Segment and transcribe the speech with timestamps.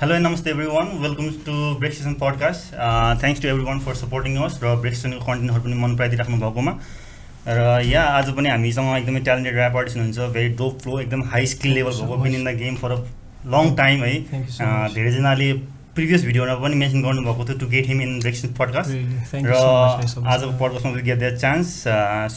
[0.00, 0.90] Hello and namaste everyone.
[1.02, 2.66] Welcome to Break Session podcast.
[2.78, 6.72] Uh, thanks to everyone for supporting us र break सेसनको कन्टेन्टहरू पनि मन पराइदिइराख्नु भएकोमा
[7.48, 11.46] र यहाँ आज पनि हामीसँग एकदमै ट्यालेन्टेड ऱ्याप आर्टिस्ट हुनुहुन्छ भेरी डोप फ्लो एकदम हाई
[11.54, 13.00] स्किल लेभल भएको been in the game for a
[13.56, 14.94] long time है much.
[14.94, 15.52] धेरैजनाले
[15.98, 18.90] प्रिभियस भिडियोमा पनि मेन्सन गर्नुभएको थियो to get him in break session podcast
[19.34, 20.52] र आजको.
[20.62, 21.74] पडकास्टमा get that chance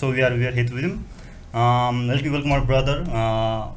[0.01, 0.89] so we are we are hate with
[1.55, 2.99] him let me welcome our brother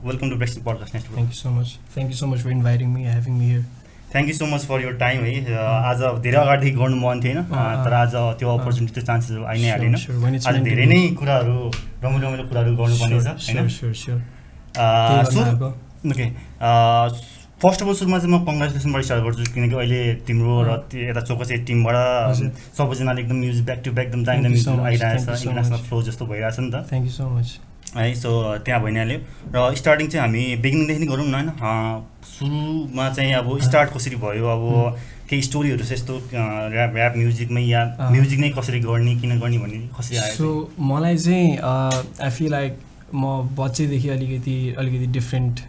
[0.08, 1.70] welcome to break podcast next Thank you so much.
[1.94, 3.64] Thank you so much for inviting me, having me here.
[4.12, 7.38] Thank you so much for your time है Uh, आज धेरै अगाडिदेखि गर्नु मन थिएन
[7.38, 10.86] Uh, तर आज त्यो अपर्च्युनिटी त्यो चान्सेसहरू आइ नै हालेन आज to धेरै.
[10.92, 11.56] नै कुराहरू
[12.04, 13.26] रमाइलो रमाइलो कुराहरू गर्नुपर्ने छ
[13.78, 14.22] Sure, होइन.
[14.74, 15.40] Uh, so.
[16.12, 16.26] Okay
[17.62, 20.00] first of all सुरुमा चाहिँ म कङ्ग्रेचुलेसनबाट स्टार्ट गर्छु किनकि अहिले
[20.30, 21.96] तिम्रो र यता चोकसे टिमबाट।
[22.78, 25.36] सबैजनाले एकदम म्युजिक ब्याक टु ब्याक एकदम दामी दामी you so much, आइरहेको thank you
[25.36, 25.86] छ so इन्टरनेसनल much.
[25.88, 27.54] फ्लो जस्तो भइरहेछ नि त Thank you so much.
[27.96, 28.30] है सो
[28.64, 29.18] त्यहाँ भइहाल्यो
[29.54, 31.50] र स्टार्टिङ चाहिँ हामी बिगिनिङदेखि नै गरौँ न होइन?
[32.28, 34.64] सुरुमा चाहिँ अब स्टार्ट कसरी भयो अब
[35.30, 36.14] केही स्टोरीहरू चाहिँ यस्तो
[36.74, 40.48] ऱ्याप ऱ्याप म्युजिकमै या। म्युजिक नै कसरी गर्ने किन गर्ने भन्ने कसरी आयो सो
[40.90, 42.78] मलाई चाहिँ आई फिल लाइक
[43.14, 43.24] म
[43.58, 45.60] बच्चैदेखि अलिकति अलिकति डिफ्रेन्ट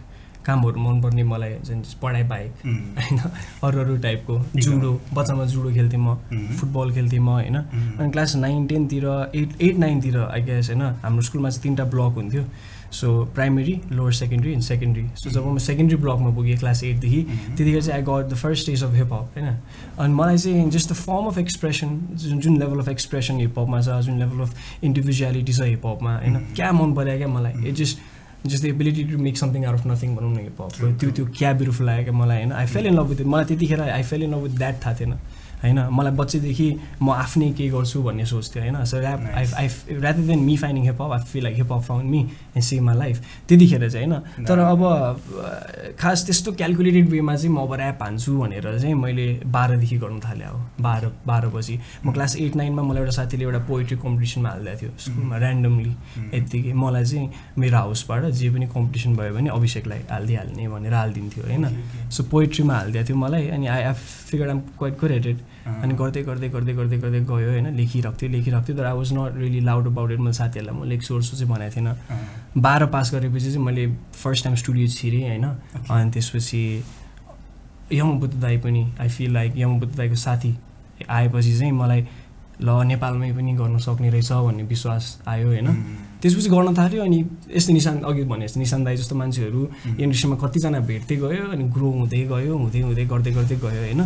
[0.46, 3.18] कामहरू मनपर्ने मलाई जुन पढाइ बाहेक होइन?
[3.64, 6.14] अरू अरू टाइपको जुडो बच्चामा जुडो खेल्थेँ म.
[6.60, 7.56] फुटबल खेल्थेँ म होइन.
[7.56, 10.82] अनि क्लास नाइन टेनतिर एट एट नाइनतिर आई गेस होइन?
[11.02, 12.44] हाम्रो स्कुलमा चाहिँ तिनवटा ब्लक हुन्थ्यो।
[12.92, 17.22] So primary lower secondary and secondary so जब म सेकेन्ड्री ब्लकमा पुगेँ क्लास एटदेखि.
[17.56, 19.48] त्यतिखेर चाहिँ I got the first stage of hiphop होइन?
[19.98, 24.00] अनि मलाई चाहिँ just the form of expression जुन जुन लेभल अफ एक्सप्रेसन हिपहपमा छ
[24.06, 26.36] जुन लेभल अफ इन्डिभिजुअलिटी छ हिपहपमा होइन.
[26.56, 27.68] क्या मन पऱ्यो क्या मलाई?
[27.68, 27.98] It just
[28.46, 31.24] just the ability to make something out of nothing भनौँ न हिपहप True, त्यो त्यो
[31.38, 34.22] क्या ब्युटिफुल लाग्यो क्या मलाई होइन। I fell in love with मलाई त्यतिखेर I fell
[34.22, 35.12] in love with that थाहा थिएन।
[35.62, 35.78] होइन?
[35.98, 36.68] मलाई बच्चैदेखि
[37.02, 39.44] म आफ्नै केही गर्छु भन्ने सोच थियो होइन so rap I.
[39.60, 39.68] I
[40.00, 42.20] rather than me फाइनिङ hiphop I feel like hiphop found me
[42.56, 44.82] and see my life त्यतिखेर चाहिँ होइन। तर अब
[46.00, 50.46] खास त्यस्तो क्यालकुलेटेड वेमा चाहिँ म अब ऱ्याप हान्छु भनेर चाहिँ मैले बाह्रदेखि गर्नु थालेँ
[50.46, 54.80] अब। बाह्र बाह्र बजी म क्लास एट नाइनमा मलाई एउटा साथीले एउटा पोइट्री कम्पिटिसनमा हालिदिएको
[54.80, 55.92] थियो स्कुलमा ऱ्यान्डमली
[56.34, 61.64] यत्तिकै मलाई चाहिँ मेरो हाउसबाट जे पनि कम्पिटिसन भयो भने अभिषेकलाई हालिदिइहाल्ने भनेर हालिदिन्थ्यो होइन।
[62.10, 63.92] सो पोइट्रीमा हालिदिएको थियो मलाई। अनि I I
[64.30, 65.36] figure I'm quite एटेड
[65.66, 69.12] अनि गर्दै गर्दै गर्दै गर्दै गर्दै गयो होइन लेखिरहेको थियो लेखिरहेको थियो तर I was
[69.12, 71.88] not really loud about it मैले साथीहरूलाई म लेख्छु ओर्छु चाहिँ भनेको थिएन
[72.62, 73.86] बाह्र पास गरेपछि चाहिँ मैले
[74.22, 76.62] फर्स्ट टाइम स्टुडियो छिरेँ होइन। अनि त्यसपछि
[77.92, 80.54] यमबुद्ध दाई पनि आई फिल लाइक यमबुद्ध दाईको साथी
[81.08, 82.06] आएपछि चाहिँ मलाई
[82.60, 85.68] ल नेपालमै पनि गर्न सक्ने रहेछ भन्ने विश्वास आयो होइन।
[86.22, 87.18] त्यसपछि गर्न थाल्यो अनि
[87.52, 89.60] यस्तो निशान अघि भने जस्तो निशान दाई जस्तो मान्छेहरू
[90.00, 94.02] इन्डस्ट्रीमा कतिजना भेट्दै गयो अनि ग्रो हुँदै गयो हुँदै हुँदै गर्दै गर्दै गयो होइन।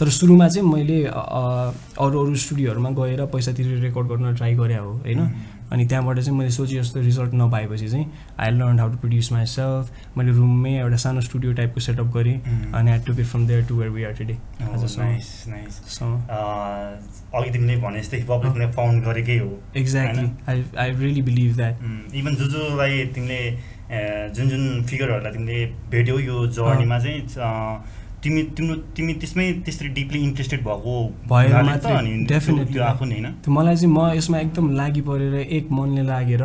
[0.00, 4.92] तर सुरुमा चाहिँ मैले अरू अरू स्टुडियोहरूमा गएर पैसा तिरेर रेकर्ड गर्न ट्राई गरेँ हो
[4.92, 5.20] होइन?
[5.72, 8.06] अनि त्यहाँबाट चाहिँ मैले सोचे जस्तो रिजल्ट नपाएपछि चाहिँ
[8.40, 12.34] I learn how to produce myself मैले रुममै एउटा सानो स्टुडियो टाइपको सेटअप गरेँ
[12.74, 14.38] अनि I took it from there to where we are today
[17.34, 18.22] अघि तिमीले भने जस्तै
[18.70, 23.40] फाउन्ड गरेकै हो exactly I I really believe that even जो जोलाई तिमीले
[24.34, 27.22] जुन जुन फिगरहरूलाई तिमीले भेट्यौ यो जर्नीमा चाहिँ
[28.24, 30.94] तिमी तिम्रो तिमी त्यसमै त्यसरी डिपली इन्ट्रेस्टेड भएको.
[31.28, 36.42] त्यो आफू नै होइन मलाई चाहिँ म यसमा एकदम लागि परेर एक मनले लागेर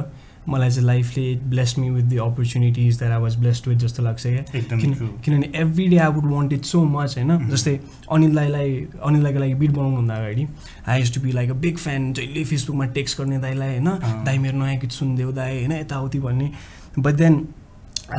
[0.48, 4.24] मलाई चाहिँ लाइफले bless me with the opportunities that I was blessed with जस्तो लाग्छ
[4.26, 4.44] क्या.
[4.54, 7.80] किनभने every day I would want it so much होइन जस्तै
[8.12, 8.70] अनिल दाईलाई
[9.04, 10.46] अनिल दाईको लागि बिट बनाउनुभन्दा अगाडि
[10.88, 13.90] I has to be like a big fan जहिले फेसबुकमा टेक्स्ट गर्ने दाईलाई होइन।
[14.26, 15.72] दाई मेरो नयाँ गीत सुनिदेऊ दाई होइन?
[15.74, 16.52] यताउति भन्ने।
[17.00, 17.36] But then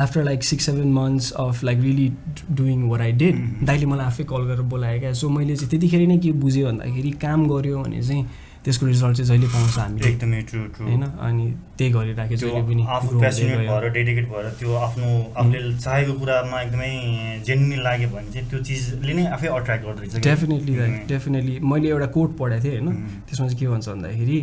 [0.01, 2.11] after like six seven months of like really
[2.51, 3.35] doing were I did.
[3.65, 7.11] दाइले मलाई आफै कल गरेर बोलायो क्या सो मैले चाहिँ त्यतिखेर नै के बुझेँ भन्दाखेरि
[7.23, 8.25] काम गऱ्यो भने चाहिँ
[8.65, 11.45] त्यसको रिजल्ट चाहिँ जहिले पाउँछ हामीले एकदमै ट्रु ट्रु होइन अनि
[11.77, 15.07] त्यही गरिराखेँ त्यो जहिले पनि आफू। भएर डेडिकेट भएर त्यो आफ्नो
[15.37, 16.91] आफूले चाहेको कुरामा एकदमै
[17.47, 20.73] जेन्युन लाग्यो भने चाहिँ त्यो चिजले नै आफै अट्र्याक्ट गर्दो रहेछ। डेफिनेटली।
[21.07, 22.95] डेफिनेटली मैले एउटा कोट पढाएको थिएँ होइन.
[23.29, 24.37] त्यसमा चाहिँ के भन्छ भन्दाखेरि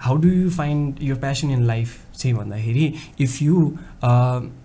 [0.00, 3.72] how do you find your passion in life चाहिँ भन्दाखेरि if you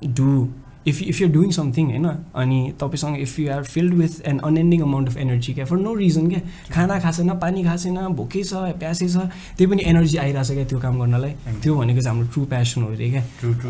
[0.06, 0.48] do
[0.88, 2.06] if if you're doing something होइन
[2.38, 5.66] अनि तपाईँसँग if you are filled with an unending amount of energy क्या?
[5.66, 6.40] फर नो रिजन क्या?
[6.74, 9.18] खाना छैन पानी छैन भोकै छ प्यासै छ
[9.58, 11.32] त्यही पनि एनर्जी आइरहेछ क्या त्यो काम गर्नलाई?
[11.64, 13.24] त्यो भनेको चाहिँ हाम्रो ट्रु प्यासन हो अरे क्या?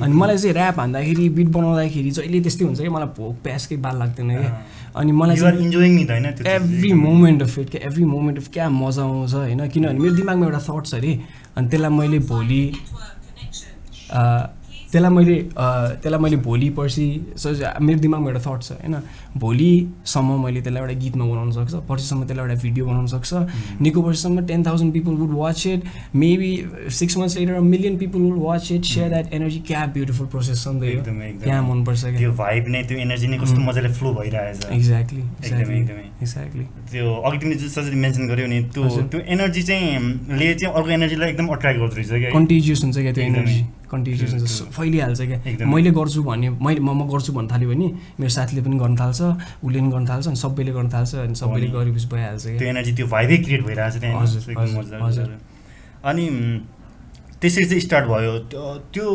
[0.04, 0.14] अनि.
[0.14, 2.92] मलाई चाहिँ ऱ्याप हान्दाखेरि बिट बनाउँदाखेरि जहिले त्यस्तै हुन्छ क्या?
[2.92, 4.52] मलाई भोक प्यासकै बाल लाग्दैन क्या?
[4.96, 5.36] अनि मलाई
[6.56, 7.82] एभ्री। मोमेन्ट अफ इट क्या?
[7.88, 9.68] एभ्री मोमेन्ट अफ क्या मजा आउँछ होइन?
[9.68, 11.20] किनभने मेरो दिमागमा एउटा थट्स अरे।
[11.57, 12.62] अनि त्यसलाई मैले भोलि
[14.96, 17.06] त्यसलाई मैले त्यसलाई मैले भोलि पर्सि
[17.44, 17.52] सो
[17.84, 18.96] मेरो दिमागमा एउटा थट छ होइन?
[19.44, 24.46] भोलिसम्म मैले त्यसलाई एउटा गीतमा बनाउन सक्छ पर्सिसम्म त्यसलाई एउटा भिडियो बनाउन सक्छ। निको पर्सिसम्म
[24.48, 25.82] ten thousand people would watch it
[26.16, 26.52] maybe
[27.00, 30.68] six months later million people would watch it share that energy क्या ब्युटिफुल प्रोसेस छ
[30.80, 33.60] नि त क्या। मनपर्छ त्यो भाइब नै त्यो एनर्जी नै कस्तो.
[33.68, 38.48] मजाले फ्लो भइरहेछ। एक्ज्याक्टली एकदमै एक्ज्याक्टली एकदमै। एक्ज्याक्टली त्यो अघि तिमीले जुन जसरी मेन्सन गर्यौ
[38.48, 42.84] नि त्यो। त्यो एनर्जी चाहिँ ले चाहिँ अर्को एनर्जीलाई एकदम अट्र्याक्ट गर्दो रहेछ क्या। कन्टिजियस
[42.84, 44.68] हुन्छ क्या त्यो। Energy true.
[44.78, 47.88] फैलिहाल्छ क्या। मैले गर्छु भने मैले म म गर्छु भन्नु थाल्यो भने
[48.20, 49.22] मेरो साथीले पनि गर्न थाल्छ
[49.64, 53.08] उसले पनि गर्न थाल्छ अनि सबैले गर्न थाल्छ अनि सबैले। गरेपछि भइहाल्छ त्यो एनर्जी त्यो
[53.08, 53.62] भाइबै क्रिएट
[54.22, 55.38] हजुर। गरेर।
[56.06, 56.26] अनि
[57.42, 58.34] त्यसरी चाहिँ स्टार्ट भयो
[58.96, 59.08] त्यो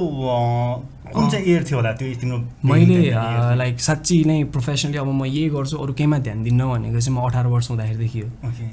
[1.14, 2.38] कुन चाहिँ इयर थियो होला त्यो तिम्रो
[2.68, 3.10] मैले?
[3.58, 7.26] लाइक साँच्ची नै प्रोफेसनली अब म यही गर्छु अरू केहीमा ध्यान दिन्न भनेको चाहिँ म
[7.26, 8.28] अठार वर्ष हुँदाखेरिदेखि हो.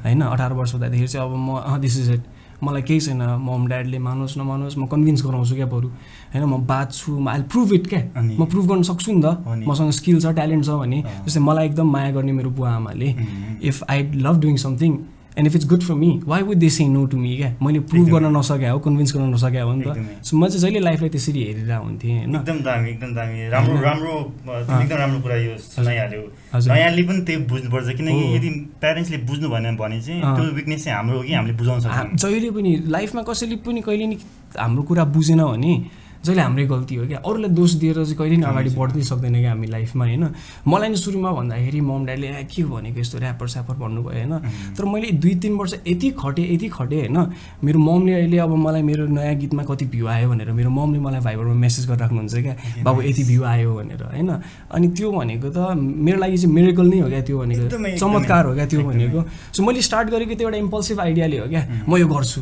[0.06, 2.24] होइन अठार वर्ष हुँदाखेरि चाहिँ अब म दिस इज इट
[2.64, 5.88] मलाई केही छैन मम ड्याडले मानोस् नमानोस् म कन्भिन्स गराउँछु क्या बरु
[6.34, 8.02] होइन म बाँच्छु म आई प्रुभ इट क्या?
[8.18, 11.88] म प्रुभ गर्न सक्छु नि। त मसँग स्किल छ ट्यालेन्ट छ भने। जस्तै मलाई एकदम
[11.92, 13.10] माया गर्ने मेरो बुवा आमाले.
[13.62, 14.92] If I love doing something
[15.38, 17.80] and if it's good for me why would they say no to me क्या मैले
[17.90, 21.10] प्रुभ। गर्न नसके हो कन्भिन्स गर्न नसके हो नि। त सो म चाहिँ जहिले लाइफलाई
[21.10, 23.82] त्यसरी हेरेर हुन्थेँ होइन एकदम दामी एकदम दामी राम्रो?
[23.82, 24.16] राम्रो।
[24.48, 26.22] एकदम राम्रो कुरा यो सुनाइहाल्यो
[26.54, 28.50] हजुर। नयाँले पनि त्यही बुझ्नुपर्छ किनकि। यदि
[28.82, 32.50] प्यारेन्ट्सले बुझ्नु भएन भने चाहिँ। त्यो विकनेस चाहिँ हाम्रो हो कि हामीले बुझाउन सक्छौँ जहिले
[32.58, 34.18] पनि लाइफमा कसैले पनि कहिले नि
[34.58, 35.74] हाम्रो कुरा बुझेन भने
[36.26, 39.52] जहिले हाम्रै गल्ती हो क्या अरूलाई दोष दिएर चाहिँ कहिले नि अगाडि। बढ्नै सक्दैन क्या
[39.52, 40.26] हामी लाइफमा होइन
[40.68, 44.34] मलाई नि सुरुमा भन्दाखेरि मम ड्याडले के भनेको यस्तो ऱ्यापर स्यापर भन्नुभयो होइन.
[44.78, 47.18] तर मैले दुई तिन वर्ष यति खटेँ यति खटेँ होइन
[47.64, 51.22] मेरो ममले अहिले अब मलाई मेरो नयाँ गीतमा कति भ्यू आयो भनेर मेरो ममले मलाई
[51.22, 53.02] भाइबरमा मेसेज गरेर राख्नुहुन्छ क्या बाबु.
[53.02, 54.30] यति भ्यू आयो भनेर होइन
[54.72, 58.54] अनि त्यो भनेको त मेरो लागि चाहिँ मिरेकल नै हो क्या त्यो भनेको चमत्कार हो
[58.56, 59.24] क्या त्यो। भनेको
[59.54, 61.64] सो मैले स्टार्ट गरेको त्यो एउटा इम्पल्सिभ आइडियाले हो क्या.
[61.88, 62.42] म यो गर्छु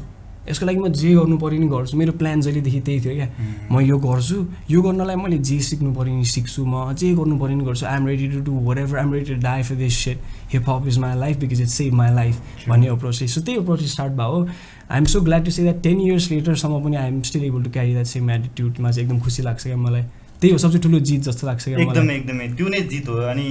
[0.50, 3.28] यसको लागि म जे गर्नु पऱ्यो नि गर्छु। मेरो प्लान जहिलेदेखि त्यही थियो क्या.
[3.72, 4.38] म यो गर्छु।
[4.70, 8.08] यो गर्नलाई मैले जे सिक्नु पऱ्यो नि सिक्छु। म जे गर्नु पऱ्यो नि गर्छु। I'm
[8.08, 10.18] ready to do whatever I'm ready to die for this set
[10.54, 12.36] hip hop is my life because it save my life.
[12.70, 14.46] भन्ने अप्रोच सो त्यही अप्रोच स्टार्ट भयो
[14.92, 17.64] I am so glad to say that ten years लेटरसम्म पनि I am still able
[17.64, 20.04] to carry that same एटिट्युडमा चाहिँ एकदम खुसी लाग्छ क्या मलाई।
[20.42, 23.46] त्यही हो सबसे ठुलो जित जस्तो लाग्छ क्या एकदमै एकदमै। त्यो नै जित हो। अनि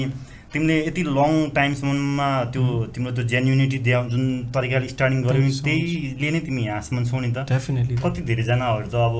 [0.54, 2.64] तिमीले यति लङ टाइमसम्ममा त्यो
[2.94, 4.24] तिम्रो त्यो जेन्युनिटी दिया जुन
[4.54, 8.96] तरिकाले स्टार्टिङ गर्यौ नि त्यहीले नै तिमी यहाँसम्म छौ नि त डेफिनेटली कति धेरैजनाहरू त
[9.06, 9.16] अब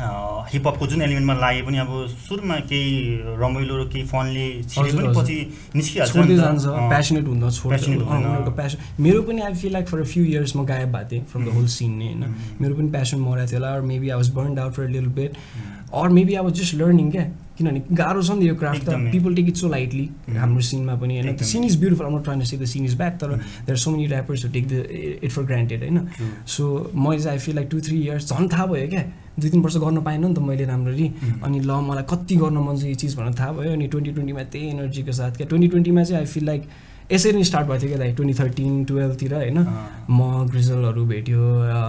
[0.00, 1.90] हिपहपको जुन एलिमेन्टमा लागे पनि अब
[2.26, 2.92] सुरुमा केही
[3.40, 4.46] रमाइलो र केही फनले।
[5.16, 5.36] पछि
[5.76, 6.12] निस्किहाल्छ।
[6.92, 7.48] प्यासनेट हुँदा।
[8.36, 11.24] एउटा प्यासन मेरो पनि I feel like for a few years म गायब भएको थिएँ
[11.32, 12.60] फ्रम द होल सिन नै होइन Mhm.
[12.60, 15.32] मेरो पनि प्यासन मरेको थियो होला maybe I was burn out for lil bit
[15.92, 17.24] or maybe I was just learning क्या
[17.60, 20.08] किनभने गाह्रो छ नि त यो क्राफ्ट त। People take it so lightly.
[20.40, 23.36] हाम्रो सिनमा पनि होइन। Scene is beautiful not trying say the scene is bad तर.
[23.68, 24.72] There so many rappers take the
[25.24, 25.98] it for granted होइन.
[26.48, 26.64] सो
[26.96, 29.04] मैले I feel like two three years झन् थाहा भयो क्या
[29.40, 31.42] दुई तिन वर्ष गर्न पाएन नि त मैले राम्ररी Mhm.
[31.44, 34.42] अनि ल मलाई कति गर्न मन छ यो चिज भनेर थाहा भयो अनि ट्वेन्टी ट्वेन्टीमा
[34.52, 36.62] त्यही एनर्जीको साथ क्या ट्वेन्टी ट्वेन्टीमा चाहिँ आई फिल लाइक
[37.12, 39.58] यसरी नै स्टार्ट भएको थियो क्या दाइ ट्वेन्टी थर्टिन टुवेल्भतिर होइन।
[40.10, 41.42] म ग्रिजलहरू भेट्यो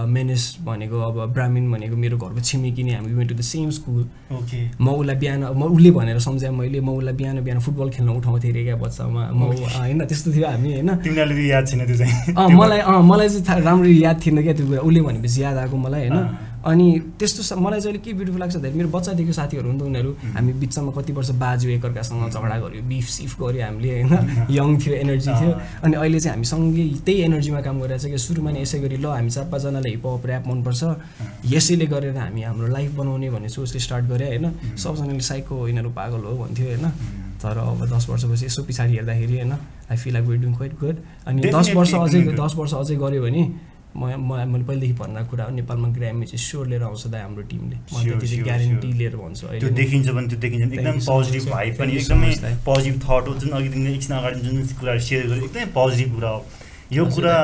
[0.08, 4.02] मेनेस भनेको अब ब्राह्मिन भनेको मेरो घरको छिमेकी नै हामी to the same school
[4.36, 8.08] okay म उसलाई बिहान म उसले भनेर सम्झाएँ मैले म उसलाई बिहान बिहान फुटबल खेल्न
[8.18, 10.90] उठाउँथेँ अरे क्या बच्चामा। म होइन त्यस्तो थियो हामी होइन।
[11.48, 15.00] याद छैन त्यो चाहिँ। मलाई अँ मलाई चाहिँ राम्ररी याद थिएन क्या त्यो कुरा। उसले
[15.00, 16.18] भनेपछि याद आएको मलाई होइन।
[16.62, 16.86] अनि
[17.18, 20.90] त्यस्तो मलाई चाहिँ के ब्युटिफुल लाग्छ भन्दाखेरि मेरो बच्चादेखि साथीहरू हुन् त उनीहरू हामी बिचमा
[20.96, 24.12] कति वर्ष बाजु एकअर्कासँग झगडा गऱ्यो। बिफ सिफ गऱ्यो हामीले होइन?
[24.50, 28.18] यङ थियो एनर्जी थियो। अनि अहिले चाहिँ हामी सँगै त्यही एनर्जीमा काम गरिरहेको छ कि
[28.18, 30.82] सुरुमा नै यसै गरी ल हामी चार पाँचजनाले हिपहप ऱ्याप मनपर्छ
[31.50, 34.46] यसैले गरेर हामी हाम्रो लाइफ बनाउने भन्ने सोचले स्टार्ट गरे होइन?
[34.78, 36.86] सबजनाले साइको यिनीहरू पागल हो भन्थ्यो होइन?
[37.42, 39.52] तर अब दस वर्षपछि यसो पछाडि हेर्दाखेरि होइन?
[39.90, 42.22] I feel like we doing quite good अनि दस वर्ष अझै.
[42.38, 43.42] दस वर्ष अझै गऱ्यो भने
[43.96, 47.42] म म मैले पहिलेदेखि भनेर कुरा हो नेपालमा ग्रामी चाहिँ स्योर लिएर आउँछ दाइ हाम्रो
[47.50, 48.92] टिमले। sure, guarantee.
[48.92, 51.50] लिएर भन्छु त्यो। देखिन्छ भने त्यो देखिन्छ एकदम पोजिटिभ.
[51.52, 55.44] भाइब पनि एकदमै। पोजिटिभ थट हो। जुन अघि तिमीले एकछिन अगाडि जुन कुराहरू सेयर गर्यो
[55.44, 56.44] एकदमै पोजिटिभ कुरा हो।
[56.92, 57.36] यो कुरा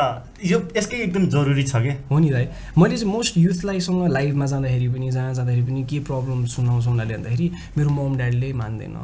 [0.44, 4.88] यो यसकै एकदम जरुरी छ क्या हो नि दाइ मैले चाहिँ मोस्ट युथलाईसँग लाइभमा जाँदाखेरि
[4.92, 8.96] पनि जहाँ जाँदाखेरि पनि के प्रब्लम सुनाउँछ उनीहरूले भन्दाखेरि मेरो मम ड्याडीले मान्दैन।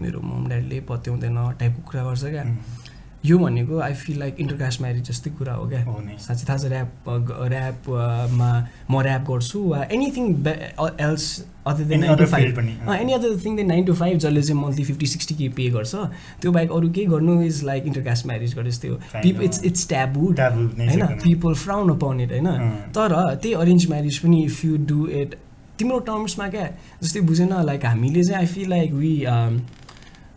[0.00, 2.44] मेरो मम ड्याडीले पत्याउँदैन टाइपको कुरा गर्छ क्या।
[3.24, 5.84] यो भनेको I feel like intercaste marriage जस्तै कुरा हो क्या
[6.18, 7.08] साँच्चै थाहा छ ऱ्याप
[7.46, 8.50] ऱ्यापमा
[8.90, 10.24] म ऱ्याप गर्छु वा anything
[11.00, 11.26] else
[11.66, 12.58] other than nine to five.
[12.92, 15.94] Any other thing then nine to five जसले चाहिँ मन्थली फिफ्टी सिक्सटी के पे गर्छ
[16.42, 19.42] त्यो बाहेक अरू केही गर्नु इज लाइक इन्टरकास्ट म्यारिज गरे जस्तै हो Kind पिप of.
[19.42, 22.48] इट्स इट्स ट्याबु होइन। पिपल फ्राउन इट होइन।
[22.96, 25.34] तर त्यही अरेन्ज म्यारिज पनि इफ यु डु इट
[25.78, 26.64] तिम्रो टर्म्समा क्या
[27.02, 29.14] जस्तै बुझेन लाइक हामीले चाहिँ I feel like we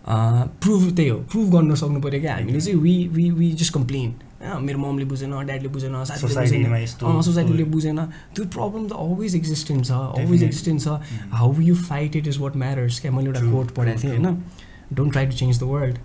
[0.06, 4.10] prove त्यही हो प्रुभ गर्न सक्नु पऱ्यो क्या हामीले चाहिँ। We we we just complain
[4.44, 8.00] होइन मेरो ममले बुझेन ड्याडले बुझेन साथीले बुझेन। सोसाइटीले बुझेन।
[8.36, 10.44] त्यो प्रब्लम त अलवेज एक्जिस्टेन्ट छ अलवेज.
[10.44, 10.88] एक्जिस्टेन्ट छ
[11.34, 13.12] how you fight it is what matters क्या?
[13.12, 14.42] मैले एउटा कोट पढाएको थिएँ होइन।
[14.94, 15.98] Don't try to change the world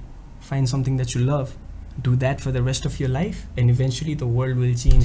[0.51, 1.49] find something that you love
[2.05, 5.03] do that for the rest of your life and eventually the world will change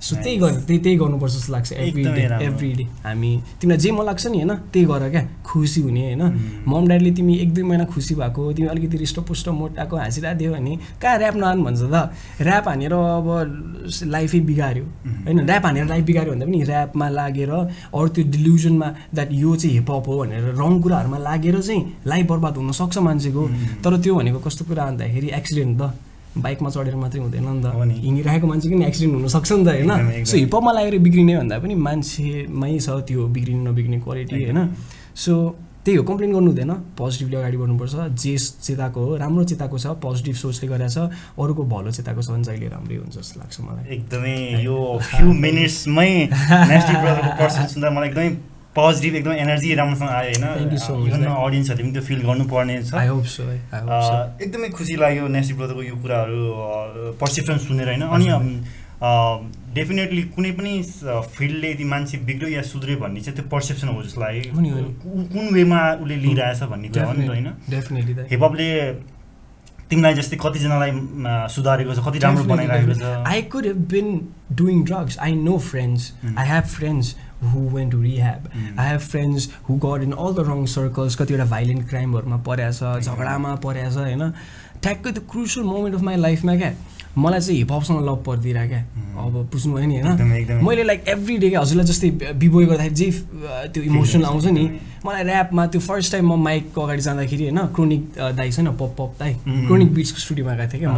[0.00, 0.52] so त्यही Nice.
[0.52, 3.30] गर त्यही त्यही गर्नुपर्छ जस्तो लाग्छ एभ्री डे। एभ्री डे हामी
[3.60, 6.22] तिमीलाई जे मन लाग्छ नि होइन त्यही गर क्या खुसी हुने होइन.
[6.66, 10.76] मम ड्याडले तिमी एक दुई महिना खुसी भएको तिमी अलिकति रिष्टपुष्ट मोटाएको हाँसिरहेको दियो भने
[11.02, 11.94] कहाँ ऱ्याप नहान भन्छ त
[12.40, 13.28] ऱ्याप हानेर अब
[14.06, 14.84] लाइफै बिगाऱ्यो.
[15.24, 19.74] होइन ऱ्याप हानेर लाइफ बिगाऱ्यो भन्दा पनि ऱ्यापमा लागेर अरू त्यो डिल्युजनमा द्याट यो चाहिँ
[19.78, 23.42] हिपहप हो भनेर रङ कुराहरूमा लागेर चाहिँ लाइफ बर्बाद हुनसक्छ मान्छेको.
[23.84, 25.92] तर त्यो भनेको कस्तो कुरा भन्दाखेरि एक्सिडेन्ट त
[26.36, 27.66] बाइकमा चढेर मात्रै हुँदैन नि। त।
[28.06, 32.78] हिँडिरहेको मान्छेको नि एक्सिडेन्ट हुनसक्छ नि त होइन। सो हिपहपमा लागेर बिग्रिने भन्दा पनि मान्छेमै
[32.78, 34.58] छ त्यो बिग्रिने नबिग्रिने क्वालिटी होइन?
[35.14, 35.32] सो
[35.80, 40.36] त्यही हो कम्प्लेन गर्नु हुँदैन। पोजिटिभली अगाडि बढ्नुपर्छ। जे चेताएको हो राम्रो चेताएको छ पोजिटिभ
[40.36, 40.96] सोचले गरेछ
[41.40, 46.12] अरूको भलो चेताएको छ भने जहिले राम्रै हुन्छ जस्तो लाग्छ मलाई। एकदमै यो फ्यु मिनट्समै
[47.90, 48.28] मलाई एकदमै
[48.76, 50.44] पोजिटिभ एकदमै एनर्जी राम्रोसँग आयो होइन?
[51.06, 55.96] इभन अडियन्सहरूले पनि त्यो फिल गर्नुपर्ने छ। आई आई एकदमै खुसी लाग्यो नेक्स्ट ब्रदरको यो
[56.02, 56.38] कुराहरू
[57.20, 58.02] पर्सेप्सन सुनेर होइन?
[58.14, 58.26] अनि
[59.74, 60.72] डेफिनेटली कुनै पनि
[61.34, 64.82] फिल्डले यदि मान्छे बिग्रियो या सुध्रियो भन्ने चाहिँ त्यो पर्सेप्सन हो जस्तो लाग्यो। नि, नि।
[65.34, 67.48] कुन वेमा उसले लिइरहेछ भन्ने कुरा हो नि त होइन?
[68.30, 68.68] हिपहपले
[69.90, 70.90] तिमीलाई जस्तै कतिजनालाई
[71.54, 74.10] सुधारेको छ कति राम्रो बनाइरहेको छ। I could have been
[74.60, 75.18] doing drugs.
[75.18, 76.12] I know friends.
[76.22, 76.38] Mm.
[76.38, 76.66] I have
[77.72, 78.48] went to rehab.
[78.52, 78.78] Mm.
[78.78, 81.16] I have friends who got in all the wrong circles.
[81.16, 84.32] कतिवटा भाइलेन्ट क्राइमहरूमा परेछ झगडामा परेछ होइन
[84.82, 86.72] ठ्याक्कै त्यो क्रुसल मोमेन्ट अफ माई लाइफमा क्या
[87.18, 88.80] मलाई चाहिँ हिपहपसँग लभ परिदिएर क्या.
[89.18, 93.10] अब बुझ्नुभयो नि होइन। मैले लाइक एभ्री डे क्या हजुरलाई जस्तै बिबोय गर्दाखेरि जे
[93.74, 94.64] त्यो इमोसन आउँछ नि
[95.04, 98.02] मलाई ऱ्यापमा त्यो फर्स्ट टाइम म माइकको अगाडि जाँदाखेरि होइन क्रोनिक
[98.36, 99.34] दाई छैन पप पप दाई.
[99.44, 100.94] क्रोनिक बिट्सको स्टुडियोमा गएको थिएँ क्या म।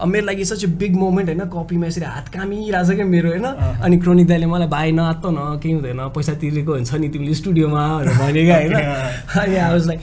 [0.00, 3.44] अब मेरो लागि सच बिग मोमेन्ट होइन कपीमा यसरी हात कामिरहेको छ क्या मेरो होइन।
[3.84, 7.82] अनि क्रोनिक दाइले मलाई भाइ नआत्त न केही हुँदैन पैसा तिरेको हुन्छ नि तिमीले स्टुडियोमा
[7.98, 8.74] भनेर भने क्या होइन?
[9.42, 10.00] अनि आई वाज लाइक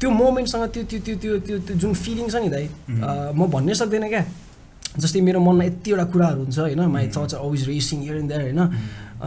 [0.00, 2.64] त्यो मोमेन्टसँग त्यो त्यो त्यो त्यो त्यो त्यो जुन फिलिङ छ नि दाइ
[3.34, 4.24] म भन्नै सक्दिनँ क्या।
[4.98, 6.80] जस्तै मेरो मनमा यतिवटा कुराहरू हुन्छ होइन?
[6.94, 8.60] My thoughts always racing here there होइन?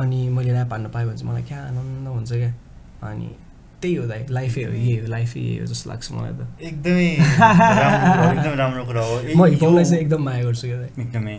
[0.01, 2.51] अनि मैले ऱ्याप हान्न पाएँ भने चाहिँ मलाई क्या आनन्द हुन्छ क्या।
[3.09, 3.27] अनि
[3.83, 7.07] त्यही हो दाइ लाइफै हो यही हो लाइफै यही हो जस्तो लाग्छ मलाई त। एकदमै
[8.33, 11.35] एकदमै राम्रो कुरा हो। म हिपहपलाई चाहिँ एकदम माया गर्छु क्या एकदमै।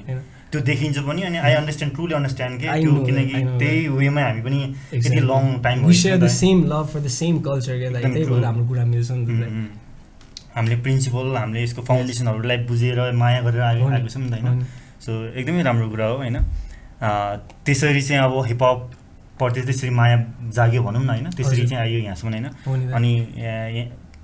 [0.53, 4.59] त्यो देखिन्छ पनि अनि आई अन्डरस्ट्यान्ड ट्रुली अन्डरस्ट्यान्ड के त्यो किनकि त्यही वेमा हामी पनि
[4.95, 8.27] यति long time we share the same love for the same culture क्या एकदम त्यही.
[8.31, 9.29] भएर हाम्रो कुरा मिल्छ नि त।
[10.57, 14.61] हामीले प्रिन्सिपल हामीले यसको फाउन्डेसनहरूलाई बुझेर माया गरेर आएको आएको छौँ नि त होइन।
[15.07, 16.37] सो एकदमै राम्रो कुरा हो होइन?
[17.67, 18.33] त्यसरी चाहिँ अब
[19.35, 20.17] हिपहपप्रति त्यसरी माया
[20.55, 23.13] जाग्यो भनौँ न होइन त्यसरी। चाहिँ आयो यहाँसम्म होइन। अनि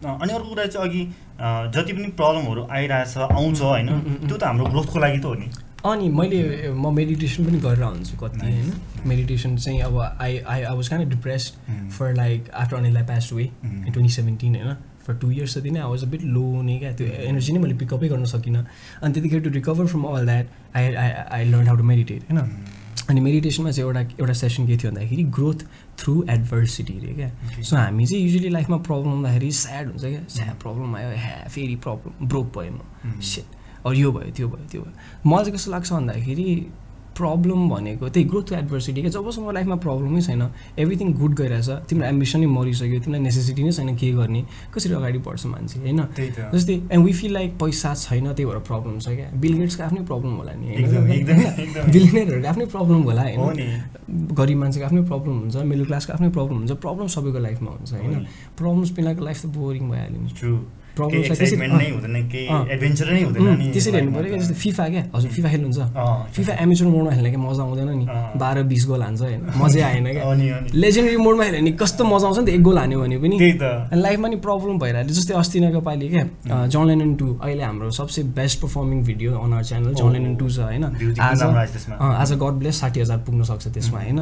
[0.01, 1.03] अनि अर्को कुरा चाहिँ अघि
[1.75, 3.89] जति पनि प्रब्लमहरू आइरहेछ आउँछ होइन।
[4.29, 5.51] त्यो त हाम्रो ग्रोथको लागि त हो नि
[5.81, 8.39] अनि मैले म मेडिटेसन पनि गरेर हुन्छु कति.
[8.41, 8.73] होइन
[9.09, 11.55] मेडिटेसन चाहिँ अब I I I was kind depressed.
[11.91, 13.45] For like after Anil past way.
[13.45, 14.77] In twenty seventeen होइन
[15.07, 17.59] फर टु इयर्स जति नै I was a bit low नै क्या त्यो एनर्जी नै
[17.59, 18.65] मैले पिकअपै गर्न सकिनँ
[19.03, 22.41] अनि त्यतिखेर to recover from all that I I I learn how to meditate होइन
[23.11, 25.65] अनि मेडिटेसनमा चाहिँ एउटा एउटा सेसन के थियो भन्दाखेरि ग्रोथ
[25.99, 27.31] थ्रु एडभर्सिटी रे क्या.
[27.63, 31.77] सो हामी चाहिँ युजली लाइफमा प्रब्लम हुँदाखेरि स्याड हुन्छ क्या। स्याड प्रब्लम आयो ह्या फेरि
[31.77, 33.21] प्रब्लम ब्रोक भयो म.
[33.21, 34.93] सेट अब यो भयो त्यो भयो त्यो भयो।
[35.27, 36.47] मलाई चाहिँ कस्तो लाग्छ भन्दाखेरि
[37.21, 40.43] प्रब्लम भनेको त्यही ग्रोथ टु एडभर्सिटी क्या जबसम्म लाइफमा प्रब्लमै छैन
[40.79, 44.43] एभ्रिथिङ गुड गइरहेछ तिम्रो एम्बिसनै मरिसक्यो तिमीलाई नेसेसिटी नै छैन के गर्ने
[44.75, 46.01] कसरी अगाडि बढ्छ मान्छे होइन?
[46.55, 50.03] जस्तै एन्ड वी फिल लाइक पैसा छैन त्यही भएर प्रब्लम छ क्या। बिल गेट्सको आफ्नै
[50.11, 50.67] प्रब्लम होला नि
[51.95, 53.41] बिलियनरहरूको आफ्नै प्रब्लम होला होइन?
[54.41, 58.27] गरिब मान्छेको आफ्नै प्रब्लम हुन्छ मिडल क्लासको आफ्नै प्रब्लम हुन्छ प्रब्लम सबैको लाइफमा हुन्छ होइन।
[58.59, 60.31] प्रब्लम्स बिनाको लाइफ त बोरिङ भइहाल्यो नि।
[60.97, 61.47] केही प्रब्लम्सलाई
[63.73, 65.03] त्यसरी हेर्नु पऱ्यो जस्तो। फिफा क्या?
[65.15, 65.81] हजुर फिफा खेल्नुहुन्छ।
[66.37, 67.41] फिफा एमेचर मोडमा खेल्ने क्या?
[67.41, 68.07] मजा आउँदैन नि।
[68.41, 70.23] बाह्र बिस गोल हान्छ होइन। मजै आएन क्या?
[70.75, 72.49] लेजेन्डरी मोडमा खेल्यो भने कस्तो मजा आउँछ नि त?
[72.51, 73.37] एक गोल हान्यो भने पनि।
[73.95, 76.25] लाइफमा नि प्रब्लम भइरहेको जस्तै अस्ति नैको पालि क्या?
[76.67, 80.47] जन लेनन टू अहिले हाम्रो सबसे best performing video on our channel John Lennon two
[80.51, 80.85] छ होइन?
[81.21, 81.43] आज
[82.01, 84.21] आज गड ब्लेस साठी हजार पुग्न सक्छ त्यसमा होइन?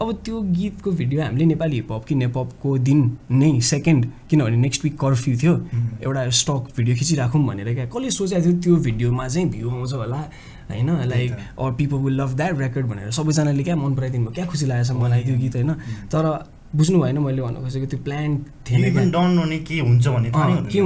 [0.00, 4.96] अब त्यो गीतको भिडियो हामीले नेपाली हिपहप कि नेपपको दिन नै सेकेन्ड किनभने नेक्स्ट विक
[4.98, 5.54] कर्फ्यू थियो।
[6.02, 10.20] एउटा स्टक भिडियो खिचिराखौँ भनेर क्या। कसले सोचेको थियो त्यो भिडियोमा चाहिँ भ्यू आउँछ होला?
[10.70, 10.90] होइन?
[11.12, 14.66] Like or people will love that record भनेर सबैजनाले क्या मन पराइदिनु भयो। क्या खुसी
[14.66, 15.72] लागेको छ मलाई त्यो गीत होइन?
[16.10, 16.24] तर
[16.74, 18.36] बुझ्नु भएन मैले भन्नु खोजेको त्यो प्लान
[18.66, 18.82] थिएन
[19.68, 20.06] के हुन्छ
[20.72, 20.80] के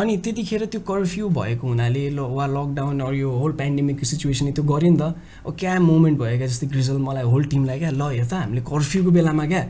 [0.00, 4.64] अनि त्यतिखेर त्यो कर्फ्यू भएको हुनाले ल वा लकडाउन अरू यो होल पेन्डेमिकको सिचुएसन त्यो
[4.64, 5.14] गऱ्यो नि त
[5.46, 8.60] अब क्या मोमेन्ट भयो क्या जस्तै ग्रिजल मलाई होल टिमलाई क्या ल हेर त हामीले
[8.68, 9.62] कर्फ्यूको बेलामा क्या।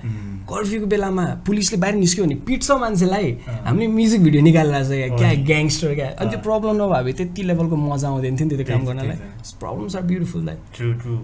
[0.50, 3.30] कर्फ्यूको बेलामा पुलिसले बाहिर निस्क्यो भने पिट्छ मान्छेलाई।
[3.68, 7.76] हामीले म्युजिक भिडियो निकालेर छ क्या। ग्याङ्स्टर क्या अनि त्यो। प्रब्लम नभए भए त्यति लेभलको
[7.76, 9.18] मजा आउँदैन थियो नि त्यो काम गर्नलाई।
[9.62, 11.14] Problems are beautiful like true true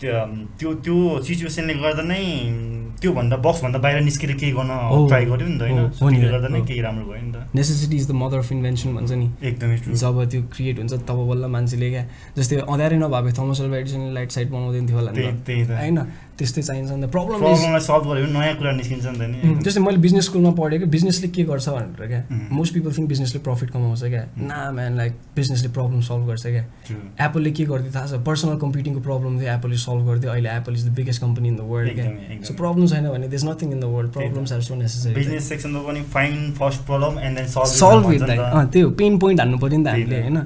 [0.00, 2.22] त्यो त्यो सिचुएसनले गर्दा नै
[3.00, 4.72] त्योभन्दा बक्सभन्दा बाहिर निस्केर केही गर्न।
[5.08, 5.78] ट्राई गर्यो नि त होइन?
[5.88, 8.88] त, गर्दा नै हो। केही राम्रो भयो नि त। Necessity is the mother of invention
[8.96, 12.04] भन्छ नि। एकदमै जब त्यो क्रिएट हुन्छ तब बल्ल मान्छेले क्या
[12.36, 15.98] जस्तै अँध्यारै नभए भए थमस अल्भा एडिसनले लाइट साइड बनाउँदैन थियो होला होइन?
[16.38, 19.80] त्यस्तै चाहिन्छ नि त प्रब्लम सल्भ भने नयाँ कुरा निस्किन्छ नि त नि उम्, जस्तै
[19.80, 22.20] मैले बिजनेस स्कुलमा पढेको बिजनेसले के गर्छ भनेर क्या.
[22.52, 24.24] मोस्ट पिपल थिङ्क बिजनेसले प्रफिट कमाउँछ क्या?
[24.36, 26.64] ना म्यान लाइक बिजनेसले प्रब्लम सल्भ गर्छ क्या?
[27.26, 28.20] एप्पलले के गरिदियो थाहा छ?
[28.28, 31.64] पर्सनल कम्प्युटिङको प्रब्लम थियो एप्पलले सल्भ गरिदियो अहिले Apple is the biggest company in the
[31.72, 32.08] world क्या?
[32.44, 34.10] सो प्रब्लम छैन भने does nothing in the world.
[34.18, 38.76] Problems are so necessary business सेक्सनमा पनि find first problem and then solve with that
[38.76, 40.38] हो। पेन पोइन्ट हान्नु पऱ्यो नि त हामीले होइन।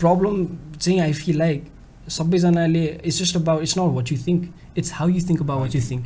[0.00, 0.34] प्रब्लम
[0.80, 1.60] चाहिँ आई फिल लाइक
[2.08, 5.74] सबैजनाले it's just about it's not what you think it's how you think about what
[5.74, 6.04] you think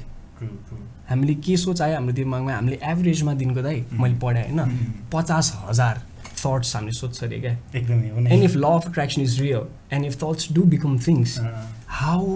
[1.11, 3.85] हामीले के सोच आयो हाम्रो दिमागमा हामीले एभरेजमा दिनको दाइ.
[3.93, 5.09] मैले पढाएँ होइन.
[5.12, 6.02] पचास हजार
[6.38, 10.17] थट्स हामीले सोध्छ अरे क्या। एकदमै and if law of attraction is real and if
[10.23, 11.38] thoughts do become things
[12.00, 12.26] how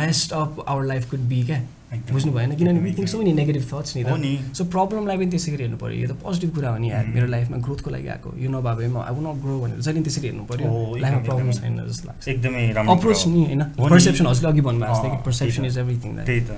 [0.00, 1.60] messed up our life could be क्या?
[1.90, 5.52] बुझ्नु भएन किनभने we think so many negative thoughts नि त। सो प्रब्लमलाई पनि त्यसै
[5.52, 7.14] गरी हेर्नु पऱ्यो। यो त पोजिटिभ कुरा हो नि यार। Mm.
[7.14, 8.28] मेरो लाइफमा ग्रोथको लागि आएको?
[8.38, 10.70] यो नभए भए म आई वुड नट ग्रो भनेर। जहिले त्यसरी हेर्नु पऱ्यो।
[11.02, 15.18] लाइफमा प्रब्लम। छैन जस्तो लाग्छ। एकदमै अप्रोच। नि होइन। पर्सेप्सन हजुरले अघि भन्नुभएको जस्तो कि
[15.26, 16.50] पर्सेप्सन। इज एभ्रिथिङ त्यही त।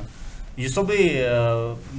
[0.58, 0.96] यो सबै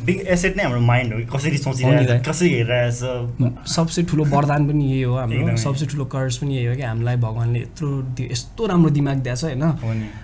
[0.06, 1.58] बिग एसेट नै हाम्रो माइन्ड हो कि कसरी
[2.06, 6.66] दाइ। कसरी हेरिरहेछ। सबसे ठुलो वरदान पनि यही हो हाम्रो। सबसे ठुलो कर्स पनि यही
[6.66, 7.90] हो कि हामीलाई भगवान्ले यत्रो
[8.22, 9.64] यस्तो राम्रो दिमाग दिएको छ होइन?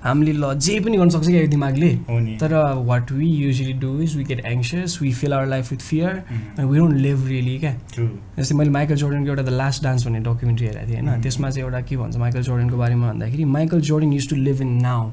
[0.03, 1.89] हामीले ल जे पनि गर्न सक्छ क्या यो दिमागले।
[2.38, 2.53] तर
[2.86, 6.13] what we usually do is we get anxious we feel our life with fear
[6.59, 7.74] we don't live really क्या?
[8.39, 11.15] जस्तै मैले माइकल जोर्डनको एउटा द लास्ट डान्स भन्ने डकुमेन्ट्री हेरेको थिएँ होइन?
[11.15, 11.24] Mm.
[11.24, 14.71] त्यसमा चाहिँ एउटा के भन्छ माइकल जोर्डनको बारेमा भन्दाखेरि Michael Jordan use to live in
[14.81, 15.09] now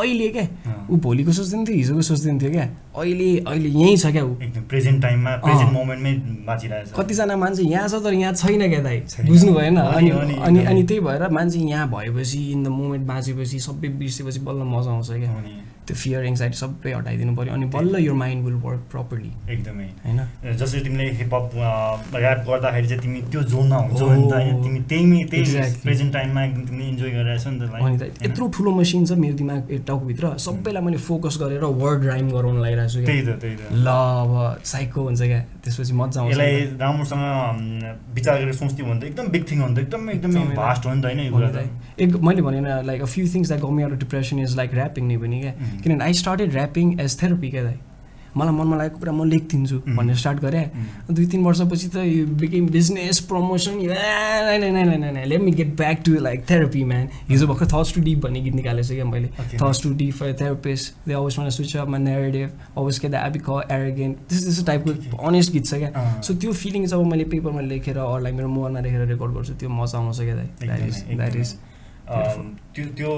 [0.00, 0.46] अहिले क्या?
[0.90, 2.68] ऊ भोलिको सोच्दैन थियो हिजोको सोच्दैन थियो क्या?
[2.96, 4.32] अहिले अहिले यहीँ छ क्या ऊ?
[4.42, 6.12] एकदम प्रेजेन्ट टाइममा प्रेजेन्ट। मोमेन्टमै
[6.46, 10.82] बाँचिरहेछ कतिजना मान्छे यहाँ छ तर यहाँ छैन क्या दाइ। बुझ्नु भएन। अनि अनि। अनि
[10.82, 15.30] त्यही भएर मान्छे यहाँ भएपछि इन द मोमेन्ट बाँचेपछि सबै बिर्सेपछि बल्ल मजा आउँछ क्या।
[15.86, 20.20] त्यो फियर एङ्जाइटी सबै हटाइदिनु पऱ्यो अनि बल्ल यो माइन्ड विल वर्क प्रपरली एकदमै। होइन?
[20.60, 21.46] जसरी तिमीले हिपहप
[22.16, 24.06] ऱ्याप गर्दाखेरि चाहिँ तिमी त्यो जोनमा हुन्छौ
[24.64, 25.80] तिमी त्यही त्यही.
[25.82, 29.36] प्रेजेन्ट टाइममा एकदम तिमीले इन्जोय गरिरहेछौ नि त अनि त यत्रो ठुलो मसिन छ मेरो
[29.42, 33.56] दिमाग टाउकोभित्र सबैलाई मैले फोकस गरेर वर्ड राइम गराउन लागिरहेको छु क्या। त्यही त त्यही
[33.56, 33.88] त। ल
[34.22, 34.32] अब
[34.72, 37.22] साइको हुन्छ क्या। त्यसपछि मजा आउँछ यसलाई राम्रोसँग
[38.14, 40.94] विचार गरेर सोच्थ्यो भने त एकदम बिग थिङ हो नि त। एकदम एकदमै भास्ट हो
[40.94, 41.62] नि त होइन यो कुरा
[41.98, 45.40] एक मैले भने लाइक अ फ्यु थिङ्स गमी आउट डिप्रेसन इज लाइक ऱ्यापिङ नै पनि
[45.40, 45.80] क्या। उम्.
[45.82, 47.78] किनभने I started rapping as therapy क्या दाइ
[48.36, 49.76] मलाई मनमा लागेको कुरा म लेखिदिन्छु.
[49.96, 50.64] भनेर स्टार्ट गरेँ.
[51.10, 53.74] दुई तिन वर्षपछि त यो became business promotion
[55.28, 58.54] let me get back to like therapy man हिजो भर्खर थट्स टु डिप भन्ने गीत
[58.54, 59.28] निकालेको छु क्या मैले.
[59.54, 63.14] That's too deep for therapist they always want switch up my narrative always के द
[63.26, 67.24] एबी क एरोगेन्ट त्यस्तो त्यस्तो टाइपको अनेस्ट गीत छ क्या। सो त्यो फिलिङ जब मैले
[67.32, 71.36] पेपरमा लेखेर अरूलाई मेरो मोबाइलमा लेखेर रेकर्ड गर्छु त्यो मजा आउँछ क्या द्याट इज द्याट
[71.36, 71.54] इज
[72.74, 73.12] त्यो त्यो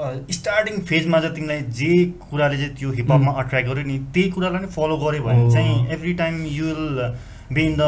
[0.00, 4.68] स्टार्टिङ फेजमा चाहिँ तिमीलाई जे कुराले चाहिँ त्यो हिपहपमा अट्र्याक्ट गर्यो नि त्यही कुरालाई नै
[4.74, 7.14] फलो गर्यो भने हो। चाहिँ every time you will
[7.54, 7.82] be in the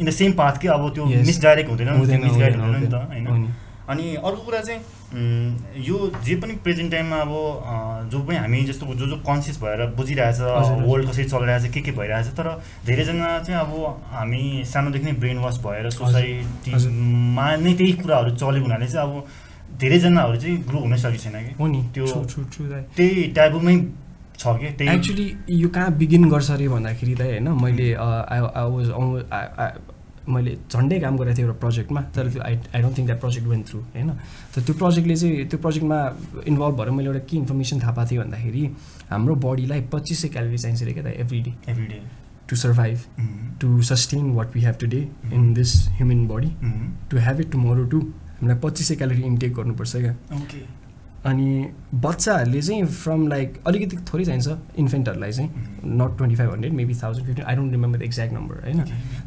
[0.00, 1.04] in the same path कि अब त्यो.
[1.04, 3.52] मिसडाइरेक्ट हुँदैन मिसगाइड हुँदैन, नि त। होइन।
[3.88, 4.80] अनि अर्को कुरा चाहिँ
[5.86, 10.40] यो जे पनि प्रेजेन्ट टाइममा अब जो पनि हामी जस्तो जो जो कन्सियस भएर बुझिरहेछ।
[10.88, 12.48] वर्ल्ड कसरी चलिरहेछ के के भइरहेछ तर
[12.86, 13.72] धेरैजना चाहिँ अब
[14.12, 19.44] हामी सानोदेखि नै ब्रेन वास भएर सोसाइटीमा नै त्यही कुराहरू चलेको हुनाले चाहिँ अब
[19.80, 21.52] धेरैजनाहरू चाहिँ ग्रो हुनै सकेको छैन कि?
[21.60, 22.08] हो नि। त्यो-
[22.96, 23.76] त्यही ट्याबुमै
[24.38, 24.68] छ कि?
[24.78, 28.88] त्यही एक्चुली यो कहाँ बिगिन गर्छ अरे भन्दाखेरि त होइन मैले आई आई वाज
[30.28, 33.46] मैले झन्डै काम गरेको थिएँ एउटा प्रोजेक्टमा तर त्यो I I don't think that project
[33.46, 34.08] went through होइन?
[34.54, 35.98] तर त्यो प्रोजेक्टले चाहिँ त्यो प्रोजेक्टमा
[36.46, 38.62] इन्भल्भ भएर मैले एउटा के इन्फर्मेसन थाहा पाएको थिएँ भन्दाखेरि
[39.10, 42.00] हाम्रो बडीलाई पच्चिस सय क्यालोरी चाहिन्छ अरे क्या त every day every day
[42.48, 42.98] to survive
[43.60, 45.00] to sustain what we have today
[45.32, 46.50] in this human body
[47.10, 48.00] to have it tomorrow to
[48.36, 50.14] हामीलाई पच्चिस सय क्यालोरी इन्टेक गर्नुपर्छ क्या।
[51.26, 51.48] अनि
[51.94, 55.50] बच्चाहरूले चाहिँ फ्रम लाइक अलिकति थोरै चाहिन्छ इन्फेन्टहरूलाई चाहिँ
[56.00, 58.80] not twenty five hundred maybe thousand fifteen I don't remember the exact number होइन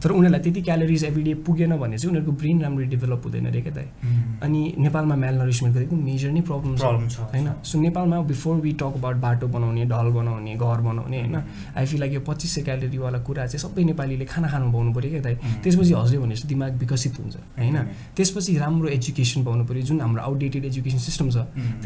[0.04, 3.62] तर उनीहरूलाई त्यति क्यालोरिज एभ्री डे पुगेन भने चाहिँ उनीहरूको ब्रेन राम्ररी डेभलप हुँदैन अरे
[3.62, 7.50] क्या त अनि नेपालमा मेल नरिसमेन्टको एकदम मेजर नै प्रब्लम छ होइन?
[7.64, 11.36] सो नेपालमा बिफोर वी टक अबाउट बाटो बनाउने ढल बनाउने घर बनाउने होइन?
[11.76, 15.10] आई फिल लाइक यो पच्चिस सय क्यालोरीवाला कुरा चाहिँ सबै नेपालीले खाना खानु पाउनु पऱ्यो
[15.12, 17.78] क्या त त्यसपछि हजुरले भनेपछि दिमाग विकसित हुन्छ होइन?
[18.16, 21.38] त्यसपछि राम्रो एजुकेसन पाउनु पऱ्यो जुन हाम्रो आउटडेटेड एजुकेसन सिस्टम छ।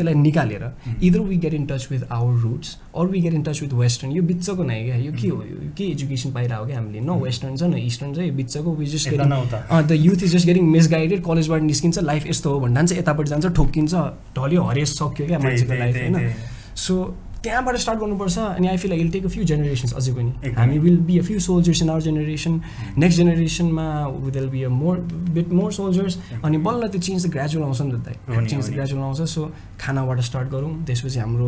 [0.03, 0.63] त्यसलाई निकालेर
[1.03, 4.11] either we get in touch with our roots or we get in touch with western
[4.11, 4.95] यो बिचको नै क्या?
[4.97, 5.41] यो के हो?
[5.43, 6.99] यो के एजुकेसन पाइरहेको क्या हामीले?
[6.99, 10.45] न वेस्टर्न छ न इस्टर्न छ यो बिचको वी जस्ट उता। The youth is just
[10.45, 13.93] getting misguided कलेजबाट निस्किन्छ लाइफ यस्तो हो भन्दा चाहिँ यतापट्टि जान्छ ठोक्किन्छ
[14.37, 16.33] ढल्यो हरेस सक्यो क्या मान्छेको लाइफ होइन।
[16.75, 16.95] सो
[17.43, 20.97] त्यहाँबाट स्टार्ट गर्नुपर्छ अनि I feel like take a few generations अझै पनि। हामी will
[21.07, 22.53] be a few soldiers in our generation
[22.97, 23.87] next जेनेरेसनमा
[24.25, 24.97] will be a more
[25.35, 29.03] bit more soldiers अनि बल्ल त्यो चेन्ज त ग्रेजुअल आउँछ नि त चेन्ज त। ग्रेजुअल
[29.03, 31.47] आउँछ। सो खानाबाट स्टार्ट गरौँ त्यसपछि हाम्रो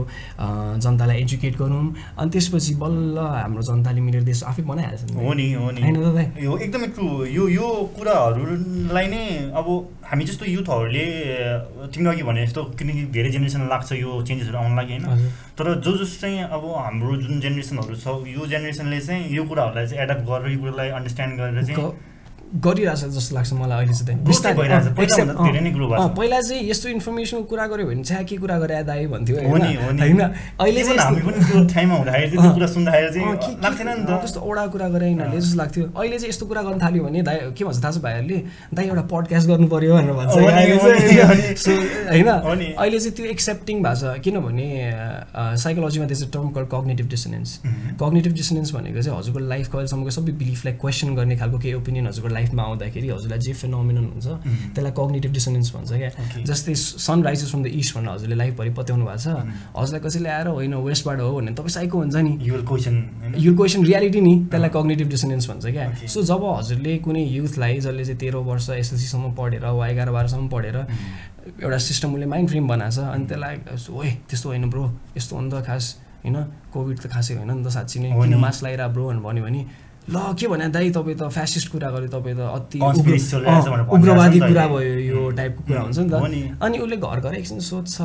[0.85, 1.83] जनतालाई एजुकेट गरौँ।
[2.19, 6.61] अनि त्यसपछि बल्ल हाम्रो जनताले मिलेर देश आफै बनाइहाल्छ नि हो नि हो नि। होइन
[6.61, 9.67] एकदमै ट्रु यो यो कुराहरूलाई नै अब
[10.05, 14.75] हामी जस्तो युथहरूले अ, तिमीले अघि भने जस्तो किनकि धेरै जेनेरेसन लाग्छ यो चेन्जेसहरू आउनु
[14.75, 15.29] लागि होइन?
[15.57, 20.03] तर जो जस चाहिँ अब हाम्रो जुन जेनेरेसनहरू छ यो जेनेरेसनले चाहिँ यो कुराहरूलाई चाहिँ
[20.03, 21.75] एडप्ट गरेर यो कुरालाई अन्डरस्ट्यान्ड गरेर चाहिँ
[22.55, 24.19] गरिरहेछ जस्तो लाग्छ मलाई अहिले चाहिँ।
[26.15, 30.21] पहिला चाहिँ यस्तो इन्फर्मेसनको कुरा गऱ्यो भने चाहिँ के कुरा गरे दाइ भन्थ्यो। होइन?
[30.59, 30.81] अहिले
[34.15, 37.37] त्यस्तो ओडा कुरा गरे यिनीहरूले जस्तो लाग्थ्यो। अहिले चाहिँ यस्तो कुरा गर्न थाल्यो भने दाइ
[37.57, 38.37] के भन्छ थाहा छ भाइहरूले?
[38.73, 40.33] दाइ एउटा पडकास्ट गर्नु पर्यो भनेर भन्छ
[42.11, 44.67] होइन। अहिले चाहिँ त्यो एक्सेप्टिङ भएको छ। किनभने
[45.35, 47.49] साइकोलोजीमा त्यस term call cognitive dissonance.
[48.01, 52.29] Cognitive dissonance भनेको चाहिँ हजुरको लाइफको अहिलेसम्मको सबै बिलिफलाई क्वेसन गर्ने खालको केही ओपिनियन हजुरको
[52.45, 54.27] लाइफमा आउँदाखेरि हजुरलाई जे फेनोमिनन हुन्छ.
[54.77, 56.09] त्यसलाई कग्नेटिभ डिसनेन्स भन्छ क्या.
[56.45, 59.27] जस्तै sun rises from the east भनेर हजुरले लाइफभरि पत्याउनु भएको छ।
[59.73, 63.33] हजुरलाई कसैले आएर होइन वेस्टबाट हो भने तपाईँ साइको हुन्छ नि। यो क्वेसन होइन?
[63.41, 65.85] यो क्वेसन रियालिटी नि त्यसलाई कग्नेटिभ डिसनेन्स भन्छ क्या.
[66.05, 70.77] सो जब हजुरले कुनै युथलाई जसले चाहिँ तेह्र वर्ष एसएलसीसम्म पढेर वा एघार बाह्रसम्म पढेर
[71.61, 73.55] एउटा सिस्टम उसले माइन्ड फ्रेम बनाएको छ अनि त्यसलाई
[73.89, 74.83] ओए त्यस्तो होइन ब्रो
[75.17, 75.85] यस्तो हो नि त खास
[76.25, 76.37] होइन
[76.73, 79.21] कोभिड त खासै होइन नि त साँच्ची नै। हो किन नि। मास्क लगाइरह ब्रो भनेर
[79.21, 79.61] भन्यो भने
[80.05, 82.77] ल के भने दाइ तपाईँ त फ्यासिस्ट कुरा गर्यो तपाईँ त अति
[83.95, 87.95] उग्रवादी कुरा। भयो यो टाइपको कुरा हुन्छ नि। त अनि उसले घर घर एकछिन सोध्छ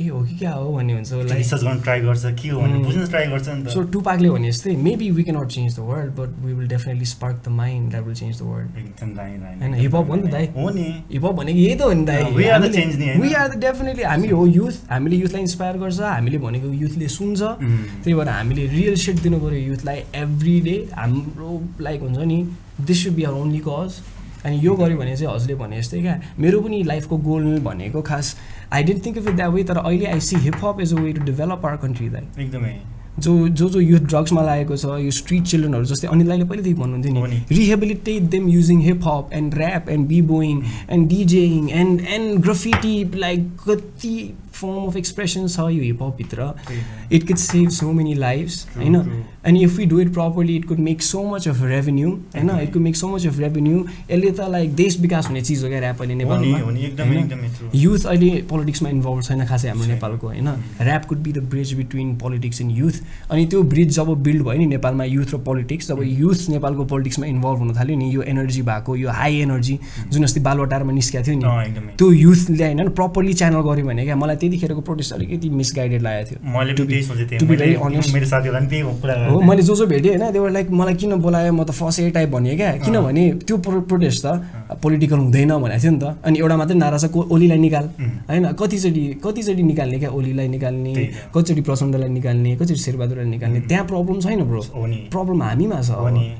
[0.00, 2.78] ए हो कि क्या हो भन्ने हुन्छ उसलाई रिसर्च गर्न ट्राई गर्छ के हो भने.
[2.84, 6.10] बुझ्न ट्राई गर्छ नि सो त टुपाकले भने जस्तै maybe we cannot change the world
[6.16, 10.14] but we will definitely spark the mind that will change the world होइन, hop हो
[10.16, 12.22] नि त दाइ। हो नि हिपहप भनेको यही त हो नि दाइ?
[12.34, 17.40] वी आर द डेफिनेटली हामी हो युथ हामीले युथलाई इन्सपायर गर्छ हामीले भनेको युथले सुन्छ.
[17.40, 20.76] त्यही भएर हामीले रियल सेट दिनु पऱ्यो युथलाई एभ्री डे
[21.20, 22.38] हाम्रो लाइक हुन्छ नि
[22.80, 24.00] this should be our only cause
[24.44, 28.36] अनि यो गऱ्यो भने चाहिँ हजुरले भने जस्तै क्या मेरो पनि लाइफको गोल भनेको खास
[28.72, 31.12] I didn't think of it that way तर अहिले I see hiphop is a way
[31.12, 32.78] to develop our country दाइ एकदमै।
[33.18, 37.26] जो जो जो युथ ड्रग्समा लागेको छ यो स्ट्रिट चिल्ड्रेनहरू जस्तै अनिल दाइले पहिल्यैदेखि भन्नुहुन्थ्यो
[37.26, 42.40] नि। Rehabilitate them using hip hop and rap and B boying and DJing and and
[42.42, 44.14] graffiti like कति
[44.52, 46.52] फर्म अफ एक्सप्रेसन छ यो hip हपभित्र
[47.12, 48.96] it could save so many lifes होइन?
[49.46, 52.72] अनि if you do it properly it could make so much of revenue होइन it
[52.72, 55.80] could make so much of revenue यसले त like देश विकास हुने चिज हो क्या
[55.80, 56.58] ऱ्याप अहिले नेपालमा.
[57.74, 60.48] युथ अहिले पोलिटिक्समा इन्भल्भ छैन खासै हाम्रो। नेपालको होइन?
[60.80, 62.96] Rap could be the bridge between politics and youth
[63.30, 67.26] अनि त्यो ब्रिज जब बिल्ड भयो नि नेपालमा युथ र पोलिटिक्स जब युथ नेपालको पोलिटिक्समा
[67.26, 69.78] इन्भल्भ हुन थाल्यो नि यो एनर्जी भएको यो हाई एनर्जी
[70.10, 71.44] जुन अस्ति बालवाटारमा निस्केको थियो नि
[71.98, 76.38] त्यो युथले होइन प्रपरली च्यानल गऱ्यो भने क्या मलाई त्यतिखेरको प्रोटेस्ट अलिकति मिसगाइडेड लागेको थियो।
[79.28, 81.52] हो मैले जो जो भेटेँ होइन त्यो लाइक मलाई किन बोलायो?
[81.52, 84.26] म त फसेँ टाइप भने क्या। किनभने त्यो प्रो प्रोटेस्ट त
[84.82, 87.84] पोलिटिकल हुँदैन भनेको थियो नि त। अनि एउटा मात्रै नारा छ को ओलीलाई निकाल.
[88.28, 90.92] होइन कतिचोटि कतिचोटि निकाल्ने क्या ओलीलाई निकाल्ने।
[91.34, 94.62] कतिचोटि प्रचण्डलाई निकाल्ने कतिचोटि शेरबहादुरलाई निकाल्ने। त्यहाँ प्रब्लम छैन ब्रो
[95.12, 95.90] प्रब्लम हामीमा छ।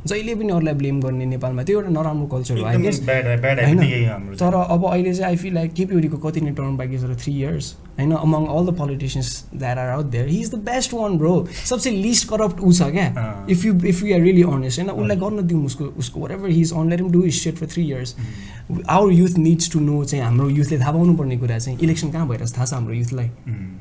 [0.07, 4.37] जहिले पनि अरूलाई ब्लेम गर्ने नेपालमा त्यो एउटा नराम्रो कल्चर हो होइन?
[4.39, 7.33] तर अब अहिले चाहिँ आई फिल लाइक केपी ओलीको कति नै टर्म बाँकी छ थ्री
[7.41, 7.67] इयर्स
[7.99, 11.35] होइन among all the politicians that are out there he is the best one bro
[11.65, 15.17] सबसे लिस्ट करप्ट ऊ छ क्या। If you if you are really honest होइन उसलाई
[15.17, 17.85] गर्न दिउँ उसको उसको whatever he is on let him do is set for three
[17.85, 18.17] years
[18.89, 22.29] our youth needs to know चाहिँ हाम्रो युथले थाहा पाउनु पर्ने कुरा चाहिँ इलेक्सन कहाँ
[22.29, 23.29] भइरहेछ थाहा छ हाम्रो युथलाई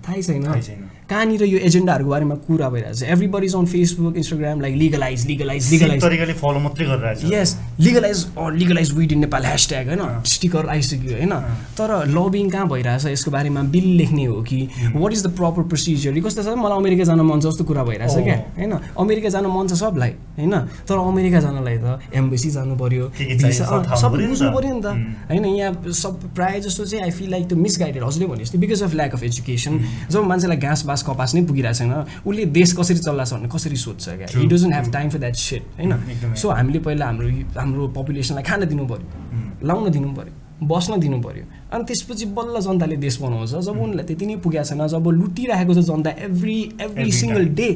[0.07, 5.25] थाहै छैन। कहाँनिर यो एजेन्डाहरूको बारेमा कुरा भइरहेछ everybody is on Facebook Instagram like legalize
[5.27, 10.67] legalize legalize तरिकाले फलो मात्रै गरिरहेछ। यस legalize legalize weed in Nepal hashtag होइन। स्टिकर
[10.69, 11.33] आइसक्यो होइन?
[11.77, 13.05] तर लबिङ कहाँ भइरहेछ?
[13.07, 14.59] यसको बारेमा बिल लेख्ने हो कि?
[14.95, 18.23] What is the proper procedure कस्तो छ मलाई अमेरिका जान मन छ जस्तो कुरा भइरहेछ।
[18.23, 18.73] क्या होइन?
[18.99, 20.55] अमेरिका जान मन छ सबलाई होइन?
[20.83, 24.91] तर अमेरिका जानलाई त एम्बेसी जानु पऱ्यो सब बुझ्नु। पऱ्यो नि त.
[25.31, 25.45] होइन?
[25.55, 28.93] यहाँ सब प्रायः जस्तो चाहिँ आई फिल लाइक त्यो मिसगाइडेड हजुरले भने जस्तो because of
[28.95, 29.79] lack of education
[30.11, 31.93] जब मान्छेलाई घाँस बाँस कपास नै पुगिरहेको छैन।
[32.25, 34.27] उसले देश कसरी चल्लाछ भन्ने कसरी सोध्छ क्या?
[34.31, 38.65] He doesn't have time for that set होइन। सो हामीले पहिला हाम्रो हाम्रो पपुलेसनलाई खान
[38.65, 39.67] दिनु पऱ्यो उम्.
[39.67, 40.33] लाउन दिनु पऱ्यो
[40.67, 44.87] बस्न दिनु पऱ्यो अनि त्यसपछि बल्ल जनताले देश बनाउँछ। जब उनीहरूलाई त्यति नै पुगेको छैन
[44.87, 47.45] जब लुटिरहेको छ जनता every every single.
[47.53, 47.69] Day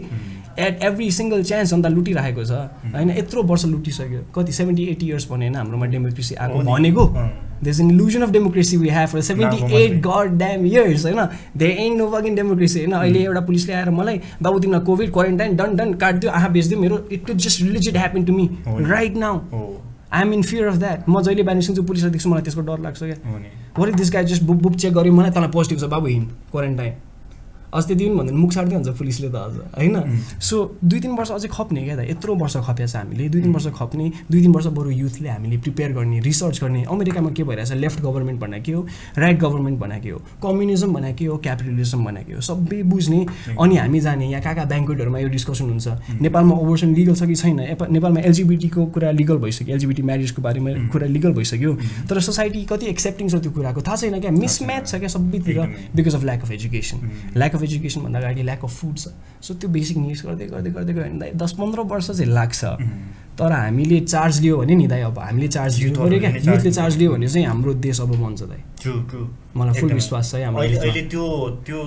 [0.59, 2.51] at every single chance जनता लुटिरहेको छ।
[2.95, 7.29] होइन यत्रो वर्ष लुटिसक्यो। कति सेभेन्टी एटी इयर्स भने होइन हाम्रोमा डेमोक्रेसी आएको। भनेको। अँ।
[7.63, 11.67] there's an illusion of democracy we have for 78 मात्रै। god damn years होइन। They
[11.83, 15.75] ain't no fucking democracy होइन। अहिले एउटा पुलिसले आएर मलाई बाबु तिमीलाई कोभिड क्वारेन्टाइन डन
[15.75, 18.49] डन काटिदियो आँखा बेचिदियो मेरो it could just रिलिजिट happen to me.
[18.67, 19.39] Right now
[20.13, 22.79] I am in fear of that म जहिले बिहान निस्किन्छु पुलिसलाई देख्छु मलाई त्यसको डर
[22.79, 23.39] लाग्छ क्या।
[23.77, 26.93] Worry this guy just book book check गऱ्यो मलाई तँलाई पोजिटिभ छ बाबु हिँड क्वारेन्टाइन
[27.73, 29.95] अस्ति दिन भन्दा मुख सार्दै हुन्छ पुलिसले त अझ होइन?
[30.39, 31.99] सो दुई तिन वर्ष अझै खप्ने क्या त?
[32.11, 35.57] यत्रो वर्ष खप्या छ हामीले। दुई तिन वर्ष खप्ने दुई तिन वर्ष बरु युथले हामीले
[35.57, 37.71] प्रिपेयर गर्ने रिसर्च गर्ने। अमेरिकामा के भइरहेछ?
[37.73, 38.85] लेफ्ट गभर्मेन्ट भन्ने के हो?
[39.17, 40.19] राइट गभर्मेन्ट भन्ने के हो?
[40.43, 41.37] कम्युनिजम भन्ने के हो?
[41.37, 42.41] क्यापिटलिजम भन्ने के हो?
[42.41, 45.87] सबै बुझ्ने। अनि हामी जाने यहाँ कहाँ कहाँ ब्याङ्कवेटहरूमा यो डिस्कसन हुन्छ।
[46.21, 47.59] नेपालमा ओभर्सन लिगल छ कि छैन?
[47.91, 51.71] नेपालमा एलजिबिटीको कुरा लिगल भइसक्यो। एलजिबिटी म्यारिजको बारेमा कुरा लिगल भइसक्यो।
[52.09, 53.81] तर सोसाइटी कति एक्सेप्टिङ छ त्यो कुराको?
[53.81, 54.31] थाहा छैन क्या?
[54.31, 55.59] मिसम्याच छ क्या सबैतिर।
[55.95, 56.97] Because of lack of education
[57.37, 59.07] lack of education भन्दा अगाडि ल्याक अफ फुड छ
[59.41, 62.61] सो त्यो बेसिक निड्स गर्दै गर्दै गर्दै गयो भने दस पन्ध्र वर्ष चाहिँ लाग्छ
[63.39, 66.97] तर हामीले चार्ज लियो भने नि दाइ अब हामीले चार्ज लिनु पऱ्यो क्या युथले चार्ज
[66.97, 68.61] लियो भने चाहिँ हाम्रो देश अब बन्छ दाइ
[69.57, 71.25] मलाई फुल। विश्वास छ है अहिले त्यो
[71.65, 71.81] त्यो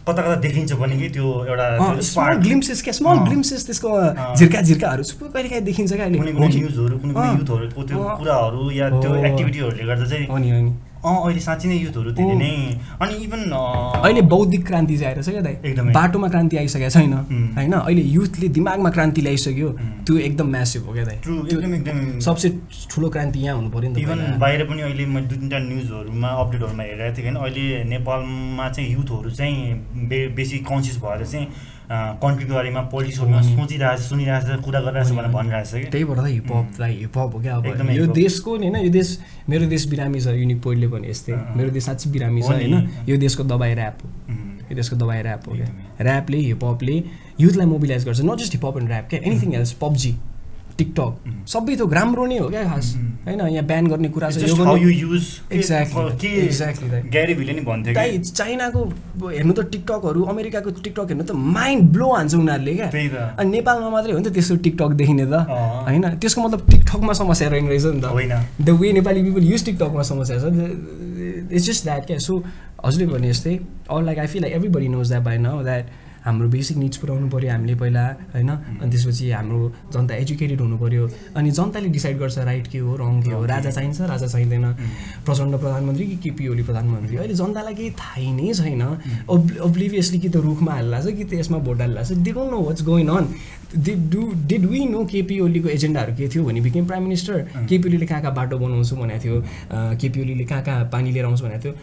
[0.00, 1.66] कता कता देखिन्छ भने कि त्यो एउटा
[2.02, 3.88] स्मल ग्लिम्सेस क्या स्मल। ग्लिम्सेस त्यसको।
[4.36, 6.32] झिर्का झिर्काहरू सबै कहिले काहीँ देखिन्छ क्या अहिले?
[6.32, 11.16] न्युजहरू कुनै। युथहरूको त्यो। कुराहरू या त्यो। एक्टिभिटीहरूले गर्दा चाहिँ हो नि हो नि अँ
[11.24, 12.52] अहिले साँच्ची नै युथहरू धेरै। नै
[13.00, 17.12] अनि इभन अहिले बौद्धिक क्रान्ति चाहिँ आएर छ क्या दाइ एकदमै। बाटोमा क्रान्ति आइसकेको छैन.
[17.56, 19.68] होइन अहिले युथले दिमागमा क्रान्ति ल्याइसक्यो.
[20.04, 22.48] त्यो एकदम म्यासिभ हो क्या दाइ एकदम एकदम सबसे
[22.92, 26.28] ठुलो क्रान्ति यहाँ हुनु पऱ्यो नि त इभन। बाहिर पनि अहिले मैले दुई तिनवटा न्युजहरूमा
[26.28, 29.56] अपडेटहरूमा हेरेको थिएँ होइन अहिले नेपालमा चाहिँ युथहरू चाहिँ
[30.08, 31.46] बे बेसी कन्सियस भएर चाहिँ
[31.90, 35.32] कन्ट्रीको बारेमा पोलिटिक्सहरूमा हो नि। सोचिरहेको छ सुनिरहेको छ कुरा गरिरहेको छ हो नि। भनेर
[35.34, 38.66] भनिरहेको छ कि त्यही भएर त हिपहपलाई हिपहप हो क्या अब एकदमै यो। देशको नि
[38.68, 39.08] होइन यो देश
[39.50, 42.74] मेरो देश बिरामी छ युनिक पोइन्टले पनि यस्तै। मेरो देश साँच्ची बिरामी छ। होइन
[43.10, 44.08] यो देशको दबाई ऱ्याप हो
[44.70, 45.68] यो देशको दबाई ऱ्याप हो क्या।
[46.00, 46.96] ऱ्यापले हिपहपले
[47.40, 50.12] युथलाई मोबिलाइज गर्छ not just hiphop and rap क्या एनिथिङ एल्स पब्जी
[50.80, 51.12] टिकटक.
[51.52, 52.86] सबै थोक राम्रो नै हो क्या खास.
[53.20, 54.38] होइन यहाँ ब्यान गर्ने कुरा छ
[58.30, 58.80] चाइनाको
[59.28, 62.88] हेर्नु त टिकटकहरू अमेरिकाको टिकटक हेर्नु त माइन्ड ब्लो हान्छ उनीहरूले क्या।
[63.38, 65.34] अनि नेपालमा मात्रै हो नि त त्यस्तो टिकटक देखिने त।
[65.86, 69.64] होइन त्यसको मतलब टिकटकमा समस्या रहेन रहेछ नि त। होइन। The way Nepali people use
[69.64, 70.44] टिकटकमा समस्या छ।
[71.52, 72.42] इट्स जस्ट द्याट क्या। सो
[72.84, 73.54] हजुरले भने जस्तै
[73.90, 75.84] or like I feel like everybody knows that by now that
[76.24, 78.04] हाम्रो बेसिक निड्स पुऱ्याउनु पऱ्यो हामीले पहिला
[78.34, 78.50] होइन?
[78.80, 79.60] अनि त्यसपछि हाम्रो
[79.92, 81.04] जनता एजुकेटेड हुनु पऱ्यो।
[81.36, 84.66] अनि जनताले डिसाइड गर्छ राइट के हो रङ के हो राजा चाहिन्छ राजा चाहिँदैन।
[85.24, 87.16] प्रचण्ड प्रधानमन्त्री कि केपी ओली प्रधानमन्त्री?
[87.16, 88.82] अहिले जनतालाई केही थाहै नै छैन।
[89.30, 92.60] ओब्लिभियसली कि त रुखमा हाल्ला छ कि त यसमा भोट हाल्ला छ। They don't know
[92.68, 93.24] what's going on
[93.76, 97.88] did do did we know KP ओलीको एजेन्डाहरू के थियो भने बिकेम प्राइम मिनिस्टर केपी
[97.88, 99.36] ओलीले कहाँ कहाँ बाटो बनाउँछु भनेको थियो।
[100.00, 101.74] केपी ओलीले कहाँ कहाँ पानी लिएर आउँछु भनेको थियो।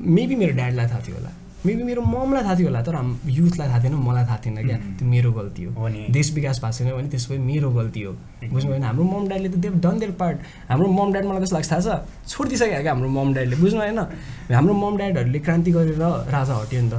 [0.00, 1.30] मेबी मेरो ड्याडलाई थाहा थियो होला।
[1.66, 5.08] मेबी मेरो ममलाई थाहा थियो होला तर युथलाई थाहा थिएन मलाई थाहा थिएन क्या। त्यो
[5.08, 8.12] मेरो गल्ती हो। देश विकास भएको छैन भने त्यसो भए मेरो गल्ती हो।
[8.52, 10.38] बुझ्नु भएन हाम्रो मम ड्याडले त देव डन देयर पार्ट।
[10.70, 12.30] हाम्रो मम ड्याड मलाई कस्तो लाग्छ थाहा छ?
[12.30, 13.98] छोडिदिइसक्यो क्या हाम्रो मम ड्याडले। बुझ्नु भएन
[14.54, 15.98] हाम्रो मम ड्याडहरूले क्रान्ति गरेर
[16.30, 16.94] राजा हट्यो नि त.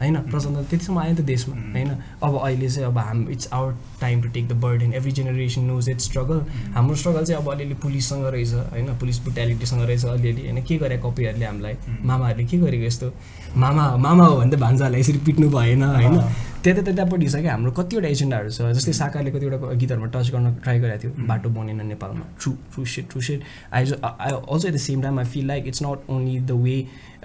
[0.00, 0.16] होइन?
[0.28, 1.54] प्रचण्ड त्यतिसम्म आयो नि त देशमा.
[1.72, 1.90] होइन?
[2.22, 3.70] अब अहिले चाहिँ अब हाम it's our
[4.00, 6.38] time to take the bird in every generation knows it's struggle
[6.76, 8.86] हाम्रो स्ट्रगल चाहिँ अब अलिअलि पुलिससँग रहेछ होइन?
[9.00, 10.62] पुलिस ब्रुट्यालिटीसँग रहेछ अलिअलि। होइन?
[10.62, 11.74] के गरे कपीहरूले हामीलाई.
[12.04, 13.12] मामाहरूले के गरेको यस्तो?
[13.56, 16.16] मामा मामा हो भने त भान्जाहरूलाई यसरी पिट्नु भएन होइन।
[16.62, 20.78] त्यता त्यतापट्टि छ क्या हाम्रो कतिवटा एजेन्डाहरू छ। जस्तै साकारले कतिवटा गीतहरूमा टच गर्न ट्राई
[20.80, 23.40] गरेको थियो बाटो बनेन नेपालमा। True true set true set
[23.72, 26.76] I I also at the same time I feel like it's not only the way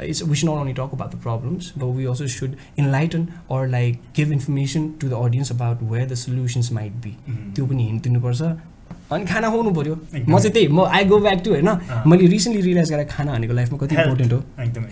[0.04, 3.68] it's we should not only talk about the problems but we also should enlighten or
[3.68, 7.16] like give information to the audience about where the solutions might be.
[7.56, 8.42] त्यो पनि hint दिनुपर्छ।
[9.12, 9.96] अनि खाना खुवाउनु पऱ्यो।
[10.28, 11.70] म चाहिँ त्यही म आई गो ब्याक टु होइन।
[12.08, 14.40] मैले रिसेन्टली रियलाइज गरेँ खाना भनेको लाइफमा कति इम्पोर्टेन्ट हो।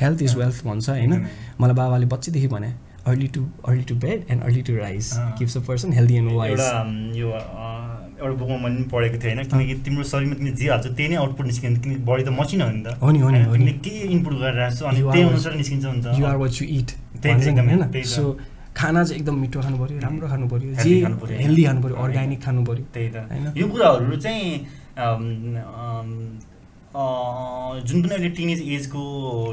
[0.01, 1.13] हेल्थ इज वेल्थ भन्छ होइन।
[1.59, 2.69] मलाई बाबाले बच्चैदेखि भने
[3.05, 6.31] early to early to bed and early to rise अँ। Keeps a person healthy and
[6.31, 6.59] wise
[7.19, 7.27] यो
[8.15, 11.15] एउटा बुकमा मैले पनि पढेको थिएँ होइन किनकि तिम्रो शरीरमा तिमीले जे हाल्छौ त्यही नै
[11.15, 13.93] आउटपुट निस्किन्छ किनकि बडी त मसिनो हो नि त। हो नि हो नि तिमीले के
[14.15, 16.89] इनपुट गरिरहेको छौ अनि त्यही अनुसार निस्किन्छ नि त you are what you eat
[17.21, 18.23] त्यही एकदमै, होइन। सो
[18.77, 21.79] खाना चाहिँ एकदम मिठो खानु पऱ्यो राम्रो खानु पऱ्यो जे Healthy खानु पऱ्यो। हेल्दी खानु
[21.83, 23.45] पऱ्यो अर्ग्यानिक खानु पऱ्यो त्यही त होइन?
[23.55, 24.47] यो कुराहरू चाहिँ
[26.95, 29.01] जुन पनि अहिले टिनेज एजको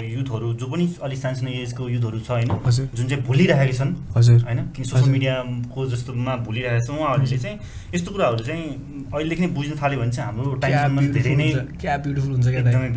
[0.04, 2.48] युथहरू जो पनि अलिक सानो सानो एजको युथहरू छ होइन
[2.94, 7.56] जुन चाहिँ भुलिरहेका छन् हजुर। होइन किन सोसियल। मिडियाको जस्तोमा भुलिरहेको छ उहाँहरूले चाहिँ
[7.94, 8.66] यस्तो कुराहरू चाहिँ
[9.10, 11.48] अहिलेदेखि नै बुझ्न थाल्यो भने चाहिँ हाम्रो टाइमसम्म धेरै नै
[11.82, 12.46] क्या ब्युटिफुल हुन्छ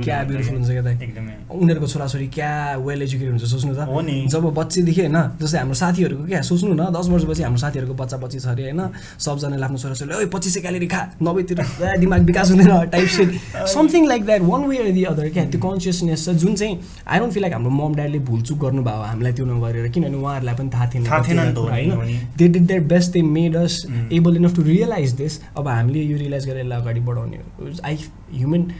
[0.06, 2.52] क्या ब्युटिफुल हुन्छ क्या एकदमै। उनीहरूको छोराछोरी क्या
[2.86, 6.74] वेल एजुकेटेड हुन्छ सोच्नु त। हो नि। जब बच्चेदेखि होइन जस्तै हाम्रो साथीहरूको क्या सोच्नु
[6.76, 8.82] न दस वर्षपछि हाम्रो साथीहरूको बच्चा बच्ची छ अरे होइन
[9.26, 11.60] सबजनाले आफ्नो छोराछोरीले ओइ पच्चिस क्यालेरी खा नभएतिर
[12.04, 13.30] दिमाग विकास हुँदैन type set
[13.76, 17.34] something like that one way the other क्या त्यो कन्सियसनेस छ जुन चाहिँ आई डोन्ट
[17.34, 21.06] फिल लाइक हाम्रो मम ड्याडले भुलचुक गर्नुभयो हामीलाई त्यो नगरेर किनभने उहाँहरूलाई पनि थाहा थिएन।
[21.06, 23.86] होइन they did their best they made us.
[24.12, 27.38] Able enough to realise this अब हामीले यो रियलाइज गरेर यसलाई अगाडि बढाउने
[27.86, 27.96] आई
[28.34, 28.72] ह्युमन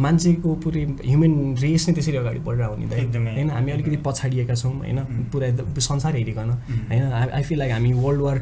[0.00, 2.92] मान्छेको पुरै ह्युमन रेस नै त्यसरी अगाडि बढेर आउने त।
[3.36, 5.24] होइन हामी अलिकति पछाडिएका छौँ होइन उम्.
[5.32, 6.56] पुरै संसार हेरिकन उम्.
[6.90, 8.38] होइन आई फिल लाइक हामी वर्ल्ड वार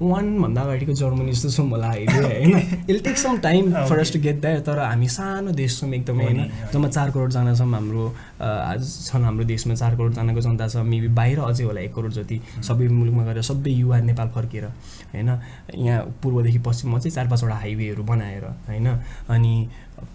[0.00, 2.86] वानभन्दा अगाडिको जर्मनी जस्तो छौँ होला अहिले होइन?
[2.88, 6.24] It'll take some time for us to get that तर हामी सानो देश छौँ एकदमै
[6.24, 6.40] होइन।
[6.72, 8.06] जम्मा चार करोडजना छौँ हाम्रो
[8.40, 12.40] आज छन् हाम्रो देशमा चार करोडजनाको जनता छ। मेबी बाहिर अझै होला एक करोड जति।
[12.64, 14.64] सबै मुलुकमा गएर सबै युवा नेपाल फर्केर
[15.12, 15.30] होइन?
[15.76, 18.88] यहाँ पूर्वदेखि पश्चिममा चाहिँ चार पाँचवटा हाइवेहरू बनाएर होइन?
[19.28, 19.54] अनि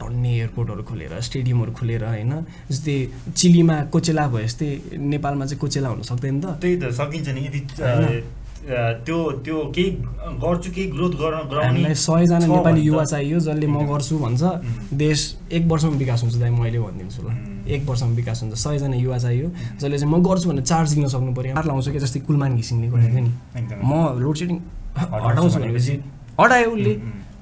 [0.02, 2.34] टन्ने एयरपोर्टहरू खोलेर स्टेडियमहरू खोलेर होइन?
[2.72, 2.96] जस्तै
[3.38, 6.58] चिलीमा कोचेला भयो जस्तै नेपालमा चाहिँ कोचेला हुन सक्दैन त?
[6.62, 7.62] त्यही त सकिन्छ नि। यदि
[8.66, 9.90] त्यो त्यो केही
[10.44, 14.44] गर्छु केही ग्रोथ गर्न गराउने हामीलाई सयजना नेपाली युवा चाहियो जसले म गर्छु भन्छ.
[14.94, 15.20] देश
[15.52, 17.30] एक वर्षमा विकास हुन्छ दाइ मैले भनिदिन्छु ल.
[17.70, 19.48] एक वर्षमा विकास हुन्छ सयजना युवा चाहियो
[19.80, 23.20] जसले चाहिँ म गर्छु भनेर चार्ज दिन सक्नु पऱ्यो लाउँछ कि जस्तै कुलमान घिसिङले गरेको
[23.22, 24.58] नि एकदमै। म लोड सेडिङ
[24.98, 25.94] हटाउँछु भनेपछि
[26.42, 26.94] हटायो उसले।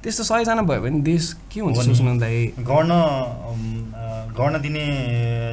[0.04, 2.36] त्यस्तो सयजना भयो भने देश के हुन्छ नि। सोच्नु दाइ
[2.68, 2.92] गर्न
[4.36, 4.84] गर्न दिने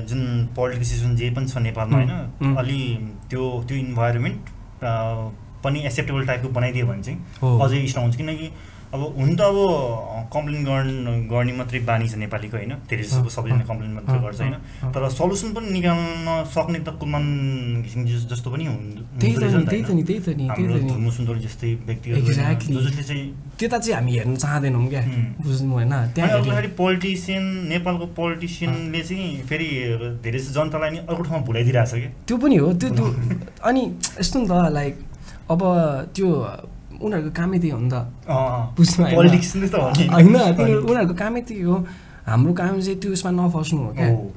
[0.10, 0.22] जुन
[0.56, 2.82] पोलिटिकल सिस्टम जे पनि छ नेपालमा होइन। अलि
[3.32, 4.42] त्यो त्यो इन्भाइरोमेन्ट
[5.64, 8.52] पनि एक्सेप्टेबल टाइपको बनाइदियो भने चाहिँ। अझै स्ट्रङ हुन्छ। किनकि
[8.92, 9.56] अब हुन त अब
[10.36, 12.74] कम्प्लेन गर्न गर्ने मात्रै बानी छ नेपालीको होइन?
[12.92, 14.56] धेरै जस्तो सबैजना कम्प्लेन मात्रै गर्छ होइन।
[14.92, 17.24] तर सल्युसन पनि निकाल्न सक्ने त कुलमान
[17.88, 18.84] घिसिङ जस्तो पनि हुन्
[19.16, 20.92] त्यही हुँदो त रहेछ नि त्यही त नि त्यही त नि त्यही हाम्रो त नि।
[20.92, 23.24] धर्म सुन्दर जस्तै व्यक्तिहरू जसले चाहिँ
[23.60, 25.04] त्यता चाहिँ हामी हेर्न चाहँदैनौँ क्या.
[25.40, 29.70] बुझ्नु होइन त्यहाँ पोलिटिसियन नेपालको पोलिटिसियनले चाहिँ फेरि
[30.20, 33.08] धेरै जनतालाई नि अर्को ठाउँमा भुलाइदिइरहेछ क्या। त्यो पनि हो त्यो
[33.72, 33.84] अनि
[34.20, 34.96] यस्तो नि त लाइक
[35.52, 35.62] अब
[36.16, 36.28] त्यो
[37.06, 37.96] उनीहरूको कामै त्यही हो नि त।
[38.78, 39.16] बुझ्नु होइन?
[40.90, 41.76] उनीहरूको कामै त्यही हो।
[42.32, 44.34] हाम्रो काम चाहिँ त्यो उसमा नफस्नु हो क्या। हो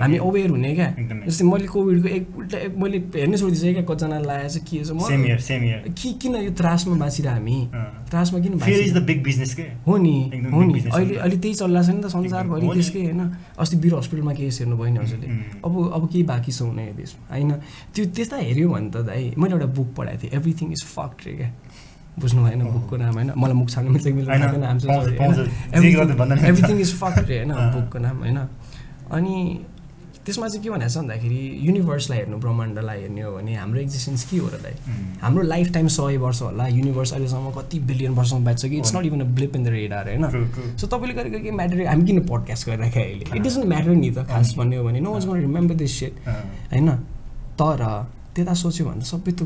[0.00, 0.86] हामी। अवेर हुने क्या।
[1.26, 4.90] जस्तै मैले कोभिडको एक उल्टा एक- मैले हेर्नै छोडिदिएँ क्या कतिजना लागेको छ के छ।
[5.92, 7.68] कि किन यो त्रासमा बाँचिरह हामी?
[8.10, 8.58] त्रासमा किन
[9.86, 13.76] हो नि हो नि। अहिले। अहिले त्यही चलिरहेको छ नि त संसारभरि। त्यसकै होइन अस्ति
[13.76, 15.26] वीर हस्पिटलमा केस हेर्नुभयो नि हजुरले.
[15.64, 17.52] अब अब केही बाँकी छ हुने देशमा। होइन।
[17.94, 21.32] त्यो त्यस्ता हेऱ्यो भने त दाइ मैले एउटा बुक पढाएको थिएँ एभ्रिथिङ इज फक्ड रे
[21.32, 21.52] क्या।
[22.18, 24.42] बुझ्नु भएन। बुकको नाम होइन मलाई मुख छान्नु मिल्छ कि मिल्दैन।
[26.46, 28.38] एभ्रिथिङ इज फक्ड रे होइन। बुकको नाम होइन।
[29.12, 29.34] अनि
[30.26, 34.36] त्यसमा चाहिँ के भनेको छ भन्दाखेरि युनिभर्सलाई हेर्नु ब्रह्माण्डलाई हेर्ने हो भने हाम्रो एक्जिस्टेन्स के
[34.36, 34.74] हो र दाइ.
[35.22, 39.04] हाम्रो लाइफ टाइम सय वर्ष होला। युनिभर्स अहिलेसम्म कति बिलियन वर्षसम्म बाँच्छ कि it's not
[39.06, 40.24] even a blip in the radar होइन.
[40.76, 43.24] सो तपाईँले गरेको के म्याटर हामी किन पडकास्ट गरिरहेको अहिले?
[43.36, 46.14] इट डजन्ट म्याटर नि त खास भन्ने हो भने। No was gone remember this set
[46.72, 46.90] होइन।
[47.60, 47.80] तर
[48.36, 49.42] त्यता सोच्यो भने त सबै त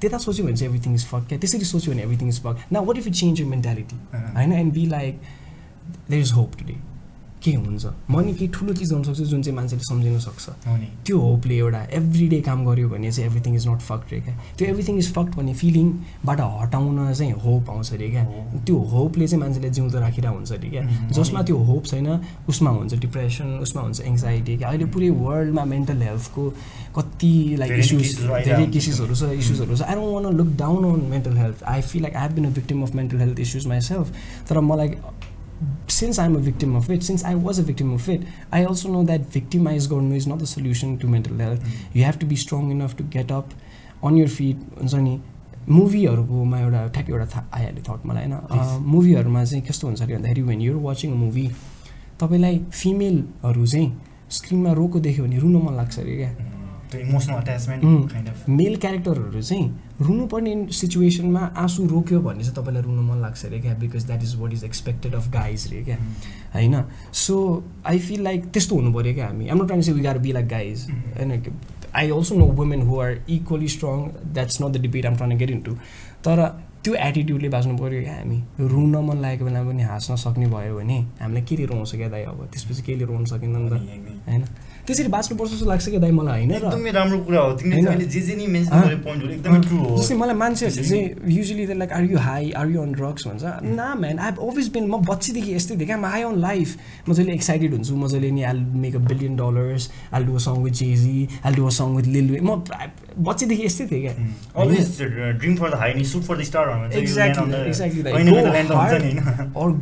[0.00, 2.84] त्यता सोच्यो भने चाहिँ एभ्रिथिङ इज फक क्या त्यसरी सोच्यो भने एभ्रिथिङ इज फक न
[2.88, 5.20] what if you change you mentality अँ। होइन and be like
[6.10, 6.76] there is hope today
[7.42, 7.86] के हुन्छ?
[8.10, 10.44] म नि केही ठुलो चिज गर्नु सक्छु जुन चाहिँ मान्छेले सम्झिन सक्छ।
[11.06, 14.34] त्यो होपले एउटा एभ्री डे काम गऱ्यो भने चाहिँ एभ्रिथिङ इज नट फक्ड रे क्या।
[14.58, 18.24] त्यो एभ्रिथिङ इज फक्ड भन्ने फिलिङबाट हटाउन चाहिँ होप आउँछ अरे क्या।
[18.66, 20.82] त्यो होपले चाहिँ मान्छेले जिउँदो राखिरहेको हुन्छ अरे क्या।
[21.14, 22.08] जसमा त्यो होप छैन
[22.48, 26.48] उसमा हुन्छ डिप्रेसन उसमा हुन्छ एङ्जाइटी क्या। अहिले पुरै वर्ल्डमा मेन्टल हेल्थको
[26.96, 31.36] कति लाइक इस्युज धेरै। केसेसहरू छ इस्युजहरू छ। I don't want look down on mental
[31.38, 34.12] health I feel like I have been a victim of mental health issue myself
[34.48, 34.88] तर मलाई
[35.98, 38.92] since I'm a victim of it, since I was a victim of it, I also
[38.94, 41.60] know that victimize गर्नु is not the solution to mental health.
[41.92, 43.54] You have to be strong enough to get up
[44.02, 44.58] on your feet.
[44.80, 45.14] हुन्छ नि
[45.68, 50.42] मुभीहरूकोमा एउटा ठ्याक्कै एउटा था आइहाल्यो thought मलाई होइन मुभीहरूमा चाहिँ कस्तो हुन्छ अरे भन्दाखेरि
[50.50, 51.46] when you're watching a movie
[52.20, 53.88] तपाईँलाई फिमेलहरू चाहिँ
[54.36, 56.57] स्क्रिनमा रोको देख्यो भने रुन मन लाग्छ अरे क्या
[56.90, 58.06] त्यो emotional attachment um.
[58.08, 59.68] Kind of male क्यारेक्टरहरू चाहिँ
[60.00, 64.34] रुनुपर्ने सिचुएसनमा आँसु रोक्यो भने चाहिँ तपाईँलाई रुन मन लाग्छ अरे क्या because that is
[64.40, 65.96] what is expected of guys रे क्या
[66.54, 66.82] होइन?
[67.12, 70.48] सो आई फिल लाइक त्यस्तो हुनु पऱ्यो क्या हामी। हाम्रो trying we gotta be like
[70.48, 71.42] guys होइन?
[71.94, 75.50] I also know women who are equally strong that's not the debate I'm trying get
[75.60, 75.74] into
[76.24, 76.46] तर
[76.84, 80.98] त्यो एटिट्युडले बाँच्नु पऱ्यो क्या हामी। रुन मन लागेको बेलामा पनि हाँस्न सक्ने भयो भने
[81.20, 82.48] हामीलाई के लिएर आउँछ क्या दाइ अब?
[82.52, 83.72] त्यसपछि के लिएर आउनु सकिँदैन नि त
[84.28, 84.44] होइन?
[84.88, 88.34] त्यसरी बाँच्नुपर्छ जस्तो लाग्छ क्या दाइ मलाई होइन एकदमै राम्रो कुरा हो। तिमीले जे जे
[88.36, 91.04] नि मेन्सन अँ। गरेको पोइन्टहरू एकदमै ट्रु हो। जस्तै मलाई मान्छेहरूले चाहिँ
[91.36, 93.42] युजली त like are you high are you on drugs भन्छ।
[93.76, 96.68] ना म्यान आई अलवेज बिन म बच्चीदेखि यस्तै थिएँ क्या म हाई अन लाइफ
[97.08, 100.42] म जहिले एक्साइटेड हुन्छु। म जहिले नि I'll make a billion dollars I'll do a
[100.48, 102.62] song with Jay Z I'll do a song with lil म
[103.28, 104.14] बच्चीदेखि यस्तै थिएँ क्या।
[104.62, 104.86] Always
[105.38, 106.64] dream for the high नि shoot for the star
[106.98, 109.16] exactly exactly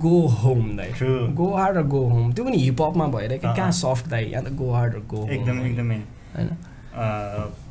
[0.02, 0.90] go home दाइ.
[1.36, 4.24] Go hard र go home त्यो पनि हिपहपमा भएर कि अँ, कहाँ। सफ्ट दाइ?
[4.32, 5.98] यहाँ त गो हार्ड गो एकदमै एकदमै।
[6.34, 6.48] होइन।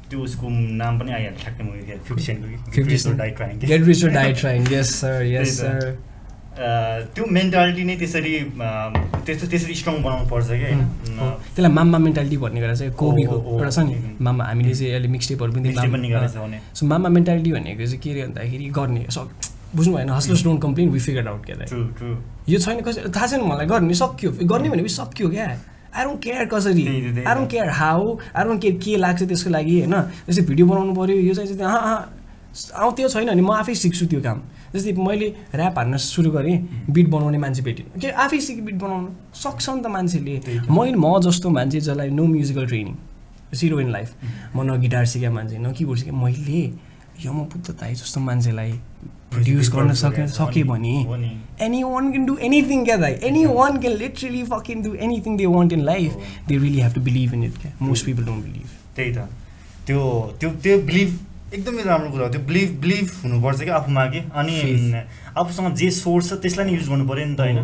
[0.10, 0.50] त्यो उसको
[0.82, 3.18] नाम पनि आइहाल्छ ठ्याक्कै मुभी क्या फिफ्टी सेन्टको कि 50 fifty Cent.
[3.18, 5.96] Die trying get rich die trying yes sir yes त्यही त।
[6.56, 8.34] सर त्यो मेन्टालिटी नै त्यसरी
[9.26, 10.80] त्यस्तो त्यसरी स्ट्रङ बनाउनु पर्छ होइन
[11.20, 15.08] हो। त्यसलाई मामा मेन्टालिटी भन्ने गरेर चाहिँ कोबीको एउटा छ नि। मामा हामीले चाहिँ अहिले
[15.16, 19.28] मिक्सटेपहरू पनि पनि भने। सो मामा मेन्टालिटी भनेको चाहिँ के अरे भन्दाखेरि गर्ने सक
[19.76, 21.56] बुझ्नु भएन hustlers don't complain we figure out क्या
[22.48, 25.48] यो छैन कसरी थाहा छैन मलाई गर्ने सक्यो। गर्ने भनेपछि सक्यो क्या।
[25.96, 26.86] आई डोन्ट केयर कसरी।
[27.24, 29.96] I don't care how I don't care के लाग्छ त्यसको लागि होइन?
[30.28, 31.58] जस्तै भिडियो बनाउनु पऱ्यो यो चाहिँ
[32.56, 34.42] आउँ त्यो छैन भने म आफै सिक्छु त्यो काम।
[34.76, 39.10] जस्तै मैले ऱ्याप हान्न सुरु गरेँ बिट बनाउने मान्छे भेटेँ। के आफै सिकेँ बिट बनाउनु
[39.36, 40.36] सक्छ नि त मान्छेले।
[40.72, 42.96] मैले म जस्तो मान्छे जसलाई no musical training
[43.56, 44.10] zero in life
[44.56, 46.62] म न गिटार सिकेँ मान्छे न किबोर्ड सिकेँ। मैले
[47.24, 48.72] यो म बुद्ध दाई जस्तो मान्छेलाई
[49.36, 50.96] प्रड्युस गर्न सके सकेँ भने।
[51.66, 53.14] Anyone can do anything क्या दाइ
[53.52, 56.12] anyone can literally fucking do anything they want in life
[56.48, 59.18] they really have to believe in it क्या मोस्ट पिपल डोन्ट बिलिभ त्यही त।
[59.88, 60.00] त्यो
[60.40, 61.10] त्यो त्यो बिलिभ
[61.54, 64.56] एकदमै राम्रो कुरा हो। त्यो बिलिभ बिलिभ हुनुपर्छ कि आफूमा कि अनि.
[65.38, 67.58] आफूसँग जे सोर्स छ त्यसलाई नै युज गर्नु पऱ्यो नि त होइन।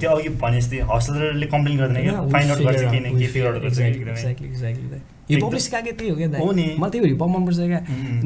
[0.00, 3.62] त्यो अघि भने जस्तै हस्टलरले कम्प्लेन गर्दैन क्या। फाइन्ड आउट गर्छ किन के फिगर आउट
[3.62, 5.00] गर्छ एकदमै
[5.30, 6.40] हिपहपले सिकाएको त्यही हो क्या दाइ।
[6.78, 7.80] मलाई त्यही हो हिपहप मनपर्छ क्या.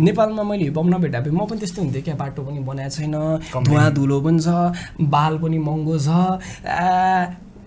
[0.07, 3.15] नेपालमा मैले हिपहप नभेटा भए म पनि त्यस्तै हुन्थेँ क्या बाटो पनि बनाएको छैन.
[3.65, 4.49] धुवा धुलो पनि छ
[5.15, 6.09] बाल पनि महँगो छ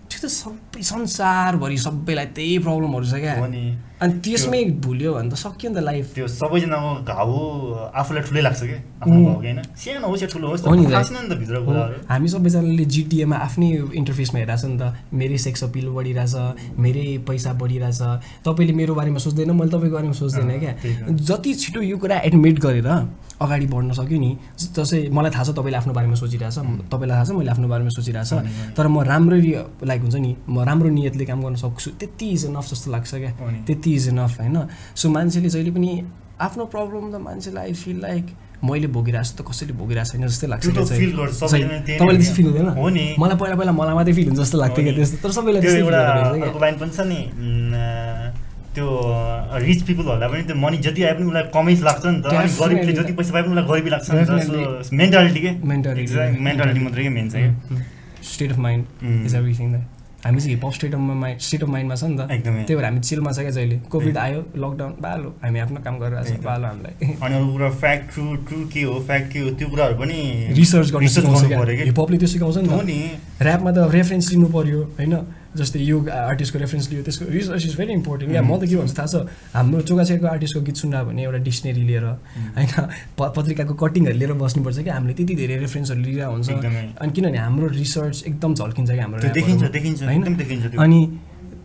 [0.08, 3.36] त्यो त सबै संसारभरि सबैलाई त्यही प्रब्लमहरू छ क्या
[3.98, 7.32] अनि त्यसमै भुल्यो भने त सक्यो नि त लाइफ त्यो सबैजनाको घाउ
[7.98, 8.78] आफूलाई ठुलै लाग्छ कि?
[9.02, 9.60] आफ्नो घाउ कि होइन?
[9.74, 14.38] सानो होस् या ठुलो होस् नि त। भित्र हो, कुराहरू। हामी सबैजनाले जिटिएमा आफ्नै इन्टरफेसमा
[14.38, 14.84] हेरिरहेछ नि त।
[15.18, 16.36] मेरै सेक्स अपिल बढिरहेछ
[16.78, 18.02] मेरै पैसा बढिरहेछ।
[18.46, 20.74] तपाईँले मेरो बारेमा सोच्दैन मैले तपाईँको बारेमा सोच्दैन क्या।
[21.10, 22.90] जति छिटो यो कुरा एडमिट गरेर
[23.42, 26.58] अगाडि बढ्न सक्यो नि जस्तै मलाई थाहा छ तपाईँले आफ्नो बारेमा सोचिरहेछ
[26.90, 28.32] तपाईँलाई थाहा छ मैले आफ्नो बारेमा सोचिरहेछ
[28.78, 29.52] तर म राम्ररी
[29.86, 33.32] लाइक हुन्छ नि म राम्रो नियतले काम गर्न सक्छु त्यति इज इनफ जस्तो लाग्छ क्या।
[33.68, 34.58] त्यति इज इनफ होइन
[34.96, 35.90] सो मान्छेले जहिले पनि
[36.42, 38.26] आफ्नो प्रब्लम त मान्छेलाई आई फिल लाइक
[38.58, 42.68] मैले भोगिरहेको छु त कसैले भोगिरहेको छैन जस्तै लाग्छ तपाईँले त्यस्तो फिल हुँदैन।
[43.22, 45.62] मलाई पहिला पहिला मलाई मात्रै फिल हुन्छ जस्तो लाग्थ्यो क्या। त्यस्तो तर सबैलाई।
[46.62, 47.20] लाइन पनि छ नि
[48.78, 48.88] त्यो
[49.66, 52.50] रिच पिपलहरूलाई पनि त्यो मनी जति आए पनि उसलाई कमै लाग्छ नि त। अनि.
[52.62, 54.32] गरिबले जति पैसा पाए पनि उसलाई गरिबी लाग्छ नि त.
[54.48, 55.52] सो मेन्टालिटी के?
[55.74, 56.42] Mentality.
[56.48, 57.86] मेन्टालिटी मात्रै के मेन छ क्या?
[58.32, 58.84] State of mind.
[59.26, 59.86] Is everything the
[60.26, 62.86] हामी चाहिँ hiphop state of mind state of माइन्डमा छ नि त। एकदमै। त्यही भएर
[62.86, 66.46] हामी चिलमा छ क्या जहिले। कोभिड आयो लकडाउन बालो। हामी आफ्नो काम गरिरहेको त्यही छ।
[66.46, 69.96] बालो हामीलाई। अनि अरू कुरा फ्याक्ट ट्रु ट्रु के हो फ्याक्ट के हो त्यो कुराहरू
[70.02, 70.20] पनि
[70.60, 71.44] रिसर्च गर्न सिकाउँछ
[71.88, 73.00] हिपहपले त्यो सिकाउँछ नि त। नि।
[73.42, 75.16] ऱ्यापमा त रेफरेन्स लिनु पऱ्यो होइन?
[75.56, 78.96] जस्तै यो आर्टिस्टको रेफरेन्स लियो त्यसको रिसर्च इज भेरी इम्पोर्टेन्ट या म त के भन्छु
[78.96, 79.16] थाहा छ
[79.54, 82.68] हाम्रो चोकाछेकको आर्टिस्टको गीत सुन्दा भने एउटा डिक्सनरी लिएर होइन
[83.18, 86.50] प- पत्रिकाको कटिङहरू लिएर बस्नुपर्छ क्या हामीले त्यति धेरै रेफरेन्सहरू लिएर हुन्छ।
[87.00, 89.62] अनि किनभने हाम्रो रिसर्च एकदम झल्किन्छ क्या हाम्रो देखिन्छ
[90.04, 90.22] होइन?
[90.80, 91.00] अनि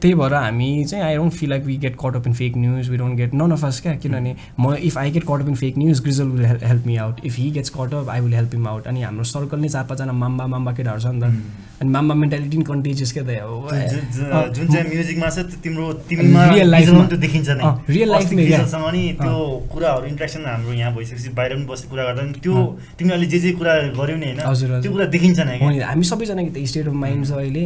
[0.03, 2.89] त्यही भएर हामी चाहिँ I don't feel like we get caught up in fake news
[2.91, 5.55] we don't get none of us क्या किनभने म if I get caught up in
[5.55, 8.55] fake news Grizzle will help me out if he gets caught up I will help
[8.55, 11.33] him out अनि हाम्रो circle नै चार पाँचजना mamba mamba केटाहरू छ नि त
[11.81, 16.99] अनि माम्बा मेन्टालिटी नि कन्टेजियस क्या जुन- चाहिँ म्युजिकमा छ तिम्रो तिमीमा Real life भिजुअलमा
[16.99, 20.45] मा- त्यो देखिन्छ नै। अँ, real life अस्ति मै क्या। भिजुअलसँग नि त्यो कुराहरू इन्ट्रेक्सन
[20.47, 24.17] हाम्रो यहाँ भइसकेपछि बाहिर पनि बसेर कुरा गर्दा त्यो अँ। तिमीहरूले जे जे कुरा गर्यौ
[24.17, 27.65] नि होइन। त्यो कुरा देखिन्छ नि हामी सबैजनाको त स्टेट अफ माइन्ड छ अहिले।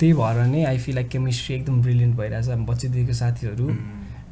[0.00, 3.66] त्यही भएर नै आई फिल लाइक केमिस्ट्री एकदम ब्रिलियन्ट भइरहेछ बच्चैदेखिको साथीहरू.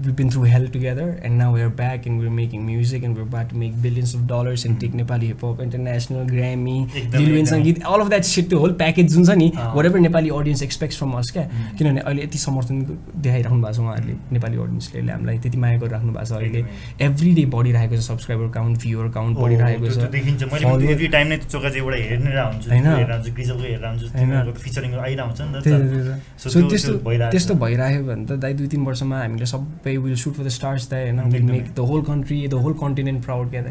[0.03, 3.27] We've been through hell together and now we're back and we're making music and we're
[3.27, 7.85] about to make billions of dollars and take Nepali hip hop international Grammy एकदमै। सङ्गीत
[7.91, 11.15] all of that shit त्यो whole package छ नि अँ। whatever Nepali audience expects from
[11.21, 11.77] us क्या Mm.
[11.79, 12.81] किनभने अहिले यति समर्थन
[13.27, 17.07] देखाइराख्नु भएको छ उहाँहरूले नेपाली अडियन्सले अहिले हामीलाई त्यति माया गरिराख्नु भएको छ अहिले एकदमै।
[17.09, 20.51] एभ्री डे बढिरहेको छ सब्सक्राइबर काउन्ट भ्युवर काउन्ट ओ, बढिरहेको त्यो- त्यो छ देखिन्छ मैले
[20.51, 22.83] पनि Follower- एभ्री टाइम नै त्यो चोकाचीबाट हेरिरहेको हुन्छु होइन?
[22.85, 24.19] त्यो हेरेर हुन्छु ग्रिजलको हेरेर हुन्छु होइन?
[24.19, 27.03] तिमीहरूको फिचरिङ आइरहेको हुन्छ नि त त्यही त, त्यही त। So सो त्यो- त्यस्तो त्यो
[27.07, 30.45] भइरहेको छ। त्यस्तो भइरहेको भने त दाइ दुई तिन वर्षमा हामीले सबै will shoot for
[30.45, 31.43] the stars दाइ होइन will.
[31.43, 33.63] Make the whole country the whole continent proud क्या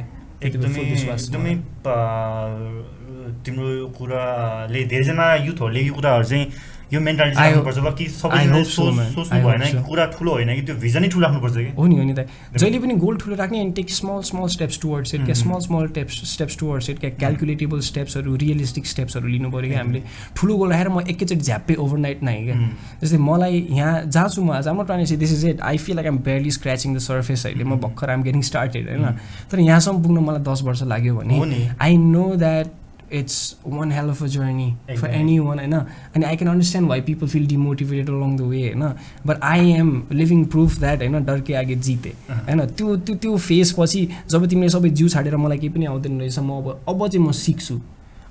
[0.43, 1.53] एकदमै एकदमै
[3.45, 6.45] तिम्रो यो कुराले धेरैजना युथहरूले यो कुराहरू चाहिँ
[6.93, 9.07] यो मेन्टालिटी राख्नुपर्छ ल कि सबैजनाले सोच man.
[9.13, 9.83] सोच्नु भएन कि.
[9.89, 12.25] कुरा ठुलो होइन कि त्यो भिजनै ठुलो राख्नुपर्छ कि हो नि हो नि दाइ
[12.57, 15.35] जहिले पनि गोल ठुलो राख्ने and take small small steps towards it क्या.
[15.35, 20.01] Small small steps steps towards it क्या क्यालकुलेटेबल स्टेप्सहरू रियलिस्टिक स्टेप्सहरू लिनु पऱ्यो क्या हामीले
[20.35, 22.69] ठुलो गोल राखेर म एकैचोटि झ्याप्पै ओभरनाइट नै क्या Mhm.
[23.03, 26.07] जस्तै मलाई यहाँ जहाँ छु म आज I'm trying this is it I feel like
[26.07, 27.81] I'm barely scratching the surface अहिले म Mhm.
[27.83, 29.05] भर्खर आम गेटिङ स्टार्टेड होइन.
[29.51, 31.35] तर यहाँसम्म पुग्न मलाई दस वर्ष लाग्यो भने
[31.81, 32.67] I know that
[33.14, 33.38] it's
[33.68, 35.09] one hell of a journey for.
[35.39, 38.84] Anyone होइन अनि I can understand why people feel demotivated along the way होइन
[39.28, 43.74] but I am living proof that होइन डरके आगे जिते। होइन त्यो त्यो त्यो फेज
[43.80, 47.26] पछि जब तिमीले सबै जिउ छाडेर मलाई केही पनि आउँदैन रहेछ म अब अब चाहिँ
[47.28, 47.80] म सिक्छु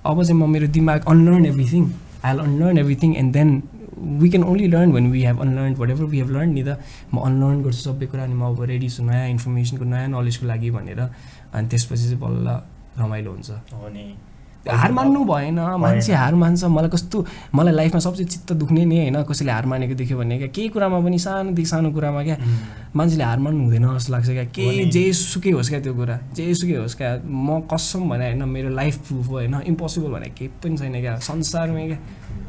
[0.05, 1.85] अब चाहिँ म मेरो दिमाग unlearn everything
[2.24, 3.62] I unlearn everything and then
[4.20, 6.78] we can only learn when we have unlearn whatever we have learn नि त
[7.14, 10.70] म अनलर्न गर्छु सबै कुरा अनि म अब रेडी छु नयाँ इन्फर्मेसनको नयाँ नलेजको लागि
[10.70, 12.59] भनेर अनि त्यसपछि चाहिँ बल्ल
[12.99, 14.05] रमाइलो हुन्छ हो नि
[14.62, 19.22] हार मान्नु भएन मान्छे हार मान्छ। मलाई कस्तो मलाई लाइफमा सबसे चित्त दुख्ने नि होइन
[19.26, 22.36] कसैले हार मानेको देख्यो भने क्या। केही कुरामा पनि सानोदेखि सानो कुरामा क्या
[22.96, 26.54] मान्छेले हार मान्नु हुँदैन जस्तो लाग्छ क्या। केही जे सुकै होस् क्या त्यो कुरा। जे
[26.54, 30.50] सुकै होस् क्या। म कसम भने होइन मेरो लाइफ प्रुफ हो होइन। इम्पोसिबल भने केही
[30.62, 31.98] पनि छैन क्या। संसारमै क्या।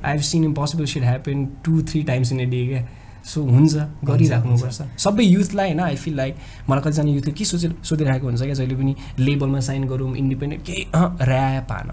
[0.06, 2.82] I have seen impossible shit happen two three times in a day क्या।
[3.26, 3.74] सो हुन्छ
[4.06, 6.36] गरिराख्नुपर्छ। सबै युथलाई होइन आई फिल लाइक
[6.70, 10.84] मलाई कतिजना युथले के सोचे सोधिरहेको हुन्छ क्या जहिले पनि लेबलमा साइन गरौँ इन्डिपेन्डेन्ट केही
[11.28, 11.92] ऱ्याप हान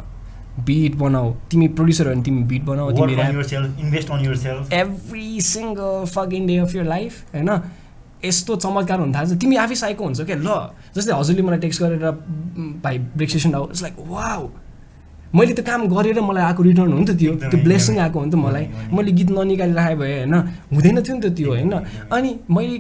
[0.67, 4.73] बिट बनाऊ। तिमी प्रड्युसर हो भने तिमी बिट बनाऊ तिमी rap.
[4.73, 7.51] Every single fuck in day of your life होइन?
[8.25, 10.49] यस्तो चमत्कार हुन थाल्छ। तिमी आफै साइको हुन्छ क्या। ल
[10.97, 12.11] जस्तै हजुरले मलाई टेक्स्ट गरेर
[12.85, 14.49] भाइ ब्रेक सेसन आऊ। इट्स लाइक वाउ
[15.35, 18.25] मैले त्यो काम गरेर मलाई आएको रिटर्न हो नि त त्यो त्यो ब्लेसिङ आएको हो
[18.27, 20.35] नि त मलाई मैले गीत ननिकालिराखेँ भए होइन
[20.75, 21.75] हुँदैन थियो नि त त्यो होइन।
[22.11, 22.77] अनि मैले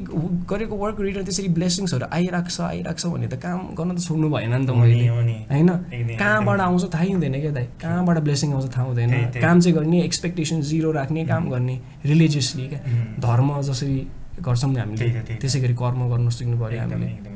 [0.50, 4.26] गरेको वर्क रिटर्न त्यसरी ब्लेसिङ्सहरू आइरहेको छ आइरहेको छ भने त काम गर्न त छोड्नु
[4.34, 5.06] भएन नि त मैले।
[5.46, 5.70] होइन?
[6.18, 10.60] कहाँबाट आउँछ थाहै हुँदैन क्या दाइ। कहाँबाट ब्लेसिङ आउँछ थाहा हुँदैन। काम चाहिँ गर्ने एक्सपेक्टेसन
[10.66, 12.80] जिरो राख्ने काम गर्ने रिलिजियसली क्या।
[13.22, 13.98] धर्म जसरी
[14.42, 17.29] गर्छौँ नि हामीले त्यसै गरी कर्म गर्नु सिक्नु पऱ्यो हामीले।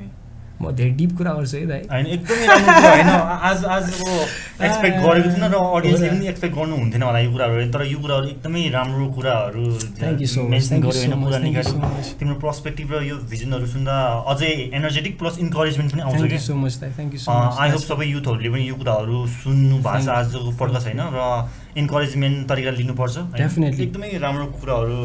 [0.64, 3.10] म धेरै डिप कुरा गर्छु है दाइ। होइन एकदमै राम्रो होइन
[3.44, 4.10] आज आजको
[4.60, 8.26] एक्सपेक्ट गरेको थिएन र अडियन्सले पनि एक्सपेक्ट गर्नु हुन्थेन होला यो कुराहरू तर यो कुराहरू
[8.28, 9.64] एकदमै राम्रो कुराहरू
[10.80, 13.96] गर्यो होइन कुरा निकाल्यो। तिम्रो पर्सपेक्टिभ र यो भिजनहरू सुन्दा
[14.26, 17.20] अझै एनर्जेटिक प्लस इन्करेजमेन्ट पनि आउँछ so much thank you
[17.58, 21.28] I hope सबै युथहरूले पनि यो कुराहरू सुन्नु भएको छ आजको पड्का छैन र
[21.76, 23.16] इन्करेजमेन्ट तरिकाले लिनुपर्छ
[23.76, 24.98] एकदमै राम्रो कुराहरू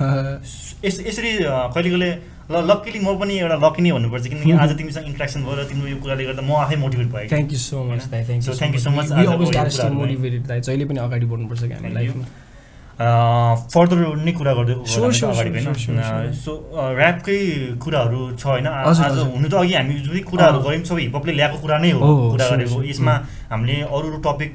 [0.84, 2.10] यसरी कहिले कहिले
[2.50, 5.88] ल लक्कीली म पनि एउटा लकी नै भन्नुपर्छ किनकि आज तिमीसँग इन्ट्रेक्सन भयो र तिम्रो
[5.88, 8.80] यो कुराले गर्दा म आफै मोटिभेट भएँ। Thank you so much thank you thank you
[8.84, 9.06] so much
[10.66, 12.24] जहिले पनि अगाडि बढ्नुपर्छ कि हामी लाइफमा
[13.00, 16.32] फर्दर नै कुरा गर्दै अगाडि होइन?
[16.36, 16.52] सो
[17.00, 17.36] ऱ्यापकै
[17.80, 18.66] कुराहरू छ होइन?
[18.68, 22.00] आज हुनु त अघि हामी जुन कुराहरू गऱ्यौँ सबै हिपहपले ल्याएको कुरा नै हो
[22.32, 23.14] कुरा गरेको। यसमा
[23.50, 24.52] हामीले अरू अरू टपिक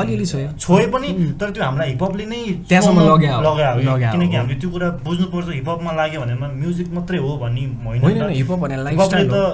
[0.00, 0.26] अलिअलि
[0.64, 1.08] छोए पनि
[1.40, 2.98] तर त्यो हामीलाई हिपहपले नै त्यहाँसम्म
[3.46, 8.62] लगायो किनकि हामीले त्यो कुरा बुझ्नुपर्छ हिपहपमा लाग्यो भने म्युजिक मात्रै हो भन्ने होइन हिपहप
[8.88, 9.44] लाइफस्टाइल हो।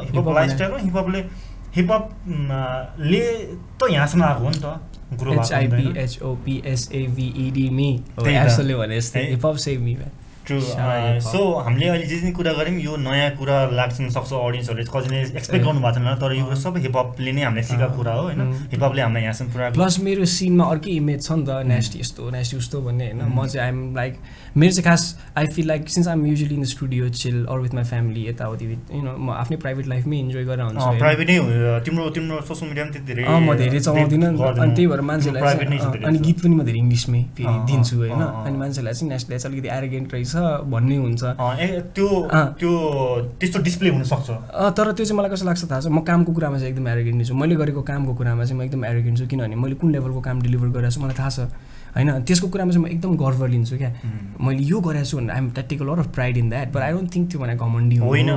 [0.87, 1.21] हिपहपले
[1.77, 3.23] हिपहपले
[3.79, 4.67] त यहाँसम्म आएको हो नि त।
[6.41, 7.91] एचआइपिएचओपिएसएभिइडी मी
[8.27, 9.97] एप्सोले भने जस्तै hip hop save me
[10.47, 15.19] true so हामीले अहिले जे जे कुरा गऱ्यौँ यो नयाँ कुरा लाग्न सक्छ अडियन्सहरूले कतिले
[15.39, 18.41] एक्सपेक्ट गर्नु भएको छैन तर यो कुरा सबै हिपहपले नै हामीलाई सिकाएको कुरा हो होइन?
[18.73, 22.55] हिपहपले हामीलाई यहाँसम्म पुरा प्लस मेरो सिनमा अर्कै इमेज छ नि त नेस्ट यस्तो नेस्ट
[22.57, 23.21] उस्तो भन्ने होइन?
[23.31, 24.15] म चाहिँ आइएम लाइक
[24.57, 25.03] मेरो चाहिँ खास
[25.39, 28.67] I feel like since I'm usually in the studio chill or with my family यताउति
[28.67, 31.39] विथ यु नो म आफ्नै प्राइभेट लाइफमै इन्जोय गरेर हुन्छ प्राइभेटै
[31.87, 35.43] तिम्रो तिम्रो सोसियल मिडिया पनि धेरै म धेरै चलाउँदिनँ अनि त्यही भएर मान्छेलाई
[36.11, 39.71] अनि गीत पनि म धेरै इङ्ग्लिसमै फेरि दिन्छु होइन अनि मान्छेलाई चाहिँ नेस्टले चाहिँ अलिकति
[39.79, 40.35] एरोगेन्ट रहेछ
[40.75, 41.23] भन्ने हुन्छ
[41.95, 42.09] त्यो
[42.61, 42.73] त्यो
[43.41, 44.29] त्यस्तो डिस्प्ले हुनसक्छ।
[44.77, 47.35] तर त्यो चाहिँ मलाई कस्तो लाग्छ थाहा छ म कामको कुरामा चाहिँ एकदम एरोगेन्ट छु।
[47.35, 50.69] मैले गरेको कामको कुरामा चाहिँ म एकदम एरोगेन्ट छु किनभने मैले कुन लेभलको काम डेलिभर
[50.75, 51.39] गरिरहेको छु मलाई थाहा छ।
[51.95, 53.91] होइन त्यसको कुरामा चाहिँ म एकदम गर्व लिन्छु क्या।
[54.41, 57.15] मैले यो गरेको छु भने I'm tactical or of pride in that but I don't
[57.15, 58.29] think त्यो भने घमन्डी होइन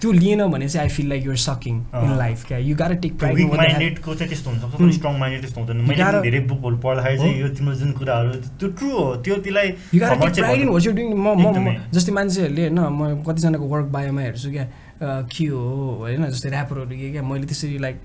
[0.00, 1.74] त्यो लिएन भने चाहिँ I feel like you're sucking
[2.04, 6.20] in life क्या। यु गाह्रो टेक प्राइड चाहिँ त्यस्तो हुन्छ स्ट्रङ माइन्डेड त्यस्तो हुँदैन। मैले
[6.22, 8.30] धेरै बुकहरू पढ्दाखेरि चाहिँ यो तिम्रो जुन कुराहरू
[8.60, 12.12] त्यो ट्रु हो। त्यो त्यसलाई you gotta take pride in what you doing म जस्तै
[12.12, 14.66] मान्छेहरूले होइन म कतिजनाको वर्क बायोमा हेर्छु क्या।
[15.02, 15.60] के हो
[16.00, 16.24] होइन?
[16.30, 17.96] जस्तै ऱ्यापरहरू के क्या मैले त्यसरी लाइक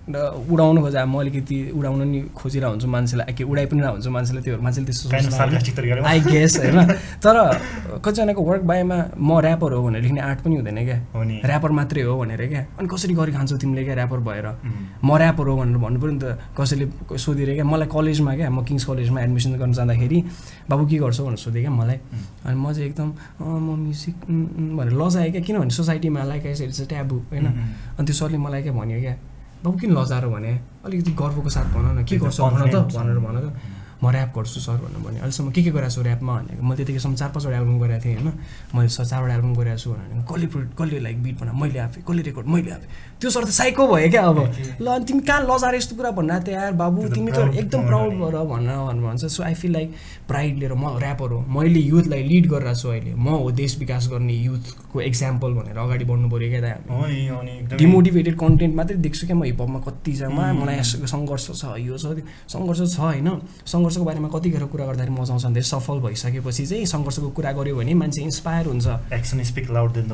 [0.50, 4.58] उडाउनु खोजेँ। म अलिकति उडाउन नि खोजिरहेको हुन्छु मान्छेलाई। के उडाइ पनि हुन्छु मान्छेले त्यो
[4.58, 5.10] मान्छेले त्यस्तो
[6.06, 6.80] आई गेस होइन?
[7.24, 7.36] तर
[8.02, 10.98] कतिजनाको वर्क बायोमा म ऱ्यापर हो भनेर लेख्ने आर्ट पनि हुँदैन क्या।
[11.46, 14.48] ऱ्यापर मात्रै हो भनेर क्या। अनि कसरी गरी खान्छौ तिमीले क्या ऱ्यापर भएर?
[15.04, 16.26] म ऱ्यापर हो भनेर भन्नु पऱ्यो नि त।
[16.58, 16.86] कसैले
[17.18, 17.66] सोधेर क्या?
[17.66, 20.20] मलाई कलेजमा क्या म किङ्स कलेजमा एडमिसन गर्न जाँदाखेरि
[20.70, 21.24] बाबु के गर्छौ?
[21.26, 21.98] भनेर सोधेँ क्या मलाई।
[22.50, 23.10] अनि म चाहिँ एकदम
[23.42, 24.16] म म्युजिक
[24.78, 27.46] भनेर लजाएँ क्या। किनभने सोसाइटीमा like I it's a taboo होइन?
[28.00, 29.16] अनि त्यो सरले मलाई क्या भन्यो क्या
[29.64, 30.52] बाबु किन लजाएर भने?
[30.88, 32.76] अलिकति गर्वको साथ भन न के गर्छौ भन त?
[32.96, 33.48] भनेर भन त
[34.00, 37.16] म ऱ्याप गर्छु सर भनेर भने अहिलेसम्म के के गरेको छु ऱ्यापमा भनेको मैले त्यतिखेरसम्म
[37.20, 38.32] चार पाँचवटा एल्बम गरेको थिएँ होइन?
[38.72, 40.48] मैले सर चारवटा एल्बम गरेको छु भने कसले
[40.80, 42.88] कसले लाइक बिट बना मैले आफै कसले रेकर्ड मैले आफै।
[43.20, 44.40] त्यो सर त साइको भयो क्या अब।
[44.80, 48.14] ल अनि तिमी कहाँ लजाएर यस्तो कुरा भन्नु त यार बाबु तिमी त एकदम प्राउड
[48.16, 49.90] भएर भन्न भन्छ। So I feel like
[50.28, 54.08] pride लिएर म ऱ्यापर हो। मैले युथलाई लिड गरिरहेको छु अहिले। म हो देश विकास
[54.08, 59.80] गर्ने युथको एक्जाम्पल भनेर अगाडि बढ्नु पऱ्यो क्या डिमोटिभेटेड कन्टेन्ट मात्रै देख्छु क्या म हिपहपमा
[59.84, 63.30] कतिजना मलाई सङ्घर्ष छ यो छ। सङ्घर्ष छ होइन।
[63.68, 67.94] सङ्घर्षको बारेमा कतिखेर कुरा गर्दाखेरि मजा आउँछ धेरै सफल भइसकेपछि चाहिँ सङ्घर्षको कुरा गऱ्यो भने
[68.00, 68.88] मान्छे इन्सपायर हुन्छ।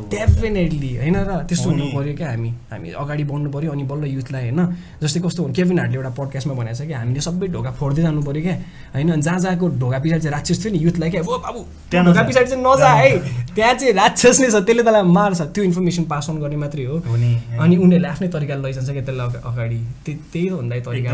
[0.09, 1.31] डेफिनेटली होइन र?
[1.45, 4.61] त्यस्तो हुनु पऱ्यो क्या हामी। हामी अगाडि बढ्नु पऱ्यो अनि बल्ल युथलाई होइन?
[5.01, 8.21] जस्तै कस्तो हुन्छ केभिन हार्टले एउटा पडकास्टमा भनेको छ कि हामीले सबै ढोका फोड्दै जानु
[8.23, 8.55] पऱ्यो क्या
[8.95, 11.59] होइन जहाँ जहाँको ढोका पछाडि चाहिँ राक्षस थियो नि युथलाई क्या बाबु
[11.91, 13.11] त्यहाँ ढोका पछाडि चाहिँ नजा है?
[13.55, 16.95] त्यहाँ चाहिँ राक्षस नै छ त्यसले तँलाई मार्छ। त्यो इन्फर्मेसन पास अन गर्ने मात्रै हो।
[17.03, 19.79] अनि उनीहरूले आफ्नै तरिकाले लैजान्छ क्या त्यसलाई अगाडि?
[20.05, 21.11] त्यही हो भन्दा तरिका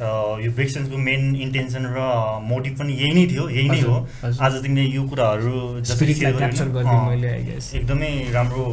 [0.00, 1.98] यो ब्रेक्सनको मेन इन्टेन्सन र
[2.44, 3.94] मोटिभ पनि यही नै थियो यही नै हो।
[4.44, 5.52] आज तिमीले यो कुराहरू.
[7.80, 8.64] एकदमै राम्रो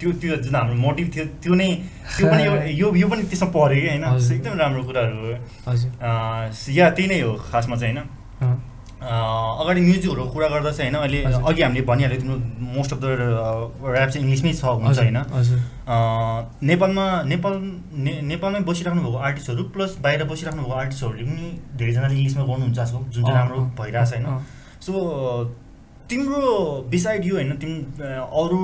[0.00, 1.68] त्यो त्यो जुन हाम्रो मोटिभ थियो त्यो नै
[2.16, 2.44] त्यो पनि
[2.80, 4.04] यो यो पनि त्यसमा पऱ्यो कि होइन।
[4.36, 5.16] एकदम राम्रो कुराहरू
[6.76, 8.08] या त्यही नै हो खासमा चाहिँ होइन?
[9.02, 12.36] अगाडि म्युजिकहरूको कुरा गर्दा चाहिँ होइन अहिले। अघि हामीले भनिहाल्यो तिम्रो
[12.76, 13.04] मोस्ट अफ द
[13.96, 15.16] ऱ्याप चाहिँ इङ्ग्लिसमै छ हुन्छ होइन।
[16.70, 17.54] नेपालमा नेपाल
[18.04, 21.48] ने नेपालमै बसिराख्नु भएको आर्टिस्टहरू प्लस बाहिर बसिराख्नु भएको आर्टिस्टहरूले पनि
[21.80, 24.26] धेरैजनाले इङ्ग्लिसमा गर्नुहुन्छ आजकल जुन चाहिँ राम्रो अँ, भइरहेछ होइन।
[24.80, 24.92] सो
[26.10, 26.40] तिम्रो
[26.90, 27.72] बिसाइड यो होइन तिम
[28.40, 28.58] अरू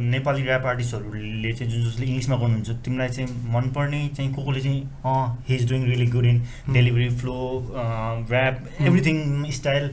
[0.00, 4.82] नेपाली ऱ्याप आर्टिस्टहरूले चाहिँ जुन जसले इङ्ग्लिसमा गर्नुहुन्छ तिमीलाई चाहिँ मनपर्ने चाहिँ को कोले चाहिँ
[5.04, 6.42] अँ he is doing really good in
[6.72, 7.36] delivery flow
[7.72, 9.90] rap everything style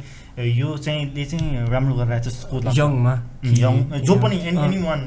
[0.50, 3.16] यो चाहिँ ले चाहिँ राम्रो गरिरहेको छ यङमा
[3.56, 5.02] यङ जो पनि anyone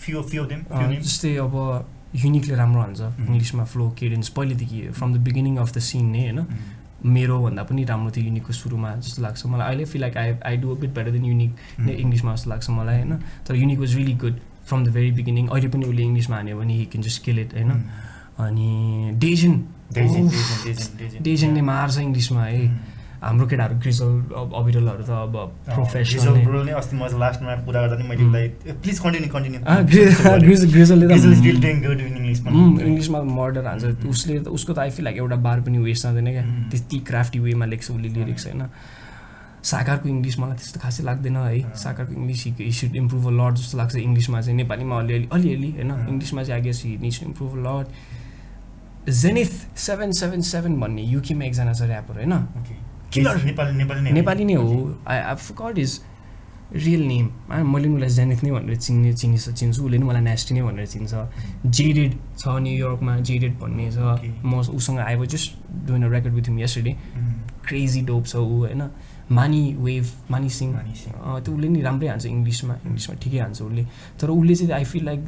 [0.00, 0.64] few few them
[1.00, 1.54] जस्तै अब
[2.16, 6.38] युनिकले राम्रो हान्छ इङ्ग्लिसमा फ्लो केडेन्स पहिलेदेखि from the beginning of the scene नै होइन?
[7.04, 10.56] मेरो भन्दा पनि राम्रो थियो युनिकको सुरुमा जस्तो लाग्छ। मलाई अहिले feel like I I
[10.56, 11.52] do bit better than Unique
[11.90, 13.16] इङ्ग्लिसमा जस्तो लाग्छ मलाई होइन?
[13.46, 14.36] तर Unique was really good
[14.68, 17.54] from the very beginning अहिले पनि उसले इङ्ग्लिसमा हान्यो भने he can just kill it
[17.54, 17.70] होइन?
[18.38, 18.70] अनि
[19.16, 19.54] डेजन
[21.22, 24.10] डेजनले मार्छ इङ्ग्लिसमा है। हाम्रो केटाहरू ग्रिजल
[24.40, 25.34] अब अविरलहरू त अब
[25.74, 26.36] प्रोफेसनल
[32.78, 36.28] इङ्ग्लिसमा मर्डर हान्छ। उसले त उसको त आई फिल लाइक एउटा बार पनि वेस्ट जाँदैन
[36.30, 36.44] क्या.
[36.70, 38.62] त्यति क्राफ्टी वेमा लेख्छ उसले लिरिक्स होइन।
[39.58, 43.78] साकारको इङ्ग्लिस मलाई त्यस्तो खासै लाग्दैन है। साकारको English he should improve a lot जस्तो
[43.78, 45.90] लाग्छ इङ्ग्लिसमा चाहिँ। नेपालीमा अलिअलि अलिअलि होइन.
[46.06, 47.86] इङ्ग्लिसमा चाहिँ I guess he needs improve a lot
[49.10, 49.52] Zenith
[49.86, 52.34] seven seven seven भन्ने युकेमा एकजना छ ऱ्यापर होइन.
[53.16, 56.00] नेपाली नै नेपाली नै हो। I I got his
[56.72, 57.26] real name
[57.72, 61.12] मैले उसलाई जेनिथ नै भनेर चिन्ने चिनिस चिन्छु। उसले पनि मलाई नेस्टी नै भनेर चिन्छ।
[61.66, 63.98] जेडेड छ न्युयोर्कमा जेडेड भन्ने छ.
[64.44, 65.48] म उसँग I was just
[65.88, 66.92] doing a record with him yesterday.
[67.66, 68.82] Crazy dope छ ऊ होइन?
[69.30, 73.38] मानी वेभ मानी सिंह मानी सिंह। अँ, त्यो उसले नि राम्रै हान्छ इङ्ग्लिसमा इङ्ग्लिसमा ठिकै
[73.38, 73.82] हान्छ उसले
[74.20, 75.20] तर उसले चाहिँ आई फिल लाइक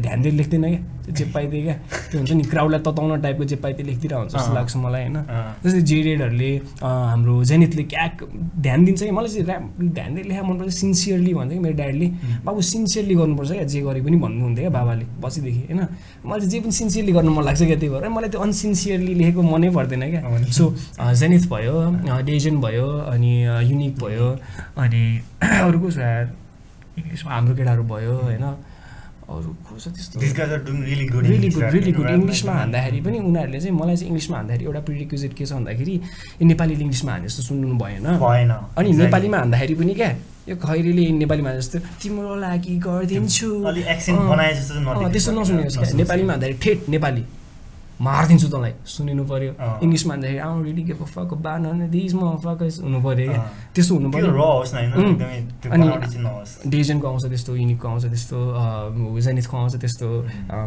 [0.00, 1.74] ध्यान दिएर लेख्दैन क्या जे पाइदिए क्या
[2.10, 5.16] त्यो हुन्छ नि क्राउडलाई तताउन टाइपको जे पाइदिए लेखिदिएर हुन्छ जस्तो। लाग्छ मलाई होइन.
[5.64, 6.50] जस्तै जेडेडहरूले
[6.80, 8.14] हाम्रो जेनिथले क्याक
[8.64, 9.62] ध्यान दिन्छ कि मलाई चाहिँ ऱ्याप
[9.98, 12.08] ध्यान दिएर लेखा मनपर्छ सिन्सियरली भन्छ कि मेरो ड्याडीले
[12.46, 15.80] बाबु सिन्सियरली गर्नुपर्छ क्या जे गरे पनि भन्नुहुन्थ्यो क्या बाबाले बसीदेखि होइन
[16.24, 19.42] मलाई चाहिँ जे पनि सिन्सियरली गर्नु मन लाग्छ क्या त्यही भएर मलाई त्यो अनसिन्सियरली लेखेको
[19.52, 20.22] मनै पर्दैन क्या।
[20.58, 20.64] सो
[21.20, 21.76] जेनिथ भयो
[22.30, 24.28] डेजन भयो अनि युनिक भयो।
[24.78, 25.02] अनि
[25.42, 25.98] अरू को छ
[26.98, 28.44] इङ्ग्लिसमा हाम्रो केटाहरू भयो होइन।
[29.32, 33.96] अरू को छ त्यस्तो रियली गुड रियली गुड इङ्ग्लिसमा मा हान्दाखेरि पनि उनीहरूले चाहिँ मलाई
[33.96, 38.06] चाहिँ इङ्ग्लिसमा हान्दाखेरि एउटा प्रिरिक्विजिट के छ भन्दाखेरि यो नेपालीले इङ्ग्लिसमा हाने जस्तो सुन्नु भएन।
[38.20, 38.88] भएन। अनि.
[38.92, 40.10] नेपालीमा हान्दाखेरि पनि क्या
[40.48, 43.48] यो खैरीले नेपालीमा जस्तो तिम्रो लागि गरिदिन्छु।
[45.14, 47.24] त्यस्तो नसुनिनुहोस्। नेपालीमा हान्दाखेरि ठेट नेपाली।
[48.02, 49.52] मारिदिन्छु तँलाई। सुनिनु पऱ्यो।
[49.84, 51.62] इङ्ग्लिसमा हान्दाखेरि आउँ रिली के फक बान
[51.94, 53.42] दिज म फकस हुनु पऱ्यो क्या।
[53.74, 54.30] त्यस्तो हुनु पऱ्यो
[55.70, 58.38] अनि- डेजनको आउँछ त्यस्तो युनिकको आउँछ त्यस्तो
[59.22, 60.06] जेनिथको आउँछ त्यस्तो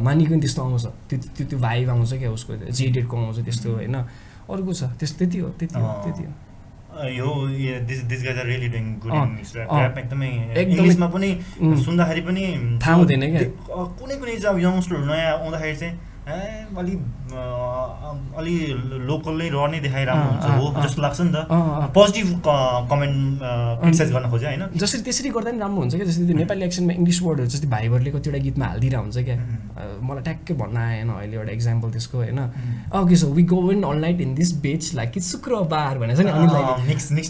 [0.06, 3.96] मानीको पनि त्यस्तो आउँछ। त्यो त्यो त्यो भाइब आउँछ क्या उसको जेडेडको आउँछ त्यस्तो होइन?
[4.50, 6.32] अरूको छ। त्यस्तो त्यति हो त्यति हो। त्यति हो।
[6.96, 7.28] यो
[7.88, 10.30] this this guys are really doing good English rap एकदमै
[10.64, 11.30] इङ्ग्लिसमा पनि.
[11.84, 12.44] सुन्दाखेरि पनि
[12.80, 13.44] थाहा हुँदैन क्या।
[14.00, 15.96] कुनै कुनै अब यङ्स्टरहरू नयाँ आउँदाखेरि चाहिँ
[16.26, 16.94] अलि
[18.38, 18.56] अलि
[19.08, 21.38] लोकल नै रहने देखाइ राम्रो अँ, हुन्छ हो। जस्तो लाग्छ नि त।
[21.94, 22.28] पोजिटिभ
[22.90, 23.40] कमेन्ट
[23.82, 24.64] क्रिटिसाइज गर्न खोज्यो होइन?
[24.82, 28.10] जसरी त्यसरी गर्दा पनि राम्रो हुन्छ क्या जस्तै त्यो नेपाली एक्सनमा इङ्ग्लिस वर्डहरू जस्तै भाइबरले
[28.16, 29.36] कतिवटा गीतमा हालिदिएर हुन्छ क्या।
[30.02, 32.40] मलाई ट्याक्कै भन्न आएन अहिले एउटा इक्जाम्पल त्यसको होइन?
[33.00, 36.26] Okay so we go in all night in this bitch like कि शुक्रबार भनेको छ
[36.26, 37.30] नि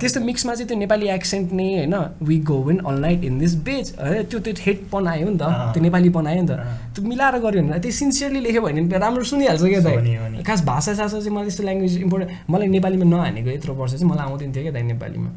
[0.00, 1.94] त्यस्तो मिक्समा चाहिँ त्यो नेपाली एक्सेन्ट नै होइन?
[2.28, 5.72] We go in all night in this bitch है त्यो त्यो हेडपन आयो नि त।
[5.72, 6.52] त्यो नेपालीपन आयो नि त।
[6.94, 7.92] त्यो मिलाएर गऱ्यो भने त्यो
[8.34, 12.50] सिन्सियरली लेख्यो भने राम्रो सुनिहाल्छ क्या दाइ। खास भाषा सासा चाहिँ मलाई त्यस्तो ल्याङ्ग्वेज इम्पोर्टेन्ट
[12.50, 15.30] मलाई नेपालीमा नहानेको यत्रो वर्ष चाहिँ मलाई आउँदैन थियो क्या दाइ नेपालीमा।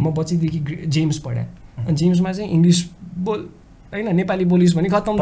[0.00, 1.48] म बच्चीदेखि जेम्स पढाएँ
[1.88, 2.78] अनि जेम्समा चाहिँ इङ्ग्लिस
[3.24, 3.40] बोल
[3.94, 5.14] होइन नेपाली बोलिस् भने खत्तम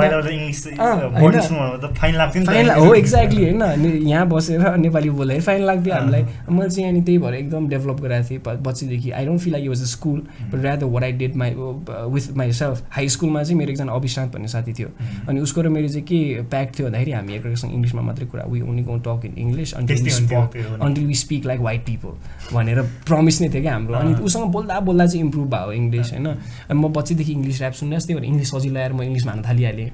[2.73, 3.62] हो एक्ज्याक्टली होइन।
[4.09, 8.29] यहाँ बसेर नेपाली बोल्दाखेरि फाइन लाग्थ्यो हामीलाई। मैले चाहिँ अनि त्यही भएर एकदम डेभलप गराएको
[8.29, 10.18] थिएँ बच्चीदेखि। I don't feel like was a school
[10.53, 14.49] but rather what I did my with myself high स्कुलमा चाहिँ मेरो एकजना अभिशान्त भन्ने
[14.49, 14.89] साथी थियो।
[15.29, 18.61] अनि उसको र मेरो चाहिँ के प्याक थियो भन्दाखेरि हामी एकअर्कासँग इङ्ग्लिसमा मात्रै कुरा we
[18.61, 20.81] only gonna talk in English until we spoke.
[20.81, 21.14] Until we
[21.47, 22.12] like white people
[22.55, 26.27] भनेर प्रमिस नै थियो क्या हाम्रो। अनि। उसँग बोल्दा बोल्दा चाहिँ इम्प्रुभ भयो इङ्ग्लिस होइन।
[26.27, 29.90] अनि म बच्चीदेखि इङ्ग्लिस ऱ्याप सुन्ने त्यही भएर इङ्ग्लिस पछि ल्याएर म इङ्ग्लिसमा हान्न थालिहालेँ।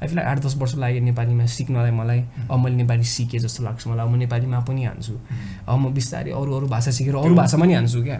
[0.00, 2.20] आई फिल आठ दस वर्ष लाग्यो नेपालीमा सिक्नलाई मलाई
[2.52, 5.14] अब मैले नेपाली सिकेँ जस्तो लाग्छ मलाई अब म नेपालीमा पनि हान्छु।
[5.68, 8.18] अब म बिस्तारै अरू अरू भाषा सिकेर अरू भाषा पनि हान्छु क्या।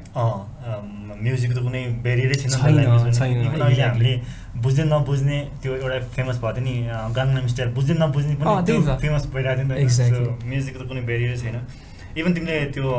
[1.21, 2.53] म्युजिक त कुनै बेरियरै छैन
[3.13, 3.83] छैन, अहिले.
[3.83, 4.13] हामीले
[4.61, 6.75] बुझ्दै नबुझ्ने त्यो एउटा फेमस भएको थियो नि
[7.17, 9.85] गाङ्नाम स्टाइल बुझ्दै नबुझ्ने पनि। फेमस भइरहेको थियो नि.
[9.85, 11.57] त। म्युजिकको त कुनै बेरियरै छैन।
[12.19, 12.91] इभन तिमीले त्यो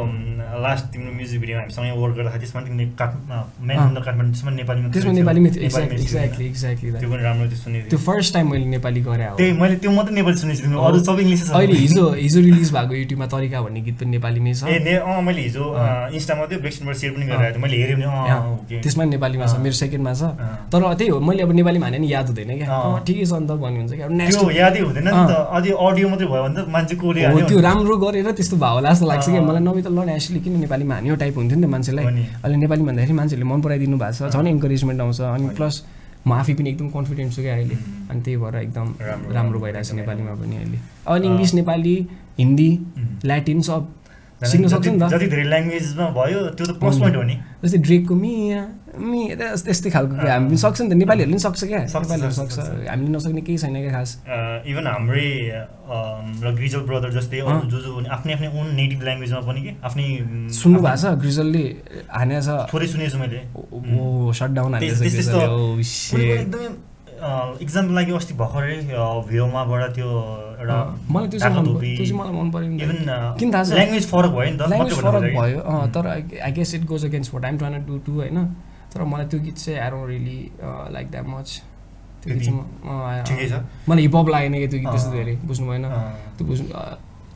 [0.64, 3.12] लास्ट तिम्रो म्युजिक भिडियो हामीसँगै वर्क गर्दाखेरि त्यसमा तिमीले काठ
[4.08, 6.46] काठमाडौँ त्यसमा नेपालीमा त्यसमा। नेपालीमा एक्ज्याक्टली?
[6.48, 9.76] एक्ज्याक्टली त्यो पनि राम्रो त्यो सुनेको त्यो फर्स्ट टाइम मैले नेपाली गरेँ हो त्यही मैले
[9.84, 13.58] त्यो मात्रै नेपाली सुनेको छु अरू सबै इङ्ग्लिस अहिले हिजो हिजो रिलिज भएको युट्युबमा तरिका
[13.68, 15.64] भन्ने गीत पनि नेपालीमै छ ए ने अँ मैले हिजो।
[16.16, 20.24] इन्स्टामा त्यो बेक्सनबाट सेयर पनि थिएँ मैले हेरेँ भने त्यसमा नेपालीमा छ। मेरो सेकेन्डमा छ।
[20.72, 22.68] तर त्यही हो मैले अब नेपालीमा हाने नि याद हुँदैन क्या
[23.08, 24.08] ठिकै छ अन्त भन्ने हुन्छ क्या
[24.62, 27.96] यादै हुँदैन नि। त अझै अडियो मात्रै भयो भने त मान्छे हाल्यो त्यो भने- राम्रो
[28.04, 31.16] गरेर त्यस्तो भयो होला जस्तो लाग्छ अँ। मलाई नभए त ल एसले किन नेपालीमा हान्यो
[31.18, 32.06] टाइप हुन्थ्यो नि त मान्छेलाई।
[32.46, 35.76] अहिले नेपाली भन्दाखेरि मान्छेहरूले मन पराइदिनु भएको छ झन् इन्करेजमेन्ट आउँछ अनि। प्लस
[36.22, 37.76] म आफै पनि एकदम कन्फिडेन्ट छु क्या अहिले.
[38.10, 38.88] अनि त्यही भएर एकदम
[39.34, 41.96] राम्रो, भइरहेको छ नेपालीमा। पनि अहिले अनि अँ। इङ्ग्लिस नेपाली
[42.38, 42.70] हिन्दी.
[43.26, 43.82] ल्याटिन सब
[44.46, 47.78] सिक्न सक्छ नि त। जति धेरै ल्याङ्ग्वेजमा भयो त्यो त प्लस। पोइन्ट हो नि। जस्तै
[47.78, 48.68] ड्रेकको मिया
[49.00, 52.60] मि त्यस- त्यस्तै खालको हामी पनि सक्छ नि त। नेपालीहरूले पनि सक्छ क्या। नेपालीहरू सक्छ।
[52.90, 54.22] हामीले नसक्ने केही छैन क्या खास।
[54.68, 55.52] इभन हाम्रै
[56.44, 57.38] र ग्रिजल ब्रदर जस्तै
[57.72, 59.72] जो जो आफ्नै आफ्नै ओन नेटिभ ल्याङ्ग्वेजमा पनि के?
[59.84, 60.04] आफ्नै
[60.50, 61.06] सुन्नु भएको छ?
[61.22, 61.64] ग्रिजलले
[62.10, 63.98] हानेको छ थोरै सुनेको छु मैले। ओ ओ मैले
[65.84, 66.68] shit। एकदमै
[67.22, 68.78] इक्जामको लागि अस्ति भर्खरै
[69.30, 70.10] भ्योमाबाट त्यो
[70.62, 70.78] एउटा
[71.14, 71.56] मलाई त्यो चाहिँ
[72.18, 72.98] मलाई मन पऱ्यो नि त। इभन
[73.40, 75.60] किन थाहा छ ल्याङ्ग्वेज फरक भयो नि त ल्याङ्ग्वेज फरक भयो।
[75.96, 78.40] तर I guess it goes against what I'm trying do to होइन
[78.94, 80.40] तर मलाई त्यो गीत चाहिँ don't really
[80.96, 81.48] like that much
[82.24, 85.86] त्यो गीत चाहिँ मलाई हिपहप लागेन क्या त्यो गीत त्यस्तो। धेरै बुझ्नु भएन।
[86.38, 86.68] त्यो बुझ्नु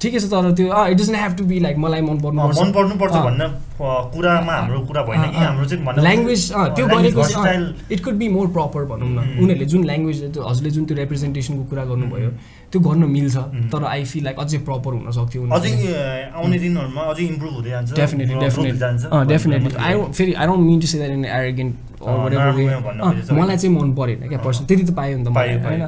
[0.01, 3.15] ठिकै छ तर त्यो it doesn't have to be like मलाई मन पर्नु मन पर्नुपर्छ।
[3.27, 3.43] भन्न
[4.13, 6.41] कुरामा हाम्रो कुरा भएन कि हाम्रो चाहिँ ल्याङ्ग्वेज
[6.75, 9.17] त्यो गरेको style it could be more proper भनौँ न.
[9.39, 12.29] उनीहरूले जुन ल्याङ्ग्वेज हजुरले जुन त्यो रिप्रेजेन्टेसनको कुरा गर्नुभयो
[12.71, 13.35] त्यो गर्न मिल्छ.
[13.71, 15.71] तर आई फिल लाइक अझै प्रपर हुन सक्थ्यो अझै
[16.35, 20.87] आउने दिनहरूमा अझै इम्प्रुभ हुँदै जान्छ डेफिनेटली डेफिनेटली डेफिनेटली आई। फेरि I don't mean to
[20.87, 21.73] say that in arrogant.
[22.05, 25.81] मलाई चाहिँ मन परेन क्या पर्सन त्यति त पायो नि त पायो, होइन?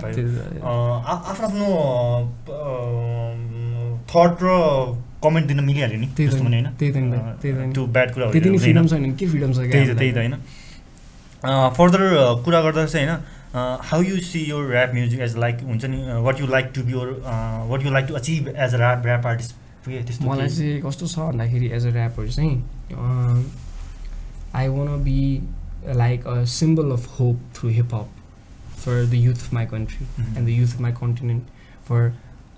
[1.14, 1.66] आफ्नो आफ्नो
[4.10, 4.48] थट र
[5.24, 9.86] कमेन्ट दिन मिलिहाल्यो नि त्यही होइन। त्यो ब्याड कुरा फ्रिडम छैन के फ्रिडम छ त्यही
[9.88, 9.98] त?
[10.00, 10.36] त्यही त होइन
[11.78, 12.02] फर्दर
[12.46, 13.20] कुरा गर्दा चाहिँ होइन
[13.90, 16.92] हाउ यु सी यो ऱ्याप म्युजिक एज लाइक हुन्छ नि what you like to be
[16.92, 17.08] your
[17.70, 19.56] what you like to achieve as a rap rap artist
[19.88, 20.48] त्यस्तो मलाई?
[20.50, 22.56] चाहिँ कस्तो छ भन्दाखेरि एज अ ऱ्यापर चाहिँ
[24.56, 25.22] I wanna be
[25.96, 28.08] like a symbol of hope through hip hop
[28.78, 30.04] for the youth of my country.
[30.20, 31.44] And the youth of my continent
[31.88, 32.00] for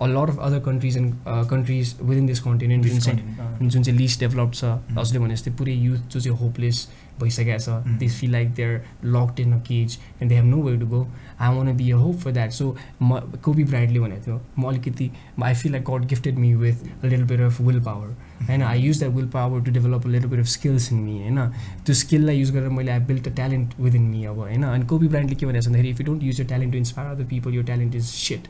[0.00, 1.14] a lot of other countries and
[1.50, 4.98] countries within this continent जुन This चाहिँ content, अँ। जुन चाहिँ list develop छ Mhm.
[4.98, 6.88] हजुरले भने जस्तै पुरै युथ जो चाहिँ होपलेस
[7.20, 7.98] भइसकेको छ Mhm.
[7.98, 10.86] They feel like they are locked in a cage and they have no way to
[10.86, 11.06] go
[11.40, 15.10] I wanna be a hope for that so म कोबी ब्राइडले भनेको थियो म अलिकति
[15.42, 18.08] I feel like God gifted me with little bit of will power
[18.48, 21.46] होइन I use that will power to develop little bit of skills in me होइन
[21.86, 25.08] त्यो स्किललाई युज गरेर मैले I built a talent within me अब होइन अनि Kobe
[25.08, 27.54] ब्राइन्डले के भनेको छ भन्दाखेरि if you don't use your talent to inspire other people
[27.54, 28.48] यो ट्यालेन्ट इज सिट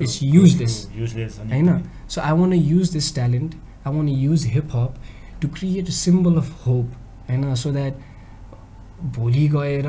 [0.00, 0.76] Useless
[1.40, 3.54] अनि होइन so I wanna use this talent
[3.86, 4.94] I wanna use hip hop
[5.42, 6.86] to create a symbol of hope
[7.30, 7.94] होइन so that
[9.16, 9.86] भोलि गएर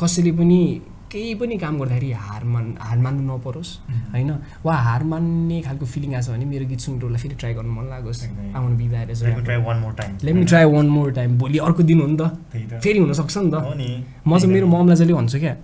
[0.00, 0.60] कसैले पनि
[1.12, 3.68] केही पनि काम गर्दाखेरि हार मान हार मान्नु नपरोस्.
[4.12, 4.30] होइन
[4.64, 7.72] वा हार मान्ने खालको फिलिङ आएको छ भने मेरो गीत सुनेर उसलाई फेरि ट्राई गर्नु
[7.72, 10.24] मन लागोस् एकदमै। I wanna be that as Let me try one more time.
[10.24, 13.50] Let me try one more time भोलि अर्को दिन हो नि त। फेरि हुनसक्छ नि
[13.50, 13.54] त।
[14.26, 15.54] म चाहिँ मेरो। ममलाई जहिले भन्छु क्या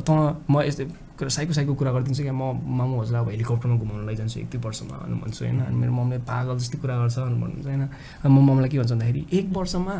[0.00, 0.10] त
[0.50, 0.84] म यस्तो
[1.20, 2.42] साइको साइको कुरा गरिदिन्छु क्या। म
[2.78, 6.18] मामु हजुर अब हेलिकप्टरमा घुमाउनु लैजान्छु एक दुई वर्षमा अनि भन्छु होइन। अनि मेरो ममले
[6.26, 7.88] पागल जस्तै कुरा गर्छ अनि भन्नुहुन्छ होइन।
[8.26, 9.94] म ममलाई के भन्छ भन्दाखेरि एक वर्षमा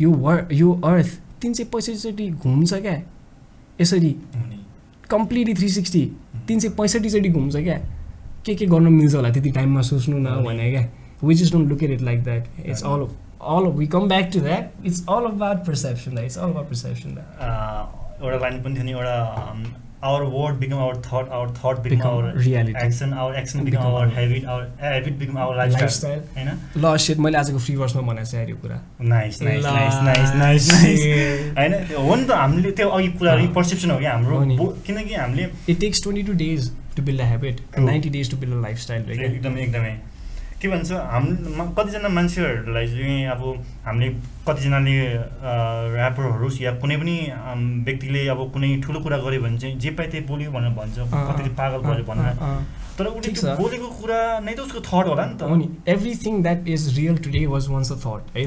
[0.00, 1.10] यो वर यो अर्थ
[1.40, 2.96] तिन सय पैँसठीचोटि घुम्छ क्या।
[3.80, 4.12] यसरी।
[5.10, 6.04] कम्प्लिटली थ्री सिक्सटी
[6.48, 7.78] तिन सय पैँसठीचोटि घुम्छ क्या।
[8.46, 10.88] के के गर्न मिल्छ होला त्यति टाइममा सोच्नु न भने क्या।
[11.24, 13.06] We just don't look at it like that it's all
[13.56, 17.14] all we come back to that it's all about perception that it's all about perception
[17.14, 19.14] that uh, एउटा लाइन पनि थियो नि एउटा
[20.08, 23.12] our word become our thought our thought become Become our reality.
[23.14, 26.36] Our action become Become our our- habit our habit become our lifestyle Lifestyle.
[26.36, 28.80] होइन ल set मैले आजको free वर्समा भनेको छु यार यो कुरा
[29.12, 31.04] nice nice nice nice nice nice.
[31.58, 31.74] होइन
[32.08, 35.80] हो नि त हामीले त्यो अघि कुरा अँ। पर्सेप्सन हो कि हाम्रो किनकि हामीले it
[35.80, 37.60] takes twenty two days to build a habit.
[37.78, 39.94] Ninety days to build a lifestyle एकदमै एकदमै
[40.60, 41.24] के भन्छ हाम
[41.78, 43.42] कतिजना मान्छेहरूलाई चाहिँ अब
[43.86, 44.08] हामीले
[44.48, 44.96] कतिजनाले
[45.96, 47.16] ऱ्यापरहरू या कुनै पनि
[47.86, 51.50] व्यक्तिले अब कुनै ठुलो कुरा गर्यो भने चाहिँ जे पाए त्यही बोल्यो भनेर भन्छ कतिले
[51.60, 52.34] पागल भयो भनेर।
[52.98, 56.82] तर उसले त्यो। बोलेको कुरा नै त उसको थट होला नि त। Everything that is
[56.96, 58.42] real today was once a thought है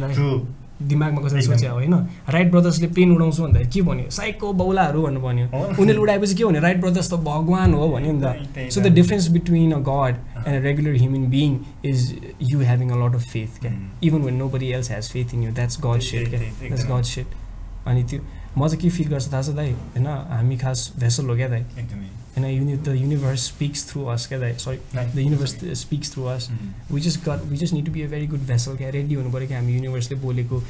[0.88, 1.94] दिमागमा कसरी एकदम। सोचे होइन?
[2.30, 4.10] राइट ब्रदर्सले पेन उडाउँछु भन्दाखेरि के भन्यो?
[4.10, 6.62] साइको बौलाहरू भन्नु भन्यो। उनीहरूले उडाएपछि के भन्यो?
[6.62, 10.16] राइट ब्रदर्स त भगवान् हो भन्यो नि त। So the difference between a God
[10.48, 10.64] and a.
[10.64, 12.00] Regular human being is
[12.42, 13.74] you having a lot of faith क्या.
[14.04, 16.40] Even when nobody else has faith in you that's God set क्या?
[16.40, 17.28] That's. God set
[17.88, 18.20] अनि त्यो
[18.58, 19.72] म चाहिँ के feel गर्छु थाहा छ दाइ?
[19.72, 21.62] होइन हामी खास भेसल हो क्या दाइ?
[21.80, 24.78] एकदमै। होइन युनि the universe speaks through us क्या दाइ sorry.
[24.96, 26.94] The universe speaks through us Mm.
[26.94, 29.32] We just got we just need to be a very good vessel क्या रेडी हुनु
[29.32, 30.64] पऱ्यो कि हामी युनिभर्सले बोलेको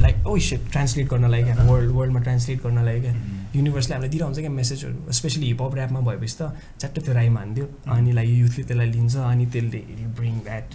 [0.00, 3.12] लाइक ओ सेट ट्रान्सलेट गर्नलाई क्या वर्ल्ड वर्ल्डमा ट्रान्सलेट गर्नलाई क्या.
[3.56, 6.50] युनिभर्सले हामीलाई दिइरहन्छ क्या मेसेजहरू स्पेसली हिपहप ऱ्यापमा भएपछि त
[6.80, 9.80] च्याट्ट त्यो राइम हानिदियो अनि लाइक युथले त्यसलाई लिन्छ अनि त्यसले
[10.18, 10.74] bring that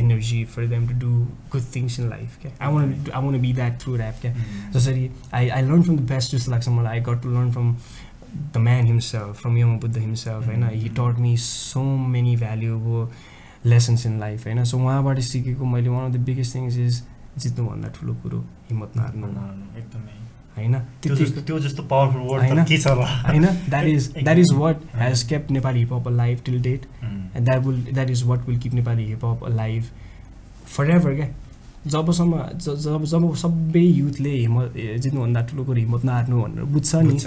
[0.00, 1.10] energy for them to do
[1.52, 4.34] good things in life क्या I want I want be that through rap क्या.
[4.74, 7.74] जसरी I I learn from the best जस्तो लाग्छ मलाई I got to learn from
[8.54, 11.82] the man himself from Yama Buddha himself होइन he taught me so
[12.14, 13.08] many valuable
[13.70, 17.02] lessons in life होइन so उहाँबाट सिकेको मैले one of the biggest things is
[17.38, 19.26] जित्नुभन्दा ठुलो कुरो हिम्मत नहार्नु
[19.78, 20.14] एकदमै।
[20.56, 23.44] होइन त्यो त्यति जस्तो त्यो जस्तो पावरफुल वर्ड होइन?
[23.68, 24.76] That is that is what.
[24.96, 26.86] Has kept Nepali hip hop alive till date.
[27.04, 29.90] And that will that is what will keep Nepali hip hop alive
[30.90, 31.28] forever क्या
[31.86, 37.18] जबसम्म जब जब सबै युथले हिम्मत जित्नुभन्दा ठुलो कुरो हिम्मत नहार्नु भनेर बुझ्छ नि।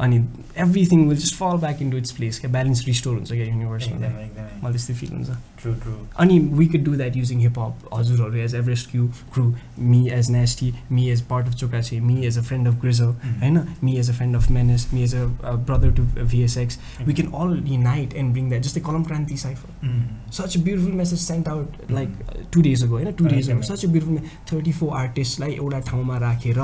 [0.00, 0.16] अनि
[0.58, 4.72] everything will just fall back into its place क्या ब्यालेन्स रिस्टोर हुन्छ क्या युनिभर्समा मलाई
[4.72, 5.92] त्यस्तै फिल हुन्छ। ट्रु ट्रु
[6.24, 9.44] अनि we could do that using hip hop हजुरहरू as Everest Q crew
[9.92, 13.60] me as Nasty me as part of Chokache me as a friend of Grizzle होइन?
[13.84, 15.24] Me as a friend of Menace me as a
[15.70, 20.58] brother to VSX we can all unite and bring that जस्तै Kalam Kranti cypher a
[20.58, 23.88] beautiful message sent out like uh, two days ago होइन two days एकदमै। such a
[23.92, 24.18] beautiful
[24.50, 26.58] thirty four आर्टिस्टलाई एउटा ठाउँमा राखेर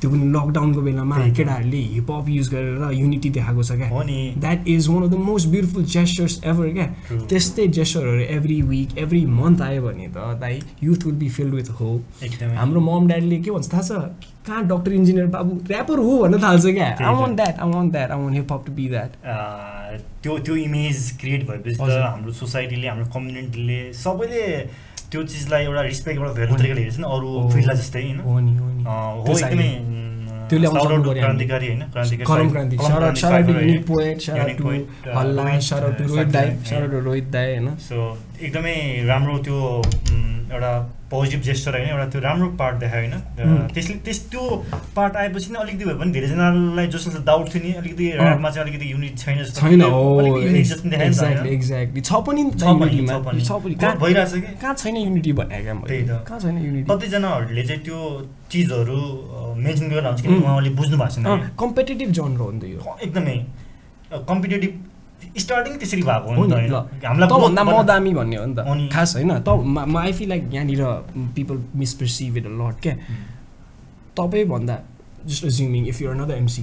[0.00, 3.88] त्यो पनि लकडाउनको बेलामा। केटाहरूले हिपहप युज गरेर युनिटी देखाएको छ क्या
[4.40, 6.86] that is one of the most beautiful gestures ever क्या.
[7.28, 11.70] त्यस्तै जेस्चरहरू एभ्री विक एभ्री मन्थ आयो भने त दाइ youth will be filled with
[11.80, 12.00] hope
[12.56, 13.90] हाम्रो मम ड्याडीले के भन्छ थाहा छ
[14.48, 17.14] कहाँ डक्टर इन्जिनियर बाबु ऱ्यापर हो भन्न थाल्छ क्या I.
[17.14, 19.10] Want that I want that I want hip hop to be that
[20.22, 24.46] त्यो त्यो इमेज क्रिएट भएपछि त। हाम्रो सोसाइटीले हाम्रो कम्युनिटीले सबैले
[25.12, 29.70] त्यो चिजलाई एउटा रिस्पेक्ट एउटा भेल्यु। तरिकाले हेर्छ नि। अरू। फिल्डलाई जस्तै होइन। हो एकदमै।
[31.20, 32.26] क्रान्तिकारी होइन क्रान्तिकारी
[37.78, 39.82] सो एकदमै राम्रो त्यो
[40.54, 40.72] एउटा
[41.10, 43.68] पोजिटिभ जेस्टर होइन एउटा त्यो राम्रो पार्ट देखायो होइन.
[43.74, 44.42] त्यसले त्यस त्यो
[44.96, 48.86] पार्ट आएपछि नै अलिकति भए पनि धेरैजनालाई जसले डाउट थियो नि अलिकति। ऱ्यापमा चाहिँ अलिकति
[48.92, 49.80] युनिट छैन छैन
[51.48, 52.42] एक्ज्याक्टली छ पनि
[54.02, 54.40] भइरहेछ कि?
[54.60, 57.98] कहाँ छैन युनिटी भने क्या त्यही त। कहाँ छैन युनिटी कतिजनाहरूले चाहिँ त्यो
[58.50, 59.00] चिजहरू
[59.56, 60.42] मेन्सन गरेर हुन्छ किन उम्.
[60.44, 63.36] उहाँले बुझ्नु भएको छैन। कि। कम्पिटेटिभ जनर हो नि त यो। एकदमै
[64.28, 64.72] कम्पिटेटिभ
[65.38, 69.48] स्टार्टिङ त्यसरी भएको हो नि तँभन्दा म दामी भन्ने हो नि। त खास होइन त
[69.48, 70.82] म आई फिल लाइक यहाँनिर
[71.34, 72.94] पिपल मिसपर्सिभ इट लट क्या.
[74.18, 74.76] तपाईँभन्दा
[75.26, 76.62] just assuming if you're another MC.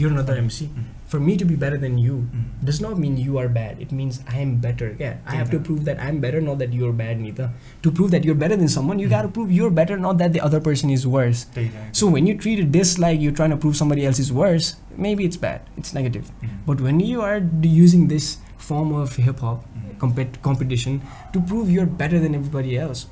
[0.00, 0.66] You're another MC
[1.08, 2.44] for me to be better than you mm.
[2.64, 3.80] does not mean you are bad.
[3.80, 4.94] It means i am better.
[4.98, 7.50] Yeah i have to prove that i'm better not that you're bad neither
[7.82, 9.16] to prove that you're better than someone you mm.
[9.16, 11.46] got to prove you're better not that the other person is worse.
[11.92, 15.24] So when you treat a dislike you're trying to prove somebody else is worse maybe
[15.24, 15.62] it's bad.
[15.76, 16.30] It's negative.
[16.42, 16.48] Mm.
[16.66, 19.64] but when you are using this form of hip-hop
[19.98, 21.00] compet- competition
[21.32, 23.06] to prove you're better than everybody else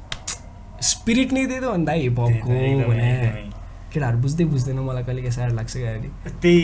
[0.80, 3.56] spirit nahi de do andai hip hop
[3.93, 6.09] केटाहरू बुझ्दै बुझ्दैन मलाई कहिले काहीँ साह्रो लाग्छ क्या अहिले
[6.41, 6.62] त्यही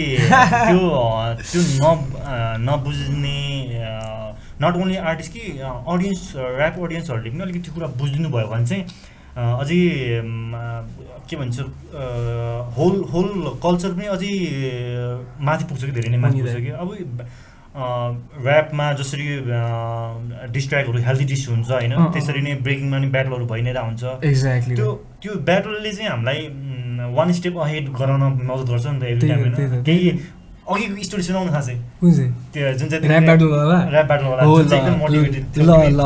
[0.67, 0.81] त्यो
[1.45, 1.87] त्यो न
[2.67, 3.39] नबुझ्ने
[4.63, 8.85] नट ओन्ली आर्टिस्ट कि अडियन्स ऱ्याप अडियन्सहरूले पनि अलिकति कुरा बुझिदिनु भयो भने चाहिँ
[9.63, 9.81] अझै
[11.29, 11.61] के भन्छ
[12.77, 13.31] होल होल
[13.63, 14.35] कल्चर पनि अझै
[15.41, 17.27] माथि पुग्छ कि धेरै नै माथि पुग्छ कि अब
[17.75, 19.27] ऱ्यापमा जसरी
[20.53, 24.93] डिस्ट्र्याक्टहरू हेल्दी डिस हुन्छ होइन त्यसरी नै ब्रेकिङमा नि ब्याटलहरू भइ नै रहन्छ एक्ज्याक्टली त्यो
[25.23, 26.47] त्यो ब्याटलले चाहिँ हामीलाई
[27.17, 30.11] वान स्टेप अहेड गराउन मद्दत गर्छ नि त एभ्री टाइम होइन। केही
[30.63, 31.63] अघिको स्टोरी सुनाउनु थाहा
[32.01, 32.31] कुन चाहिँ?
[32.53, 33.47] त्यो जुन चाहिँ ऱ्याप ब्याटल
[33.93, 34.11] ऱ्याप
[34.73, 36.01] एकदम मोटिभेटेड ल, ल,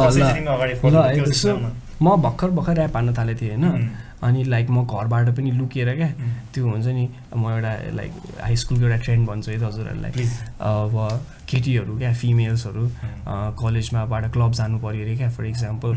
[1.52, 1.70] ल।
[2.02, 3.88] म भर्खर भर्खर ऱ्याप हान्न थालेको थिएँ होइन?
[4.22, 6.08] अनि लाइक म घरबाट पनि लुकेर क्या
[6.52, 10.12] त्यो हुन्छ नि म एउटा लाइक हाई स्कुलको एउटा ट्रेन्ड भन्छु है हजुरहरूलाई।
[10.60, 10.94] अब
[11.48, 12.84] केटीहरू क्या फिमेल्सहरू
[13.62, 15.92] कलेजमाबाट क्लब जानु पऱ्यो अरे क्या फर इक्जाम्पल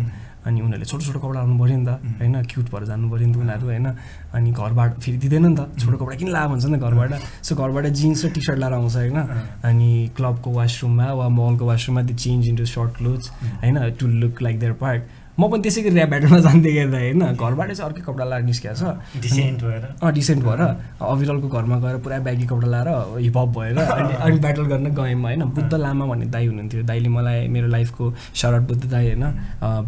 [0.45, 1.89] अनि उनीहरूले छोटो छोटो कपडा लाउनु पऱ्यो नि त.
[2.19, 3.87] होइन क्युट भएर जानु पऱ्यो नि त उनीहरू होइन।
[4.33, 7.11] अनि घरबाट फेरि दिँदैन नि त छोटो कपडा किन ला भन्छ नि त घरबाट?
[7.43, 9.19] सो घरबाट जिन्स र टी सर्ट लाएर आउँछ होइन।
[9.67, 13.25] अनि क्लबको वासरुममा वा मलको वासरुममा त्यो चेन्ज इन्टु सर्ट क्लोथ्स.
[13.63, 15.01] होइन to look like their part
[15.39, 18.75] म पनि त्यसै गरी ऱ्याप ब्याटलमा क्या दाइ होइन घरबाटै चाहिँ अर्कै कपडा लगाएर निस्किएको
[18.75, 20.61] छ। डिसेन्ट भएर। अँ डिसेन्ट भएर।
[20.99, 22.89] अविरलको घरमा गएर पुरा ब्यागी कपडा लगाएर
[23.23, 27.47] हिपहप भएर अनि अनि ब्याटल गर्न गयौँ होइन। बुद्ध लामा भन्ने दाई हुनुहुन्थ्यो। दाइले मलाई
[27.47, 29.23] मेरो लाइफको सरट बुद्ध दाई होइन।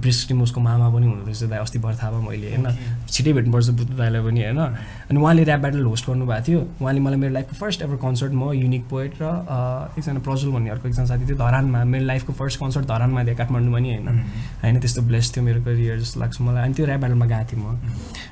[0.01, 2.67] ब्रिस्टिमोसको मामा पनि हुनुहुँदो रहेछ दाई अस्ति थाहा भयो मैले होइन।
[3.11, 4.59] छिटै भेट्नुपर्छ बुद्ध दाईलाई पनि होइन।
[5.11, 8.51] अनि उहाँले ऱ्याप ब्याटल होस्ट गर्नुभएको थियो। उहाँले मलाई मेरो लाइफको फर्स्ट एभर कन्सर्ट म
[8.55, 9.25] युनिक पोइट र
[9.99, 13.79] एकजना प्रजुल भन्ने अर्को एकजना साथी थियो धरानमा। मेरो लाइफको फर्स्ट कन्सर्ट धरानमा थियो काठमाडौँमा
[13.79, 14.07] नि होइन।
[14.63, 17.61] होइन त्यस्तो ब्लेस थियो। मेरो करियर जस्तो लाग्छ मलाई। अनि त्यो ऱ्याप ब्याटलमा गएको थिएँ
[17.63, 17.67] म।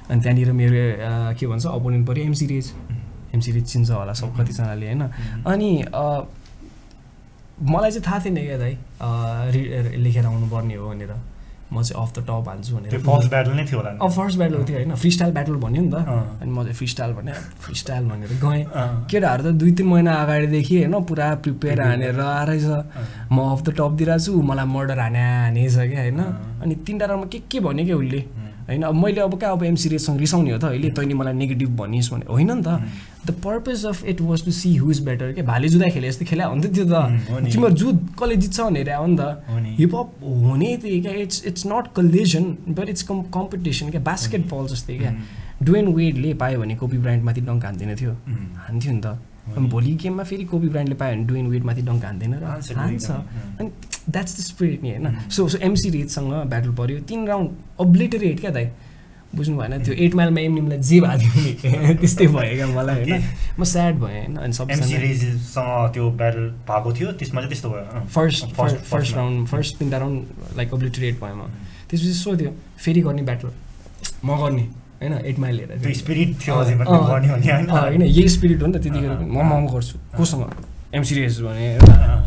[0.09, 0.81] अनि त्यहाँनिर मेरो
[1.39, 2.65] के भन्छ अपोनेन्ट पऱ्यो एमसी रेज
[3.33, 5.01] एमसी रेज चिन्छ होला सब कतिजनाले होइन?
[5.45, 5.69] अनि
[7.61, 8.73] मलाई चाहिँ थाहा थिएन क्या दाइ
[10.03, 11.11] लेखेर आउनुपर्ने हो भनेर।
[11.71, 14.63] म चाहिँ अफ द टप हाल्छु भनेर। फर्स्ट ब्याटल नै थियो होला अब फर्स्ट ब्याटल
[14.65, 15.95] थियो होइन। फ्री स्टाइल ब्याटल भन्यो नि त।
[16.41, 18.63] अनि म चाहिँ फ्री स्टाइल भने फ्री स्टाइल भनेर गएँ।
[19.09, 22.65] केटाहरू त दुई तिन महिना अगाडिदेखि होइन पुरा प्रिपेयर हानेर आएछ
[23.31, 27.29] म अफ द टप दिइरहेको छु मलाई मर्डर हाने हानेछ क्या होइन। अनि तिनवटा राउन्डमा
[27.29, 28.21] के के भन्यो क्या उसले?
[28.69, 31.69] होइन अब मैले अब कहाँ अब एमसी रेससँग रिसाउने हो त अहिले तैँले मलाई नेगेटिभ
[31.77, 32.69] भनिस् भने। होइन नि त।
[33.25, 36.25] The purpose of it was to see who is better के भाले जुदा खेले जस्तो
[36.25, 39.21] खेला हुन्थ्यो त्यो त। तिम्रो जुद कसले जित्छ भनेर आयो नि त।
[39.79, 44.67] हिपहप हुने त्यही क्या it's it's not collision but it's com competition क्या बास्केट बल
[44.73, 45.15] जस्तै क्या
[45.63, 48.13] डुवेन वेडले पायो भने कोपी ब्रान्डमाथि डङ्क हान्दैन थियो।
[48.67, 49.17] हान्थ्यो नि त।
[49.49, 52.43] भोलि गेममा फेरि कोपी ब्रान्डले पायो भने डुवेन वेडमाथि डङ्क हान्दैन र
[52.77, 53.09] हान्छ
[53.59, 53.69] अनि
[54.09, 57.49] द्याट्स द स्पिरिट नि होइन। सो सो एमसी रेडसँग ब्याटल पऱ्यो तिन राउन्ड
[57.81, 58.65] अब्लिटरेट क्या दाइ?
[59.35, 61.95] बुझ्नु भएन त्यो एट माइलमा एमनिमलाई जे भएको थियो नि?
[62.01, 63.23] त्यस्तै भयो क्या मलाई होइन?
[63.59, 64.35] म स्याड भएँ होइन?
[64.35, 69.77] अनि सबसँग त्यो ब्याटल भएको थियो त्यसमा चाहिँ त्यस्तो भयो। First first first round first
[69.79, 71.49] तिनवटा राउन्ड लाइक अब्लिटरेट भयो म।
[71.89, 73.49] त्यसपछि सोध्यो फेरि गर्ने ब्याटल
[74.25, 74.65] म गर्ने
[75.01, 75.13] होइन?
[75.25, 78.01] एट माइल हेरेर स्पिरिट थियो होइन?
[78.01, 80.43] यही स्पिरिट हो नि त त्यतिखेर म म गर्छु। कोसँग?
[80.93, 81.77] एम सिरियस भने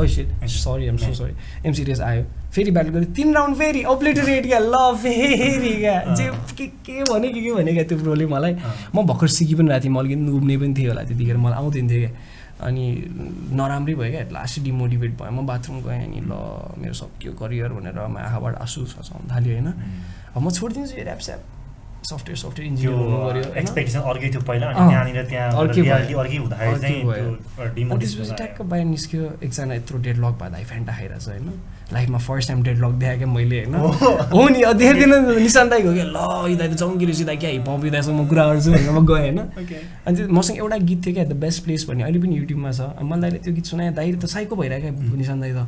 [0.06, 1.34] sorry am so sorry
[1.66, 6.28] am serious आयो। फेरि ब्याटल गऱ्यो तिन राउन्ड फेरि अब्लिटरेट क्या ल फेरि क्या। जे
[6.56, 8.54] के के भने के के भने क्या त्यो प्रोले मलाई।
[8.94, 11.88] म भर्खर सिकि पनि रहेको थिएँ मलाई अलिकति उब्ने पनि थियो होला त्यतिखेर मलाई आउँदैन
[11.90, 12.12] थियो क्या।
[12.66, 12.84] अनि
[13.58, 16.32] नराम्रै भयो क्या लास्ट डिमोटिभेट भयो। म बाथरुम गएँ अनि ल
[16.78, 19.68] मेरो सकियो करियर भनेर म आँखाबाट आँसु ससाउनु थाल्यो होइन।
[20.36, 21.40] अब म छोडिदिन्छु यो ऱ्याप स्याप
[22.10, 27.00] सफ्टवेयर सफ्टवेयर इन्जिनियर एक्सपेक्टेसन अर्कै थियो पहिला अनि त्यहाँनिर त्यहाँ अर्कै हुँदाखेरि चाहिँ
[28.00, 31.48] त्यसपछि ट्याक्क बाहिर निस्क्यो एकजना यत्रो डेड लक भए दाइ फ्यान्टा खाइरहेछ होइन?
[31.92, 33.74] लाइफमा फर्स्ट टाइम डेड लक देखाएँ क्या मैले होइन?
[34.34, 35.06] हो नि देखेर
[35.40, 36.18] निशान दाइको क्या ल
[36.50, 39.38] यो दाइ त चङ्गिरो सिधा क्या हिप दाइसँग म कुरा गर्छु भनेर म गएँ होइन?
[40.06, 42.80] अनि त्यो मसँग एउटा गीत थियो क्या द बेस्ट प्लेस भन्ने अहिले पनि युट्युबमा छ।
[42.98, 45.60] मलाई दाइले त्यो गीत सुनाएँ दाइ त साइको भइरहेको क्या निशान दाइ त।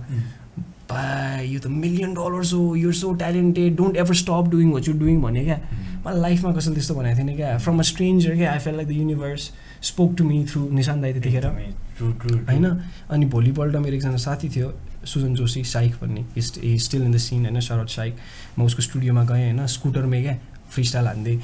[0.91, 4.95] भाइ यो त मिलियन डलर्स हो you're so talented don't ever stop doing what you
[4.99, 5.59] doing भने क्या।
[6.07, 8.93] मलाई लाइफमा कसैले त्यस्तो भनेको थिएन क्या। फ्रम अ स्ट्रेन्जर क्या I felt like the
[8.93, 9.51] universe
[9.83, 12.67] spoke to me through Nishan दाई त्यतिखेर। होइन?
[13.11, 14.73] अनि भोलिपल्ट मेरो एकजना साथी थियो
[15.07, 16.41] सुजन जोशी साइक भन्ने।
[16.79, 17.61] स्टिल इन द सिन होइन?
[17.61, 18.17] शरद साइक।
[18.59, 19.67] म उसको स्टुडियोमा गएँ होइन?
[19.67, 20.39] स्कुटरमै क्या
[20.71, 21.37] फ्री स्टाइल हान्दै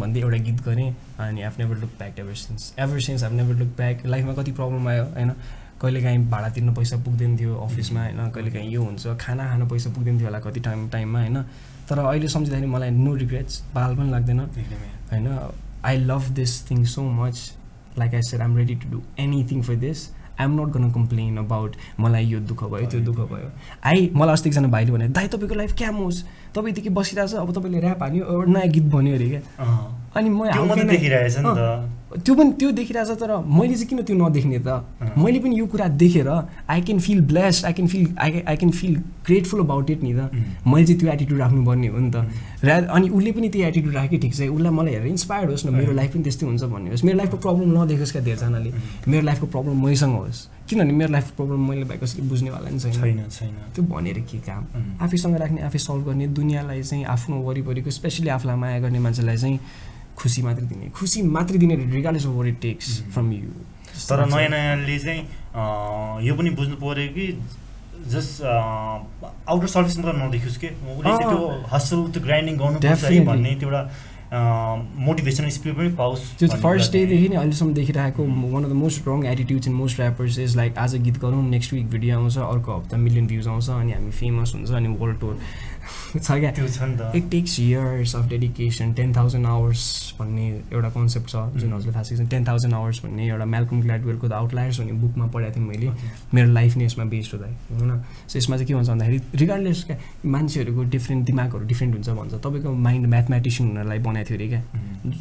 [0.00, 3.54] भन्दै एउटा गीत गरेँ। अनि I've never look back ever since ever since I've never
[3.54, 5.32] look back लाइफमा कति प्रब्लम आयो होइन?
[5.82, 10.18] कहिलेकाहीँ भाडा तिर्नु पैसा पुग्दैन थियो अफिसमा होइन कहिलेकाहीँ यो हुन्छ खाना खानु पैसा पुग्दैन
[10.18, 11.42] थियो होला कति टाइम टाइममा होइन।
[11.88, 14.40] तर अहिले सम्झिँदाखेरि मलाई नो रिग्रेट्स बाल पनि लाग्दैन।
[15.10, 15.26] होइन
[15.84, 17.36] I love this thing so much
[17.98, 20.08] like I said I'm ready to do anything for this
[20.38, 23.50] I am not gonna complain about मलाई यो दुःख भयो त्यो दुःख भयो।
[23.84, 26.22] आई मलाई अस्ति एकजना भाइले भने दाइ तपाईँको लाइफ क्याम होस्
[26.54, 29.40] तपाईँ यतिकै बसिरहेको छ अब तपाईँले ऱ्याप हान्यो एउटा नयाँ गीत भन्यो अरे क्या?
[30.16, 30.40] अनि म
[32.08, 34.68] त्यो पनि त्यो देखिरहेछ तर मैले चाहिँ किन त्यो नदेख्ने त?
[35.20, 38.70] मैले पनि यो कुरा देखेर I can feel blessed I can feel I I can
[38.72, 38.94] feel
[39.28, 40.32] grateful about it नि त।
[40.64, 42.16] मैले चाहिँ त्यो एटिट्युड राख्नुपर्ने हो नि त।
[42.64, 45.74] रा अनि उसले पनि त्यो एटिट्युड राखेँ ठिक छ। उसलाई मलाई हेरेर इन्सपायर्ड होस् न।
[45.76, 48.70] मेरो लाइफ पनि त्यस्तै हुन्छ भन्ने होस् मेरो लाइफको प्रब्लम नदेखोस् क्या धेरैजनाले।
[49.08, 53.20] मेरो लाइफको प्रब्लम मैसँग होस्। किनभने मेरो लाइफको प्रब्लम मैले भएको कसैले बुझ्नेवाला नि छैन।
[53.28, 54.62] छैन त्यो भनेर के काम?
[55.04, 59.58] आफैसँग राख्ने आफै सल्भ गर्ने दुनियाँलाई चाहिँ आफ्नो वरिपरिको स्पेसली आफूलाई माया गर्ने मान्छेलाई चाहिँ
[60.18, 63.50] खुसी मात्रै दिने खुसी मात्रै दिने regardless of what it takes from you
[64.00, 67.26] तर नयाँ नयाँले चाहिँ यो पनि बुझ्नु पऱ्यो कि
[68.08, 70.68] जस्ट आउटर सर्भिस मात्र नदेखोस् कि?
[70.68, 73.82] उसले चाहिँ त्यो हसल त्यो ग्राइन्डिङ गर्नुपर्छ है भन्ने त्यो एउटा
[75.00, 79.24] मोटिभेसनल स्पिरिट पनि पाओस् त्यो फर्स्ट डेदेखि नै अहिलेसम्म देखिरहेको one of the most wrong
[79.26, 82.96] attitudes in most rappers is like आज गीत गरौँ नेक्स्ट विक भिडियो आउँछ अर्को हप्ता
[82.98, 85.34] मिलियन भ्युज आउँछ अनि हामी फेमस हुन्छ अनि वर्ल्ड टुर
[86.24, 86.50] छ क्या?
[86.52, 89.82] त्यो छ नि त। It takes years of dedication ten thousand hours
[90.18, 94.28] भन्ने एउटा कन्सेप्ट छ जुन हजुरले थाहा छ टेन थाउजन्ड आवर्स भन्ने एउटा म्यालकम ग्ल्याडवेलको
[94.28, 95.90] द आउटलायर्स भन्ने बुकमा पढाएको थिएँ मैले।
[96.34, 99.96] मेरो लाइफ नै यसमा बेस्ड हुँदा होइन सो यसमा चाहिँ के भन्छ भन्दाखेरि रिगार्डलेस क्या
[100.26, 104.62] मान्छेहरूको डिफ्रेन्ट दिमागहरू डिफ्रेन्ट हुन्छ भन्छ। तपाईँको माइन्ड म्याथमेटिसियन हुनलाई बनाएको थियो अरे क्या।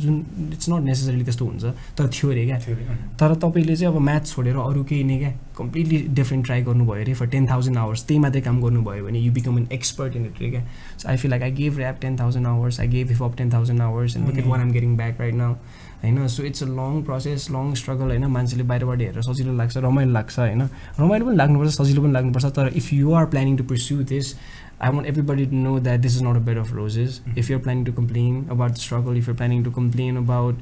[0.01, 0.15] जुन
[0.53, 1.63] इट्स नट नेसेसरी त्यस्तो हुन्छ
[1.97, 5.31] तर थ्योरी क्या। Theory, अँ। तर तपाईँले चाहिँ अब म्याथ छोडेर अरू केही नै क्या
[5.57, 9.31] कम्प्लिटली डिफ्रेन्ट ट्राई गर्नुभयो अरे। फर टेन थाउजन्ड आवर्स त्यही मात्रै काम गर्नुभयो भने you
[9.33, 12.46] become an expert in it क्या। So I feel like I gave rap ten thousand
[12.46, 15.34] hours I gave hip ten thousand hours and look at one um getting back right
[15.34, 15.54] now
[16.02, 20.12] होइन so it's a long process long struggle होइन मान्छेले बाहिरबाट हेरेर सजिलो लाग्छ रमाइलो
[20.12, 20.62] लाग्छ होइन
[21.00, 24.34] रमाइलो पनि लाग्नुपर्छ सजिलो पनि लाग्नुपर्छ तर if you are planning to pursue this
[24.82, 27.20] I want everybody to know that this is not a bed of roses.
[27.20, 27.36] Mhm.
[27.36, 30.56] If you're planning to complain about the struggle, if you're planning to complain about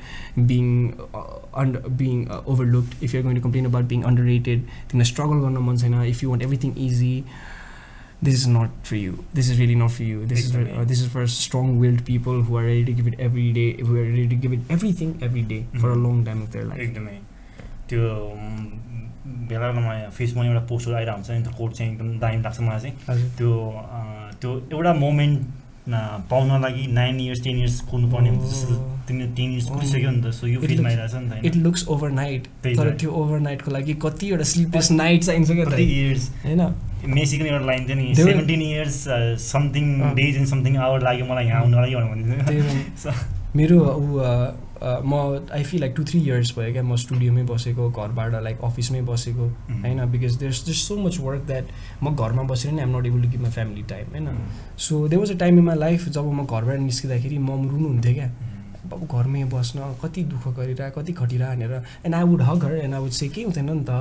[0.47, 5.05] being uh, under, being uh, overlooked, if you're going to complain about being underrated, then
[5.05, 5.97] struggle गर्न मन छैन.
[6.05, 7.25] If you want everything easy,
[8.22, 9.24] this is not for you.
[9.34, 10.26] This is really not for you.
[10.26, 10.82] This is for, Exactly.
[10.82, 13.68] uh, this is for strong-willed people who are ready to give it every day.
[13.82, 16.04] Who are ready to give it everything every day for a Mhm.
[16.06, 16.80] long time of their life.
[16.80, 17.18] एकदमै
[17.90, 18.02] त्यो
[19.50, 22.80] बेला बेलामा फेसबुकमा एउटा पोस्टहरू आइरहेको हुन्छ नि त्यो कोड चाहिँ एकदम दामी लाग्छ मलाई
[22.80, 23.30] चाहिँ.
[23.38, 23.52] त्यो
[24.42, 25.48] त्यो एउटा मोमेन्ट
[26.30, 28.76] पाउन लागि नाइन इयर्स टेन इयर्स कुर्नुपर्ने हुन्छ जस्तो.
[29.08, 29.66] तिमीले टेन इयर्स.
[29.70, 32.90] कुरिसक्यो नि त सो यो फिल्डमा looks- आइरहेछ नि त इट लुक्स ओभरनाइट त्यही तर।
[32.98, 36.62] त्यो ओभरनाइटको लागि कतिवटा स्लिपलेस नाइट चाहिन्छ क्या इयर्स होइन
[37.08, 39.04] मेसीको एउटा लाइन थियो नि। Seventeen years
[39.52, 39.86] something.
[40.16, 43.14] Days and something hour लाग्यो मलाई यहाँ आउनु लागि भनेर त्यही भन्दै हो। So-
[43.56, 44.20] मेरो ऊ
[45.06, 45.14] म
[45.54, 49.46] I feel like two three years भयो क्या म स्टुडियोमै बसेको घरबाट लाइक अफिसमै बसेको
[49.46, 49.82] Mhm.
[49.86, 50.06] होइन?
[50.12, 51.66] Because there just so much work that
[52.04, 54.28] म घरमा बसेर नि I'm not able to give my family time होइन?
[54.78, 58.28] So there was a time in my life जब म घरबाट निस्किँदाखेरि मम रुनुहुन्थ्यो क्या।
[58.86, 61.72] बाबु घरमै बस्न कति दुःख गरिरह कति खटिरह भनेर
[62.06, 63.92] and I would hug her and I would say केही हुँदैन नि त?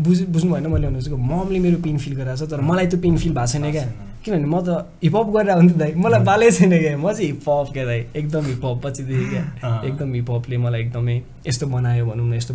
[0.00, 2.98] बुझ बुझ्नु भएन मैले भन्नु चाहिँ ममले मेरो पेन फिल गरिरहेको छ तर मलाई त्यो
[3.00, 3.86] पेन फिल भएको छैन क्या।
[4.24, 7.84] किनभने म त हिपहप गरेर हुन्थेँ दाइ मलाई बालै छैन क्या। म चाहिँ हिपहप क्या
[7.84, 11.16] दाइ एकदम हिपहप पछिदेखि क्या। अँ। एकदम हिपहपले मलाई एकदमै
[11.46, 12.50] यस्तो बनायो भनौँ न यस्तो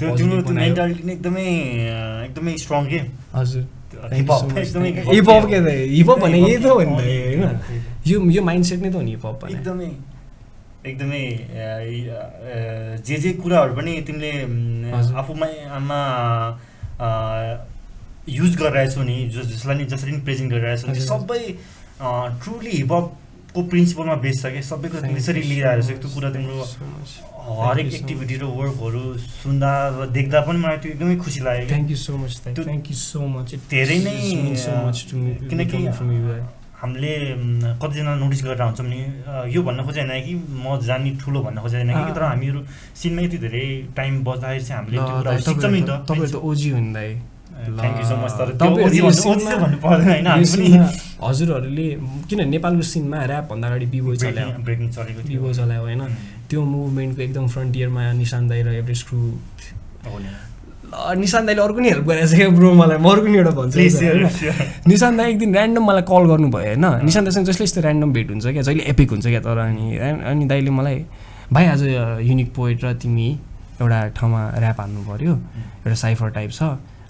[2.25, 2.99] एकदमै स्ट्रङ के?
[3.35, 3.63] हजुर।
[4.13, 7.43] हिपहप के त हिपहप भने यही त हो नि त अँ, होइन?
[8.07, 9.89] यो यो माइन्डसेट नै त हो नि हिपहप भने। एकदमै
[10.87, 11.23] एकदमै
[13.03, 14.31] जे जे कुराहरू पनि तिमीले।
[15.19, 15.99] आफूमा आमा
[16.99, 21.41] युज गरिरहेछौ नि जस जसलाई नि जसरी नि प्रेजेन्ट गरिरहेछौ नि। सबै
[22.43, 26.57] ट्रुली हिपहपको प्रिन्सिपलमा बेस छ क्या सबै कुरा तिमीले यसरी लिएर छ त्यो कुरा तिम्रो
[27.47, 31.99] हरेक एक्टिभिटी र वर्कहरू सुन्दा र देख्दा पनि मलाई त्यो एकदमै खुसी लाग्यो। Thank you
[32.03, 34.15] so much thank you so much धेरै नै,
[35.49, 35.77] किनकि
[36.77, 37.11] हामीले
[37.81, 38.99] कतिजना नोटिस गरेर हुन्छौँ नि
[39.53, 42.59] यो भन्न खोजेँ होइन कि म जानी ठुलो भन्न खोजेँ होइन कि। तर हामीहरू
[43.01, 43.65] सिनमा यति धेरै
[43.97, 47.09] टाइम बस्दाखेरि चाहिँ हामीले दाइ, सिक्छौँ नि त। त तपाईँहरू त ओजी हो नि दाइ
[47.57, 48.49] थ्याङ्क यू सो मच तर
[49.57, 50.85] भन्नु पर्दैन होइन
[51.17, 51.87] हजुरहरूले
[52.29, 56.01] किन नेपालको सिनमा ऱ्यापभन्दा अगाडि बिबो चलायो। ब्रेकिङ चलेको बिबो चलायो होइन।
[56.49, 59.21] त्यो मुभमेन्टको एकदम फ्रन्टियरमा निशान दाई र एभरेस्ट क्रु
[60.87, 62.97] निशान दाईले अर्को नि हेल्प गरेको छ क्या ब्रो मलाई?
[62.97, 64.27] म अर्को नि एउटा भन्छु होइन?
[64.87, 66.85] निशान दाई एक दिन ऱ्यान्डम मलाई कल गर्नुभयो होइन?
[67.05, 70.45] निशान दाईसँग जसले यस्तो ऱ्यान्डम भेट हुन्छ क्या जहिले एपिक हुन्छ क्या तर अनि अनि
[70.47, 71.05] दाईले मलाई
[71.51, 71.83] भाइ आज
[72.27, 73.27] युनिक पोइट र तिमी
[73.81, 76.63] एउटा ठाउँमा ऱ्याप हान्नु पऱ्यो। एउटा साइफर टाइप छ।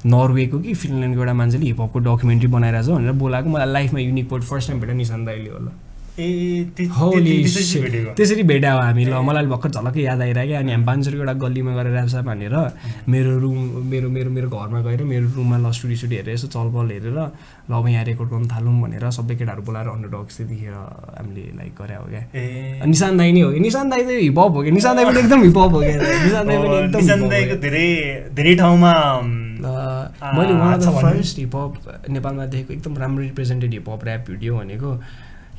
[0.05, 4.67] नर्वेको कि फिनल्यान्डको एउटा मान्छेले हिपहपको डकुमेन्ट्री बनाइरहेछ भनेर बोलाएको। मलाई लाइफमा युनिक पोइट फर्स्ट
[4.67, 5.71] टाइम भेटेँ निशान दाईले होला।
[8.18, 11.72] त्यसरी भेट्यौँ हामी ल मलाई भर्खर झलक्कै याद आइरहेको क्या अनि हामी बान्चुरको एउटा गल्लीमा
[11.78, 12.55] गएर ऱ्यापसाप हानेर
[13.13, 13.57] मेरो रुम
[13.91, 17.30] मेरो मेरो मेरो घरमा गएर मेरो रुममा ल स्टुडियो स्टुडियो हेरेर यसो चलपल हेरेर ल
[17.70, 21.95] अब यहाँ रेकर्ड गर्नु थालौँ भनेर सबै केटाहरू बोलाएर अन्डर डग्स त्यतिखेर हामीले लाइक गरे
[22.01, 22.22] हो क्या।
[22.89, 23.59] निशान दाई नै हो कि?
[23.59, 25.95] निशान दाई चाहिँ हिपहप हो कि निशान दाई पनि एकदम हिपहप हो क्या?
[26.26, 27.88] निशान दाई पनि एकदम। धेरै
[28.34, 28.93] धेरै ठाउँमा
[30.34, 30.53] मैले
[30.97, 31.72] फर्स्ट हिपहप
[32.09, 34.91] नेपालमा देखेको एकदम राम्रो रिप्रेजेन्टेड हिपहप ऱ्याप भिडियो भनेको।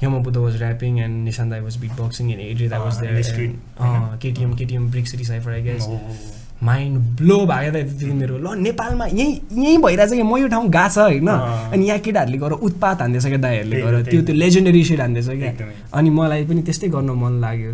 [0.03, 3.07] Yama Buddha was rapping and Nishan दाई was beat boxing and Adri दाई was uh,
[3.07, 4.19] in the street, होइन?
[4.23, 8.13] KTM KTM brick city cypher I guess हो, हो, हो। माइन्ड ब्लो भएको त त्यति
[8.13, 9.35] मेरो ल नेपालमा यहीँ
[9.65, 13.27] यहीँ भइरहेछ कि म यो ठाउँ गएको छ होइन। अनि यहाँ केटाहरूले गएर उत्पात हान्दैछ
[13.27, 15.53] क्या दाईहरूले गएर त्यो। त्यो लेजेन्डरी सेट हान्दैछ क्या
[15.95, 17.73] अनि मलाई पनि त्यस्तै गर्न मन लाग्यो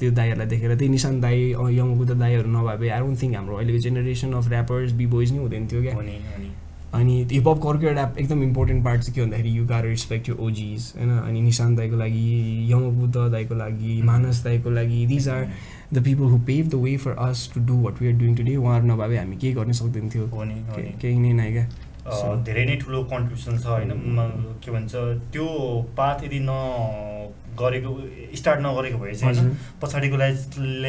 [0.00, 1.52] त्यो दाईहरूलाई देखेर त्यही निशान दाई
[2.00, 5.66] बुद्ध दाईहरू नभए आई डोन्ट थिङ्क हाम्रो अहिलेको generation of rappers B boys नै हुँदैन
[5.68, 5.94] थियो क्या।
[6.94, 10.92] अनि हिपहपको अर्को एउटा एकदम इम्पोर्टेन्ट पार्ट चाहिँ के भन्दाखेरि यु गार रेस्पेक्ट यु ओजिज
[10.96, 11.10] होइन?
[11.18, 12.22] अनि निशान्त दाईको लागि
[12.72, 15.46] यङ बुद्ध दाईको लागि मानस दाईको लागि these are
[15.94, 18.56] the people who pave the way for us to do what we are doing today
[18.56, 20.26] उहाँहरू नभए हामी केही गर्न सक्दैन थियो।
[21.00, 21.68] केही नै नै। क्या
[22.06, 23.90] अ, धेरै नै ठुलो कन्ट्रिब्युसन छ होइन?
[24.64, 24.94] के भन्छ
[25.32, 25.46] त्यो
[25.96, 26.50] पाथ यदि न
[27.58, 27.90] गरेको
[28.36, 30.36] स्टार्ट नगरेको भए चाहिँ होइन। पछाडिको लागि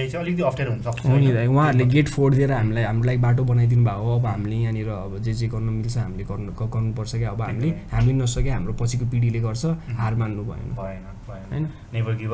[0.09, 1.31] चाहिँ अलिकति अप्ठ्यारो हुनसक्छ हो नि?
[1.33, 5.17] दाइ उहाँहरूले गेट फोडिदिएर हामीलाई हाम्रो लागि बाटो बनाइदिनु भएको हो अब हामीले यहाँनिर अब
[5.23, 9.39] जे जे गर्न मिल्छ हामीले गर्नु गर्नुपर्छ क्या। अब हामीले हामीले नसके हाम्रो पछिको पिँढीले
[9.39, 9.65] गर्छ
[9.99, 11.67] हार मान्नु भएन। भएन भएन।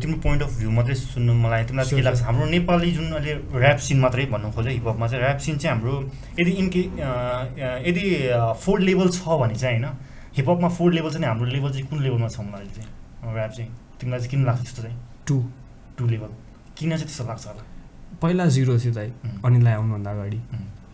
[0.01, 2.21] तिम्रो पोइन्ट अफ भ्यू मात्रै सुन्नु मलाई तिमीलाई चाहिँ के लाग्छ?
[2.21, 5.93] हाम्रो नेपाली जुन अहिले ऱ्याप सिन मात्रै भन्नु खोज्यो हिपहपमा चाहिँ ऱ्याप सिन चाहिँ हाम्रो
[6.39, 6.81] यदि इनके
[7.89, 8.05] यदि
[8.63, 9.95] फोर्थ लेभल छ भने चाहिँ होइन
[10.37, 12.89] हिपहपमा फोर लेभल छ नि हाम्रो लेभल चाहिँ कुन लेभलमा छ मलाई चाहिँ?
[13.35, 14.97] ऱ्याप चाहिँ तिमीलाई चाहिँ किन लाग्छ त्यस्तो चाहिँ?
[15.27, 15.35] टु
[15.97, 16.29] टु लेभल
[16.77, 17.63] किन चाहिँ त्यस्तो लाग्छ होला?
[18.21, 19.09] पहिला जिरो थियो दाइ.
[19.45, 20.39] अनिललाई आउनुभन्दा अगाडि.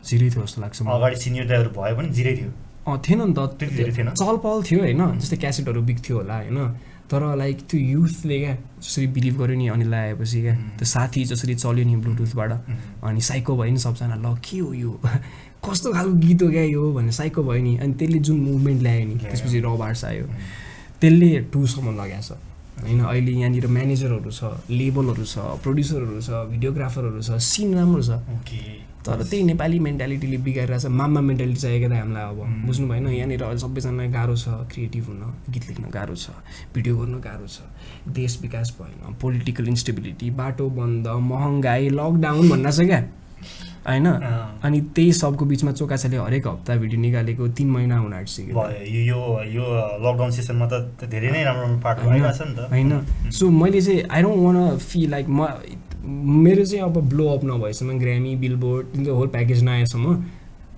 [0.08, 2.52] जिरै थियो जस्तो लाग्छ अगाडि सिनियर दाइहरू भयो भने जिरै थियो।
[2.88, 4.10] थिएन नि त थिएन?
[4.14, 5.20] चहल पहल थियो होइन.
[5.20, 6.60] जस्तै क्यासेटहरू बिक्थ्यो होला होइन
[7.12, 10.56] तर लाइक त्यो युथले क्या जसरी बिलिभ गर्यो नि अनिललाई आएपछि क्या.
[10.78, 12.52] त्यो साथी जसरी चल्यो नि ब्लुटुथबाट.
[13.04, 14.92] अनि साइको भयो नि सबजना ल के हो यो
[15.66, 19.06] कस्तो खालको गीत हो क्या यो भनेर साइको भयो नि अनि त्यसले जुन मुभमेन्ट ल्यायो
[19.08, 20.26] नि। त्यसपछि रबार्स आयो.
[21.02, 21.88] त्यसले टुसम्म
[22.22, 22.32] छ
[22.84, 28.87] होइन अहिले यहाँनिर म्यानेजरहरू छ लेबलहरू छ प्रड्युसरहरू छ भिडियोग्राफरहरू छ सिन राम्रो छ ओके
[29.08, 32.40] तर त्यही नेपाली मेन्टालिटीले बिगारिरहेको छ मामा मेन्टालिटी चाहिएको त हामीलाई अब.
[32.68, 36.36] बुझ्नु भएन यहाँनिर अहिले सबैजनालाई गाह्रो छ क्रिएटिभ हुन गीत लेख्न गाह्रो छ
[36.76, 37.58] भिडियो गर्न गाह्रो छ।
[38.20, 43.02] देश विकास भएन पोलिटिकल इन्स्टेबिलिटी बाटो बन्द महँगाई लकडाउन भन्न छ क्या?
[43.88, 44.08] होइन।
[44.68, 49.20] अनि त्यही सबको बिचमा चोकाछाले हरेक हप्ता भिडियो निकालेको तिन महिना हुन आँटिसक्यो। भयो यो
[49.56, 49.66] यो
[50.04, 52.92] लकडाउन सेसनमा त धेरै नै राम्रो त। होइन।
[53.32, 55.48] सो मैले चाहिँ I don't want feel like म
[56.08, 60.16] मेरो चाहिँ अब ब्लो अप नभएसम्म Grammy billboard the whole package नआएसम्म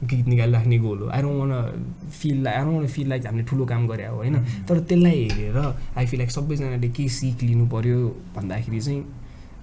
[0.09, 3.65] गीत निकालिराख्ने गोल हो I don't want feel I don't want feel like हामीले ठुलो
[3.65, 4.35] काम गरे हो होइन?
[4.69, 5.57] तर त्यसलाई हेरेर
[5.97, 9.03] आई फिल लाइक सबैजनाले के सिक लिनु पऱ्यो भन्दाखेरि चाहिँ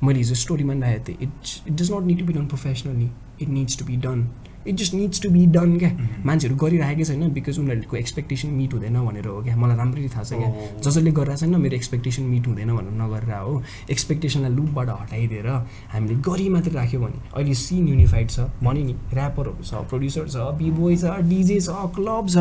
[0.02, 1.30] मैले हिजो स्टोरीमा राखेको थिएँ। It
[1.68, 3.10] it does not need to be done professionally
[3.42, 4.28] it needs to be done
[4.68, 5.90] it just needs to be done क्या.
[6.26, 10.32] मान्छेहरू गरिराखेकै छैन बिकज उनीहरूको एक्सपेक्टेसन मिट हुँदैन भनेर हो क्या मलाई राम्ररी थाहा छ
[10.32, 10.82] क्या Oh.
[10.84, 15.48] जसले गरिरहेको छैन मेरो एक्सपेक्टेसन मिट हुँदैन भनेर नगरेर हो एक्सपेक्टेसनलाई लुपबाट हटाइदिएर
[15.94, 20.46] हामीले गरी मात्रै राख्यो भने अहिले सिन युनिफाइड छ भने नि ऱ्यापरहरू छ प्रड्युसर छ
[20.60, 22.38] बिबोय छ डिजे छ क्लब छ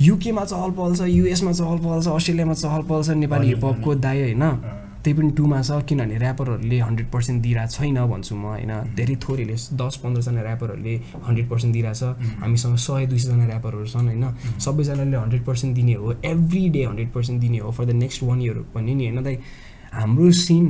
[0.00, 4.22] युकेमा चहल पहल छ युएसमा चहल पहल छ अस्ट्रेलियामा चहल पहल छ नेपाली हिपहपको दाइ
[4.22, 4.44] होइन।
[5.04, 9.56] त्यही पनि टुमा छ किनभने ऱ्यापरहरूले हन्ड्रेड पर्सेन्ट दिइरहेको छैन भन्छु म होइन। धेरै थोरैले
[9.80, 10.94] दस पन्ध्रजना ऱ्यापरहरूले
[11.26, 12.02] हन्ड्रेड पर्सेन्ट दिइरहेछ
[12.42, 14.24] हामीसँग सय दुई सयजना ऱ्यापरहरू छन् होइन।
[14.60, 18.40] सबैजनाले हन्ड्रेड पर्सेन्ट दिने हो एभ्री डे हन्ड्रेड पर्सेन्ट दिने हो for the next one
[18.42, 19.36] year पनि नि होइन। दाइ
[19.94, 20.66] हाम्रो सिन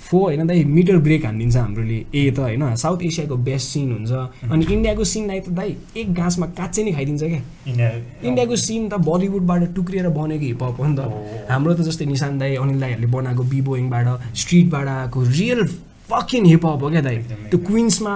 [0.00, 4.12] फो होइन दाइ मिटर ब्रेक हानिदिन्छ हाम्रोले। ए त होइन साउथ एसियाको बेस्ट सिन हुन्छ।
[4.50, 7.90] अनि इन्डियाको सिनलाई त दाइ एक घाँसमा काँचै नै खाइदिन्छ क्या। इन्डिया
[8.24, 12.38] इन्डियाको सिन त बलिउडबाट टुक्रिएर बनेको हिपहप हो नि त। हो। हाम्रो त जस्तै निशान
[12.38, 15.62] दाई अनिल दाईहरूले बनाएको बिबोइङबाट स्ट्रिटबाट आएको रियल
[16.10, 17.16] फकिन हिपहप हो क्या दाइ।
[17.50, 18.14] त्यो क्विन्समा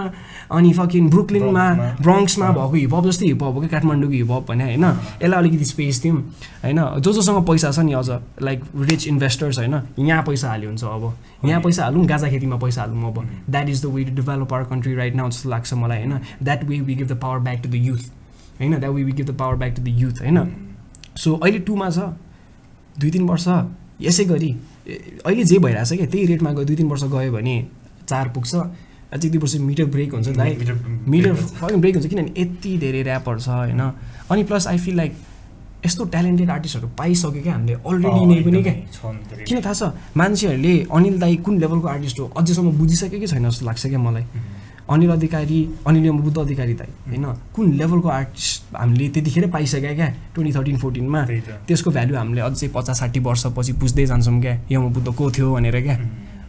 [0.55, 1.65] अनि फकिन ब्रुकलिनमा
[2.01, 4.85] ब्रोङ्क्समा। भएको हिपहप जस्तै हिपहप हो क्या काठमाडौँको हिपहप भने होइन?
[5.23, 6.17] यसलाई अलिकति स्पेस दिउँ
[6.65, 6.81] होइन?
[7.01, 8.09] जो जोसँग पैसा छ नि अझ
[8.43, 8.61] लाइक
[8.91, 9.75] रिच इन्भेस्टर्स होइन?
[9.99, 11.05] यहाँ पैसा हाल्यो हुन्छ अब।
[11.45, 13.19] यहाँ पैसा हालौँ गाजा खेतीमा पैसा हालौँ अब।
[13.51, 16.19] That is the way to develop our country right now जस्तो लाग्छ मलाई होइन?
[16.43, 18.05] That way we give the power back to the youth
[18.61, 18.79] होइन?
[18.79, 20.39] That way we give the power back to the youth होइन?
[21.17, 21.99] सो अहिले टुमा छ
[23.01, 23.47] दुई तिन वर्ष
[24.03, 24.51] यसै गरी
[25.27, 27.57] अहिले जे भइरहेछ क्या त्यही रेटमा गयो दुई तिन वर्ष गयो भने
[28.09, 28.55] चार पुग्छ।
[29.15, 32.43] अझै दुई वर्ष मिटर ब्रेक हुन्छ दाइ। मिटर- मिटर ब्रेक हुन्छ। फकिङ ब्रेक हुन्छ किनभने
[32.43, 33.93] यति धेरै ऱ्यापर छ होइन।
[34.31, 35.15] अनि प्लस आई फिल लाइक
[35.87, 38.73] यस्तो ट्यालेन्टेड आर्टिस्टहरू पाइसक्यो क्या हामीले अलरेडी नै पनि क्या।
[39.45, 39.83] किन थाहा छ?
[40.17, 44.23] मान्छेहरूले अनिल दाई कुन लेभलको आर्टिस्ट हो अझैसम्म बुझिसक्यो कि छैन जस्तो लाग्छ क्या मलाई।
[44.91, 47.25] अनिल अधिकारी अनिल बुद्ध अधिकारी दाई होइन।
[47.57, 51.27] कुन लेभलको आर्टिस्ट हामीले त्यतिखेर पाइसक्यो क्या ट्वेन्टी थर्टिन फोर्टिनमा।
[51.69, 55.81] त्यसको भ्यालु हामीले अझै पचास साठी वर्षपछि बुझ्दै जान्छौँ क्या। यम बुद्ध को थियो भनेर
[55.81, 55.97] क्या।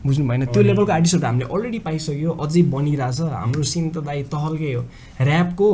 [0.06, 4.74] बुझ्नु भएन त्यो लेभलको आर्टिस्टहरू हामीले अलरेडी पाइसक्यो अझै बनिरहेछ। हाम्रो सिन त दाइ तहल्कै
[4.74, 4.84] हो।
[5.22, 5.68] ऱ्यापको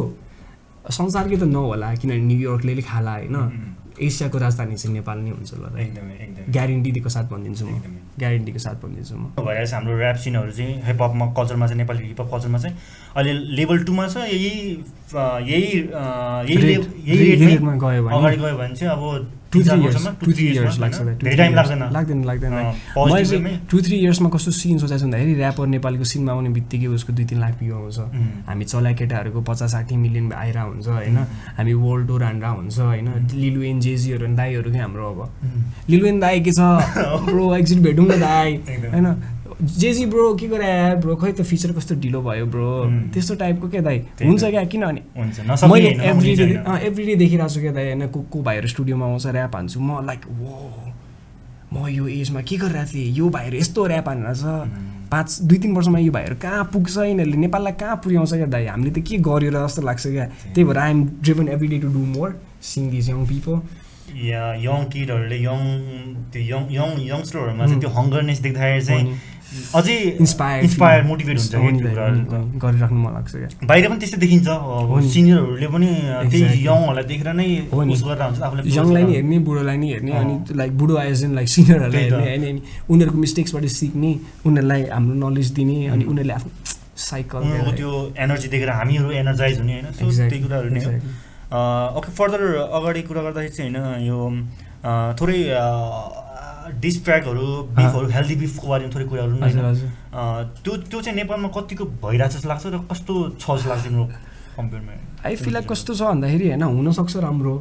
[0.98, 3.38] संसारकै त नहोला किनभने न्युयोर्कले खाला होइन?
[4.02, 7.74] एसियाको राजधानी चाहिँ नेपाल नै हुन्छ ल एकदमै एकदमै। ग्यारेन्टीको साथ भनिदिन्छु म।
[8.18, 12.58] ग्यारेन्टीको साथ भनिदिन्छु म। छ हाम्रो ऱ्याप सिनहरू चाहिँ हिपहपमा कल्चरमा चाहिँ नेपाली हिपहप कल्चरमा
[12.58, 12.76] चाहिँ
[13.16, 14.52] अहिले लेभल टूमा छ यही
[15.52, 15.66] यही
[17.06, 19.04] यही गयो भने- अगाडि गयो भने चाहिँ अब
[19.52, 21.02] two three years two three years लाग्छ।
[21.94, 26.32] लाग्दैन। लाग्दैन मैले चाहिँ। टु थ्री इयर्समा कस्तो सिन सोचेको छु भन्दाखेरि ऱ्यापर नेपालीको सिनमा
[26.32, 27.98] आउने बित्तिकै उसको दुई तिन लाख भ्यू आउँछ.
[28.48, 31.18] हामी चला केटाहरूको पचास साठी मिलियन आएर हुन्छ होइन?
[31.58, 33.28] हामी वर्ल्ड टुर हान्दा हुन्छ होइन?
[33.34, 35.30] लिलुएन जेजीहरू दाईहरू क्या हाम्रो अब.
[35.90, 36.60] लिलुएन दाई के छ?
[37.28, 38.56] ब्रो एकचोटि भेटौँ न दाई।
[38.94, 39.08] होइन?
[39.62, 42.70] जेजी ब्रो के गरे यार ब्रो खै त फिचर कस्तो ढिलो भयो ब्रो.
[43.14, 44.64] त्यस्तो टाइपको क्या दाई त्यही हुन्छ। क्या?
[44.64, 45.02] किनभने
[45.68, 46.46] मैले एभ्री डे।
[46.88, 48.08] एभ्री डे देखिरहेको छु क्या दाइ होइन?
[48.08, 50.54] को को भाइहरू स्टुडियोमा आउँछ ऱ्याप हान्छु। म लाइक वो
[51.74, 53.14] म यो एजमा के गरिरहेको थिएँ?
[53.18, 54.46] यो भाइहरू यस्तो ऱ्याप हानेर छ
[55.12, 57.38] पाँच दुई तिन वर्षमा यो भाइहरू कहाँ पुग्छ यिनीहरूले?
[57.38, 58.66] नेपाललाई कहाँ पुर्याउँछ क्या दाइ?
[58.66, 60.26] हामीले त के गर्यो र जस्तो लाग्छ क्या?
[60.56, 62.30] त्यही भएर I'm driven every day to do more
[62.64, 63.56] sync these young people
[64.30, 65.60] या यङ किडहरूले यङ
[66.32, 69.06] त्यो यङ यङ यङ्स्टरहरूमा चाहिँ त्यो हङ्गरनेस देख्दाखेरि चाहिँ
[69.52, 71.54] अझै इन्सपायर इन्सपायर मोटिभेट हुन्छ।
[72.64, 73.32] गरिराख्नु मन लाग्छ
[73.70, 74.48] बाहिर पनि त्यस्तै देखिन्छ।
[75.14, 75.90] सिनियरहरूले पनि
[76.32, 76.64] त्यही.
[76.68, 80.72] यङहरूलाई देखेर नै। उस गरेर हुन्छ आफूले यङलाई नि हेर्ने बुढोलाई नि हेर्ने अनि। लाइक
[80.82, 82.62] बुढो आएछ लाइक सिनियरहरूलाई। हेर्ने होइन अनि
[82.92, 84.12] उनीहरूको मिस्टेक्सबाट सिक्ने
[84.48, 86.52] उनीहरूलाई हाम्रो नलेज दिने अनि उनीहरूले आफ्नो
[87.10, 87.42] साइकल
[87.76, 87.92] त्यो
[88.24, 89.88] एनर्जी देखेर हामीहरू एनर्जाइज हुने होइन
[90.30, 90.82] त्यही कुराहरू नै
[91.52, 92.42] ओके फर्दर
[92.80, 94.20] अगाडि कुरा गर्दाखेरि चाहिँ होइन यो
[95.20, 95.40] थोरै
[96.80, 97.46] डिस ट्र्याकहरू
[97.78, 99.36] बिफहरू हेल्दी बिफको बारेमा थोरै कुराहरू
[100.64, 104.06] त्यो त्यो चाहिँ नेपालमा कतिको भइरहेको जस्तो लाग्छ र कस्तो छ जस्तो लाग्छ तिम्रो
[104.58, 104.94] कम्पेयरमा?
[105.26, 107.56] आई फिल लाइक कस्तो छ भन्दाखेरि होइन हुनसक्छ राम्रो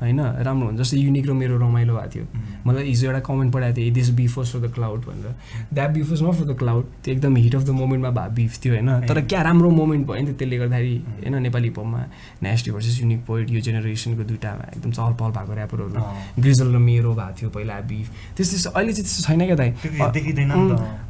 [0.00, 2.24] होइन राम्रो हुन्छ। जस्तै युनिक र मेरो रमाइलो भएको थियो।
[2.66, 5.34] मलाई हिजो एउटा कमेन्ट पठाएको थियो this beef for the cloud भनेर।
[5.72, 8.58] That beef was not for the cloud त्यो एकदम हिट अफ द मोमेन्टमा भए बिफ
[8.64, 12.00] थियो होइन। तर क्या राम्रो मोमेन्ट भयो नि त त्यसले गर्दाखेरि होइन नेपाली हिपमा
[12.42, 17.14] नेस्टी भर्सेस युनिक पोइट यो जेनेरेसनको दुइटामा एकदम चहल पहल भएको ऱ्यापरहरू ग्रिजल र मेरो
[17.14, 18.06] भएको थियो पहिला बिफ
[18.36, 19.70] त्यस्तो त्यस्तो अहिले चाहिँ त्यस्तो छैन क्या दाइ।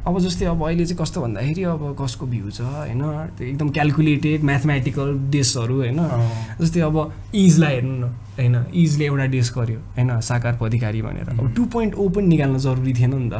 [0.07, 3.03] अब जस्तै अब अहिले चाहिँ कस्तो भन्दाखेरि अब कसको भ्यू छ होइन
[3.35, 5.96] त्यो एकदम क्यालकुलेटेड म्याथमेटिकल डेसहरू होइन।
[6.61, 6.95] जस्तै अब
[7.35, 8.55] इजलाई हेर्नु न होइन?
[8.73, 10.19] इजले एउटा डेस गर्यो होइन?
[10.21, 13.33] साकार अधिकारी भनेर। अब टु पोइन्ट ओ पनि निकाल्न जरुरी थिएन नि त।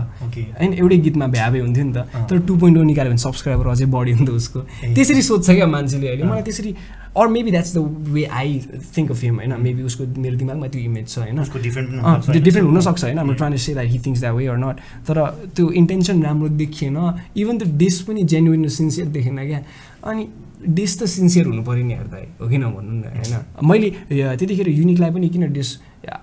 [0.58, 0.74] होइन?
[0.74, 1.98] एउटै गीतमा भ्याबे हुन्थ्यो नि त।
[2.30, 4.60] तर टु पोइन्ट ओ निकाल्यो भने सब्सक्राइबर अझै बढ्यो नि त उसको।
[4.96, 6.76] त्यसरी सोध्छ क्या मान्छेले अहिले। मलाई त्यसरी
[7.18, 7.80] or maybe that's the
[8.14, 8.50] way I
[8.98, 9.54] think of him होइन?
[9.62, 11.44] मेबी उसको मेरो दिमागमा त्यो इमेज छ होइन?
[11.44, 12.44] त्यो होइन?
[12.44, 13.18] डिफ्रेन्ट हुनसक्छ होइन?
[13.18, 14.76] हाम्रो trans say that he things that way or not
[15.08, 15.18] तर
[15.56, 16.98] त्यो इन्टेन्सन राम्रो देखिएन।
[17.38, 19.62] इभन त्यो डिस पनि जेन्युन सिन्सियर देखेन क्या।
[20.06, 20.28] अनि
[20.68, 23.34] डिस त सिन्सियर हुनु पऱ्यो नि हेर्दा हो किन भन्नु न होइन?
[23.64, 25.78] मैले त्यतिखेर युनिकलाई पनि किन diss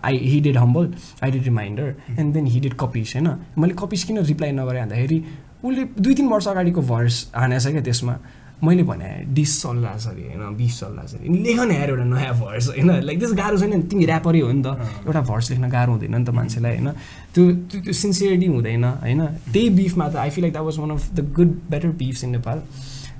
[0.05, 0.93] I he did humble
[1.25, 3.29] I did reminder and then he did copies होइन?
[3.59, 5.19] मैले कपिस किन रिप्लाई नगरेँ भन्दाखेरि
[5.65, 8.16] उसले दुई तिन वर्ष अगाडिको भर्स हानेछ क्या त्यसमा
[8.65, 10.57] मैले भने डिस चल्ला छ अरे होइन?
[10.57, 12.91] बिफ चल्ला छ अरे। लेख न यार एउटा नयाँ भर्स होइन?
[13.05, 14.66] लाइक त्यस गाह्रो छैन नि तिमी ऱ्यापरै हो नि त
[15.05, 16.89] एउटा भर्स लेख्न गाह्रो हुँदैन नि त मान्छेलाई होइन?
[17.35, 19.21] त्यो त्यो त्यो सिन्सियरिटी हुँदैन होइन?
[19.53, 22.31] त्यही बिफमा त I feel like that was one of the good better beefs in
[22.31, 22.59] Nepal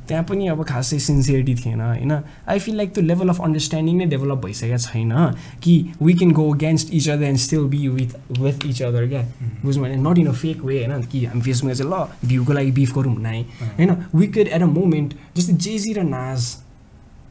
[0.09, 2.13] त्यहाँ पनि अब खासै सिन्सियरिटी थिएन होइन?
[2.49, 5.13] आई फिल लाइक त्यो लेभल अफ अन्डरस्ट्यान्डिङ नै डेभलप भइसकेको छैन
[5.63, 9.23] कि we can go against each other and still be with with each other क्या?
[9.65, 11.03] बुझ्नु भने not in a fake way होइन?
[11.03, 13.97] कि हामी फेसबुकमा चाहिँ ल भ्यूको लागि बिफ गरौँ नै होइन?
[14.15, 16.64] विकेड एट अ मोमेन्ट जस्तै जेजी र नाज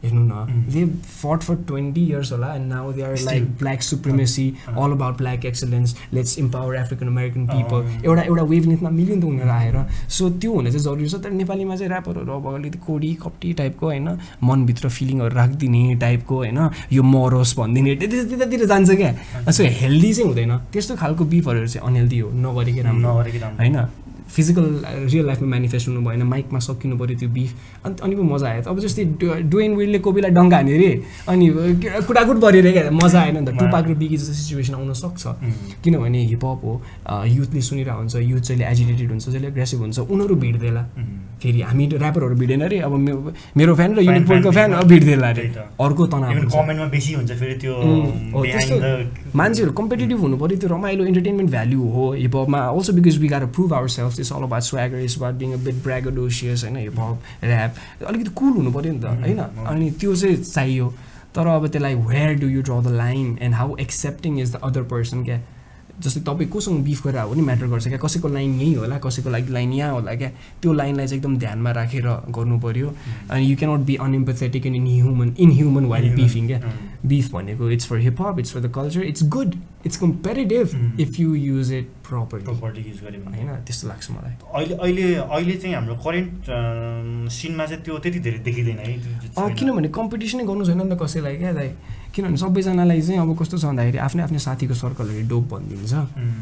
[0.03, 4.45] हेर्नु न। They fought for twenty years होला and now they are like black supremacy
[4.67, 9.21] all about black excellence let's empower African American people एउटा एउटा वेभ लेन्थमा मिल्यो नि
[9.21, 9.77] त उनीहरू आएर
[10.09, 13.85] सो त्यो हुने चाहिँ जरुरी छ। तर नेपालीमा चाहिँ ऱ्यापरहरू अब अलिकति कोडी कप्टी टाइपको
[13.85, 14.09] होइन
[14.43, 16.59] मनभित्र फिलिङहरू राखिदिने टाइपको होइन
[16.91, 21.87] यो मरोस् भनिदिने त्यति- त्यतातिर जान्छ क्या। सो हेल्दी चाहिँ हुँदैन। त्यस्तो खालको बिफहरू चाहिँ
[21.87, 23.77] अनहेल्दी हो। नगरेकै राम्रो नगरेकै राम्रो होइन?
[24.35, 24.65] फिजिकल
[25.11, 27.51] रियल लाइफमा मेनिफेस्ट हुनु भएन माइकमा सकिनु पऱ्यो त्यो बिफ
[27.85, 29.03] अनि अनि पो मजा आयो। अब जस्तै
[29.51, 30.91] डुएन विडले कोपीलाई डङ्गा हान्यो अरे
[31.31, 31.45] अनि
[32.07, 35.23] कुटाकुट पऱ्यो अरे क्या। मजा आएन नि त। टुपाक र बिगी जस्तो सिचुएसन आउन सक्छ।
[35.83, 36.73] किनभने हिपहप हो
[37.35, 40.83] युथले सुनिरहेको हुन्छ। युथ जहिले एजिटेटेड हुन्छ जहिले एग्रेसिभ हुन्छ उनीहरू भिड्देला
[41.43, 42.93] फेरि हामी ऱ्यापरहरू भिडेन अरे अब
[43.57, 45.45] मेरो फ्यान र fan फ्यान भिड्देला अरे।
[45.85, 47.73] अर्को तनाव कमेन्टमा बेसी हुन्छ फेरि त्यो
[48.43, 53.45] the- मान्छेहरू कम्पिटेटिभ हुनु पऱ्यो। त्यो रमाइलो इन्टरटेनमेन्ट भ्याल्यु हो हिपहपमा also because we gotta
[53.55, 57.43] prove our self is all about swagger is about being a bit braggadocious होइन हिपहप
[57.43, 59.39] ऱ्याप अलिकति कुल हुनु पऱ्यो नि त होइन?
[59.67, 60.93] अनि त्यो चाहिँ चाहियो।
[61.35, 64.83] तर अब त्यसलाई where do you draw the line and how accepting is the other
[64.91, 65.39] person क्या?
[66.03, 67.97] जस्तै तपाईँ कोसँग बिफ गरेर हो नि म्याटर गर्छ क्या?
[67.97, 70.29] कसैको लाइन यहीँ होला कसैको लागि लाइन यहाँ होला क्या?
[70.61, 72.93] त्यो लाइनलाई चाहिँ एकदम ध्यानमा राखेर गर्नु पऱ्यो
[73.31, 76.59] अनि you cannot be unempathetic and inhuman inhuman while beefing क्या
[77.05, 79.55] बिफ भनेको it's for hip hop it's for the culture it's good
[79.85, 80.95] it's comparative.
[80.99, 82.83] If you use it properly properly.
[82.89, 83.63] Use गऱ्यो भने। होइन?
[83.65, 88.77] त्यस्तो लाग्छ मलाई। अहिले अहिले अहिले चाहिँ हाम्रो करेन्ट सिनमा चाहिँ त्यो त्यति धेरै देखिँदैन
[88.77, 91.69] है। किनभने कम्पिटिसनै गर्नु छैन नि त कसैलाई क्या दाइ
[92.13, 95.93] किनभने सबैजनालाई चाहिँ अब कस्तो छ भन्दाखेरि आफ्नै आफ्नै साथीको सर्कलहरू डोप भनिदिन्छ।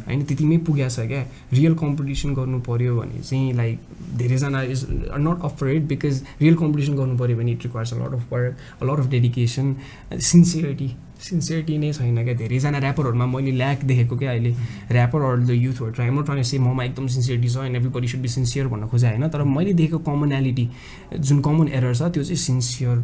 [0.07, 1.22] होइन त्यतिमै पुगेको छ क्या।
[1.53, 3.77] रियल कम्पिटिसन गर्नु पऱ्यो भने चाहिँ लाइक
[4.18, 4.85] धेरैजना is
[5.26, 8.85] not afraid because real competition गर्नु पऱ्यो भने it requires a lot of work a
[8.85, 9.76] lot of dedication
[10.11, 10.89] sincerity
[11.22, 14.52] sincerity नै छैन क्या। धेरैजना ऱ्यापरहरूमा मैले ल्याक देखेको क्या अहिले।
[14.91, 18.22] ऱ्यापर अर द युथहरू ट्राई म ट्राई से ममा एकदम सिन्सियरिटी छ and everybody should
[18.22, 20.69] be sincere भन्न खोजेँ होइन तर मैले देखेको कमनालिटी
[21.15, 22.98] जुन कमन एरर छ त्यो चाहिँ सिन्सियर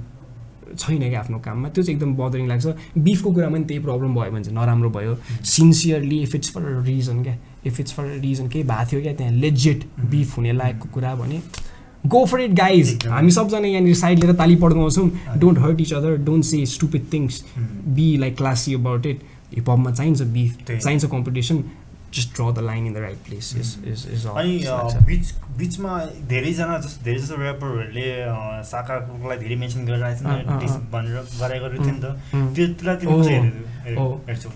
[0.79, 1.69] छैन क्या आफ्नो काममा?
[1.69, 2.65] त्यो चाहिँ एकदम बदरिङ लाग्छ।
[2.97, 6.83] बिफको कुरामा पनि त्यही प्रब्लम भयो भने चाहिँ नराम्रो भयो। Sincerely if it's for a
[6.85, 9.31] reason क्या। If it's for a reason केही भएको थियो क्या त्यहाँ?
[9.33, 11.41] लेजिट बिफ हुने लायकको कुरा भने
[12.05, 15.09] गो फर इट गाइज। हामी सबजना यहाँनिर साइड लिएर ताली पड्काउँछौँ
[15.39, 19.21] don't hurt each other don't say stupid things be like classy about it
[19.55, 21.63] हिपहपमा चाहिन्छ बिफ। चाहिन्छ competition
[22.13, 24.57] just draw the line in the right place is is is अनि
[25.07, 25.91] बिच बिचमा
[26.29, 28.05] धेरैजना जस्तो धेरै जस्तो ऱ्यापरहरूले
[28.65, 32.15] साकालाई धेरै मेन्सन गरेर आएको अँ, थियो अँ, डिस अँ। भनेर गरेको थियो नि त
[32.33, 32.53] उम्.
[32.55, 32.95] त्यो त्यसलाई
[33.27, 34.49] हेरेको- ओ। हेर्छौ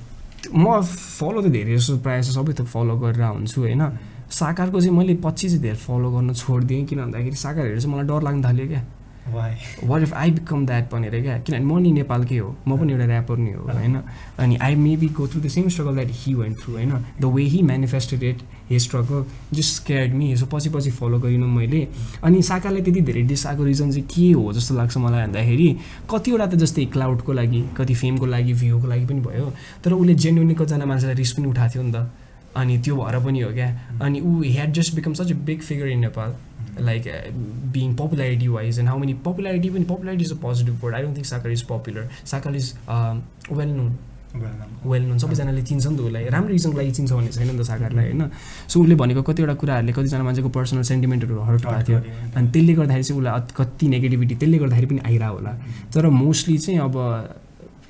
[0.53, 3.83] म फलो त धेरै जस्तो प्रायः जस्तो सबै थोक फलो गरेर हुन्छु होइन
[4.31, 8.07] साकारको चाहिँ मैले पछि चाहिँ धेरै फलो गर्न छोडिदिएँ किन भन्दाखेरि साकार हेरेर चाहिँ मलाई
[8.07, 8.81] डर लाग्न थाल्यो क्या?
[9.29, 13.05] What if I become that भनेर क्या किनभने म नि नेपालकै हो म पनि एउटा
[13.05, 13.95] ऱ्यापर नै हो होइन
[14.39, 17.43] अनि I maybe go through the same struggle that he went through होइन the way
[17.43, 18.39] he manifested it
[18.69, 21.87] he struggle just cared me so पछि पछि फलो गरिनँ मैले
[22.23, 25.77] अनि साकालाई त्यति धेरै डिस आएको रिजन चाहिँ के हो जस्तो लाग्छ मलाई भन्दाखेरि
[26.11, 29.53] कतिवटा त जस्तै क्लाउडको लागि कति फेमको लागि भ्यूको लागि पनि भयो
[29.83, 32.11] तर उसले जेन्युनली कतिजना मान्छेलाई रिस्क पनि उठाएको थियो नि त।
[32.55, 33.67] अनि त्यो भएर पनि हो क्या।
[34.01, 36.35] अनि ऊ had just become such a big figure in Nepal
[36.79, 37.31] like uh,
[37.71, 40.93] being popularity wise and how many popularity even popularity is a positive word.
[40.93, 42.07] I don't think sakar is popular.
[42.23, 43.97] Sakar is um, well known
[44.35, 47.61] well known सबैजनाले चिन्छ नि त उसलाई राम्रो रिजनको लागि चिन्छ भन्ने छैन नि त
[47.67, 48.29] सागरलाई होइन
[48.67, 51.99] सो उसले भनेको कतिवटा कुराहरूले कतिजना मान्छेको पर्सनल सेन्टिमेन्टहरू हर्ट भएको थियो
[52.35, 55.51] अनि त्यसले गर्दाखेरि चाहिँ उसलाई कति नेगेटिभिटी त्यसले गर्दाखेरि पनि आइरहेको होला
[55.95, 56.95] तर मोस्टली चाहिँ अब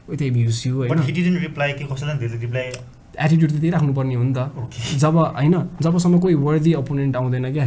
[0.10, 1.06] त्यही भ्युज यु But होइन
[3.12, 4.40] एटिट्युड त त्यही राख्नुपर्ने हो नि त.
[5.04, 7.66] जब होइन जबसम्म कोही वर्दी अपोनेन्ट आउँदैन क्या।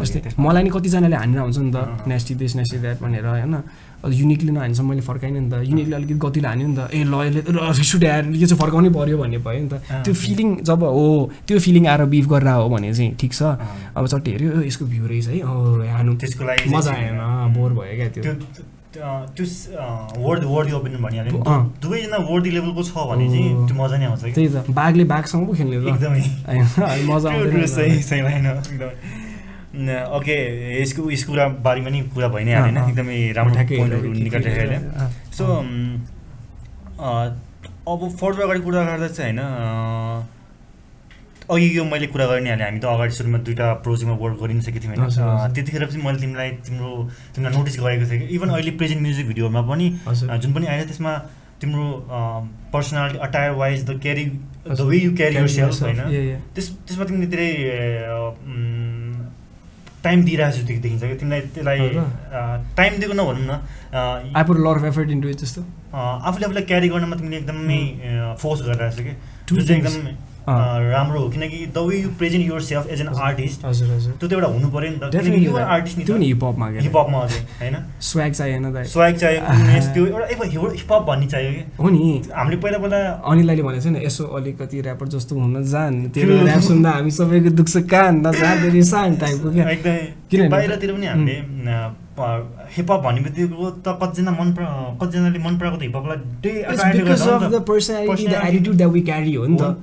[0.00, 3.54] जस्तै मलाई नि कतिजनाले हानेर हुन्छ नि त। नेस्टी दिस नेस्टी द्याट भनेर होइन।
[4.00, 7.40] युनिकली नहान्छ मैले फर्काइनँ नि त। युनिकली अलिकति गतिले हान्यो नि त। ए ल यसले
[7.52, 9.74] र रिस उठ्यो यार यो चाहिँ फर्काउनै पऱ्यो भन्ने भयो नि त।
[10.04, 11.04] त्यो फिलिङ जब हो
[11.46, 13.42] त्यो फिलिङ आएर बिफ गरेर हो भने चाहिँ ठिक छ।
[13.92, 15.36] अब चट्टी हेऱ्यो "ओ, यसको भ्यू रहेछ है।
[15.92, 17.20] हानु। त्यसको लागि मजा आएन।
[17.52, 19.44] बोर भयो क्या त्यो त्यो
[20.18, 21.32] वर्ड वर्दी ओपिनियन भनिहाल्यो।
[21.82, 25.46] दुवैजना वर्दी लेभलको छ भने चाहिँ। त्यो मजा नै आउँछ कि त्यही त। बाघले बाघसँग
[25.46, 26.22] पो खेल्ने एकदमै।
[27.06, 30.36] मजा आउँदैन सही सही एकदमै। ओके
[30.82, 34.10] यसको यसको कुरा बारेमा नि कुरा भइ नै हालेन। एकदमै राम्रो ठ्याक्कै पोइन्टहरू
[34.98, 35.08] अँ,
[35.38, 35.44] सो।
[37.90, 40.26] अब फर्दर अगाडि कुरा गर्दा चाहिँ होइन
[41.50, 44.54] अघि यो मैले कुरा गरि नै हालेँ। हामी त अगाडि सुरुमा दुइटा प्रोजेक्टमा वर्क गरि
[44.54, 46.90] नै सकेको थियौँ होइन। त्यतिखेर चाहिँ मैले तिमीलाई तिम्रो
[47.34, 51.12] तिमीलाई नोटिस गरेको थिएँ कि। इभन अहिले प्रेजेन्ट म्युजिक भिडियोमा पनि जुन पनि आयो त्यसमा
[51.60, 51.86] तिम्रो
[52.72, 54.24] personality attire wise the carry
[54.68, 56.00] the way you carry yourself होइन.
[56.54, 57.50] त्यस त्यसमा तिमीले धेरै
[60.04, 61.78] टाइम दिइरहेको जस्तो देखिन्छ कि। तिमीलाई त्यसलाई
[62.76, 63.52] टाइम दिएको नभनौँ न
[63.92, 67.36] अँ, I put lot of effort into it जस्तो अँ, आफूले आफूलाई क्यारी गर्नमा तिमीले
[67.36, 67.80] एकदमै
[68.40, 69.12] फोर्स गरिरहेको छ कि।
[69.50, 69.82] जुन चाहिँ.
[69.82, 70.29] एकदम
[70.90, 74.32] राम्रो हो। किनकि the way you present yourself as an artist हजुर हजुर। त्यो त
[74.32, 77.76] एउटा हुनु पऱ्यो नि त। युआर आर्टिस्ट नि त्यो हिपहपमा हिपहपमा अझै होइन?
[78.00, 79.40] स्वाग चाहिएन स्वाग चाहियो
[79.94, 81.62] त्यो एउटा हिपहप भन्ने चाहियो कि?
[81.82, 86.02] हो नि। हामीले पहिला पहिला अनिलले भनेको छ नि यसो अलिकति ऱ्यापर जस्तो हुन जान
[86.14, 86.48] तेरो True.
[86.48, 89.98] ऱ्याप सुन्दा हामी सबैको दुख्छ कान तेरि सान टाइपको क्या। एकदमै।
[90.30, 91.36] किनभने- बाहिरतिर पनि हामीले
[92.76, 94.48] हिपहप भन्ने बित्तिकै त कतिजना मन
[95.00, 96.18] कतिजनाले मन पराएको त हिपहपलाई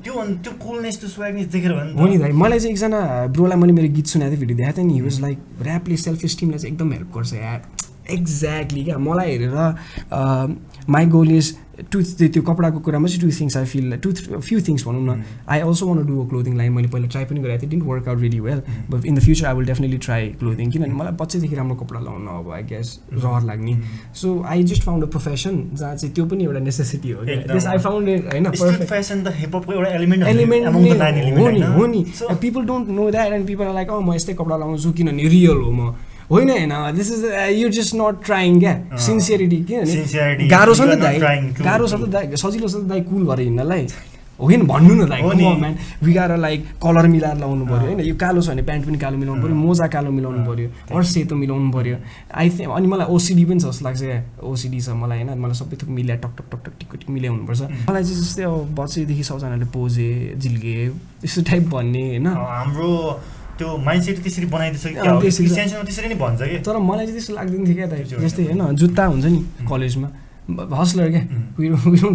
[0.03, 2.99] त्यो त्यो कुलनेस त्यो स्वागनेस देखेर हो नि दाइ मलाई चाहिँ एकजना
[3.37, 5.37] ब्रोलाई मैले मेरो गीत सुनेको थिएँ भिडियो देखाएको थिएँ नि वाज लाइक
[5.67, 7.61] ऱ्यापले सेल्फ इस्टिमलाई चाहिँ एकदम हेल्प गर्छ यार।
[8.13, 9.55] एक्ज्याक्टली क्या मलाई हेरेर
[10.89, 11.47] माई गोल इज
[11.91, 15.23] टु त्यो कपडाको कुरामा चाहिँ two things I feel two few things भनौँ न.
[15.47, 17.69] I also want do a clothing line मैले पहिला ट्राई पनि गरेको थिएँ.
[17.69, 20.93] Didn't work out really well but in the future I will definitely try clothing किनभने
[20.93, 23.77] मलाई बच्चैदेखि राम्रो कपडा लगाउन अब आई गेस रहर लाग्ने.
[24.21, 28.09] So I just found a profession जहाँ चाहिँ त्यो पनि एउटा नेसेसिटी हो आई फाउन्ड
[28.09, 28.45] इट होइन
[30.27, 30.65] एलिमेन्ट
[31.77, 32.03] हो नि
[32.41, 35.71] people don't know that and people like uh म यस्तै कपडा लगाउँछु किनभने रियल हो
[35.71, 35.93] म.
[36.31, 37.23] होइन होइन this is
[37.61, 38.75] you just not trying क्या।
[39.05, 43.01] सिन्सियरिटी किनभने गाह्रो छ नि त दाइ गाह्रो छ त दाइ सजिलो छ त दाइ
[43.09, 43.87] कुल भएर हिँड्नलाई
[44.37, 48.49] होइन भन्नु न नि। म्यान विगाएर लाइक कलर मिलाएर लाउनु पऱ्यो। होइन यो कालो छ
[48.49, 51.95] भने प्यान्ट पनि कालो मिलाउनु पऱ्यो अँ। मोजा कालो मिलाउनु पऱ्यो। अरू सेतो मिलाउनु पऱ्यो
[52.37, 55.57] आई थिङ्क अनि मलाई ओसिडी पनि छ जस्तो लाग्छ क्या ओसिडी छ मलाई होइन मलाई
[55.57, 57.73] सबै थोक मिलाएर टक टक टक टक टिक टिक मिलाइ हुनुपर्छ उम्.
[57.89, 60.77] मलाई चाहिँ जस्तै अब बच्चैदेखि सबजनाले पोजे झिल्गे
[61.25, 62.93] यस्तो टाइप भन्ने होइन हाम्रो
[63.57, 65.83] त्यो माइन्डसेट त्यसरी बनाइदिन्छ कि अँ, क्या हो?
[65.83, 66.57] त्यसरी नै भन्छ कि?
[66.65, 69.39] तर मलाई चाहिँ त्यस्तो लाग्दैन थियो क्या त्यो जस्तै होइन जुत्ता हुन्छ नि
[69.69, 70.09] कलेजमा।
[70.47, 71.21] हस्लर क्या।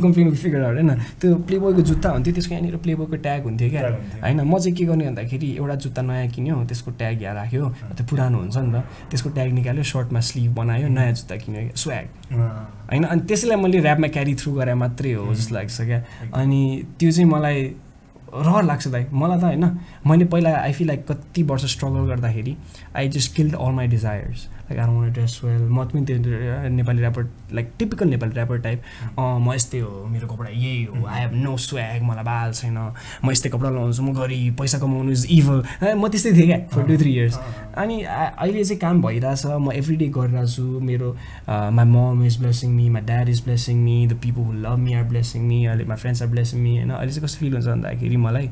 [0.02, 0.90] कम्प्लेन फिगर होइन?
[1.20, 3.82] त्यो प्लेबोयको जुत्ता हुन्थ्यो त्यसको यहाँनिर प्लेबोयको ट्याग हुन्थ्यो क्या।
[4.24, 4.40] होइन?
[4.40, 8.38] म चाहिँ के गर्ने भन्दाखेरि एउटा जुत्ता नयाँ किन्यो त्यसको ट्याग यहाँ राख्यो। त्यो पुरानो
[8.40, 12.40] हुन्छ नि त। त्यसको ट्याग निकाल्यो सर्टमा स्लिभ बनायो नयाँ जुत्ता किन्यो स्व्याग अँ,
[12.88, 13.04] होइन?
[13.04, 16.00] अनि त्यसैलाई मैले ऱ्यापमा क्यारी थ्रु गरे मात्रै हो जस्तो लाग्छ क्या।
[16.32, 16.60] अनि
[16.98, 17.58] त्यो चाहिँ मलाई
[18.34, 19.64] रहर लाग्छ दाइ। मलाई त होइन
[20.06, 22.56] मैले पहिला आई फिल लाइक कति वर्ष स्ट्रगल गर्दाखेरि
[22.96, 27.00] I just killed all my desires like are want dress well म पनि त्यो Nepali
[27.02, 28.82] rapper like typical Nepali rapper type
[29.18, 31.06] अँ म यस्तै हो मेरो कपडा यही हो.
[31.06, 32.78] आई हेभ नो स्व्याग मलाई बाल छैन.
[33.24, 35.62] म यस्तै कपडा लगाउँछु म गरिब पैसा कमाउनु इज इभल
[35.96, 37.38] म त्यस्तै थिएँ क्या फर टु थ्री इयर्स
[37.76, 40.64] अनि अहिले चाहिँ काम भइरहेछ म एभ्री डे गरिरहेको छु.
[40.80, 41.12] मेरो
[41.76, 44.94] my mom is blessing me my dad is blessing me the people who love me
[44.94, 46.90] are blessing me अहिले my friends are blessing me होइन?
[46.90, 48.50] अहिले चाहिँ कस्तो फिल हुन्छ भन्दाखेरि मलाई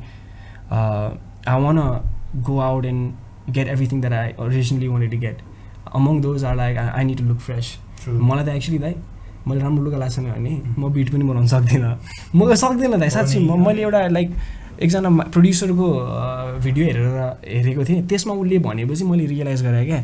[0.71, 1.79] I want
[2.47, 5.37] go out and get everything that I originally wanted to get
[5.95, 7.77] among those are like I need to look fresh.
[8.07, 8.95] मलाई त एक्चुली दाइ
[9.47, 11.93] मैले राम्रो लुगा लाग्छ भने म बिट पनि बनाउन सक्दिनँ।
[12.35, 14.29] म सक्दिनँ दाइ साँच्ची म मैले एउटा लाइक
[14.81, 15.87] एकजना प्रड्युसरको
[16.63, 17.07] भिडियो हेरेर
[17.45, 20.03] हेरेको थिएँ। त्यसमा उसले भनेपछि मैले रियलाइज गरेँ क्या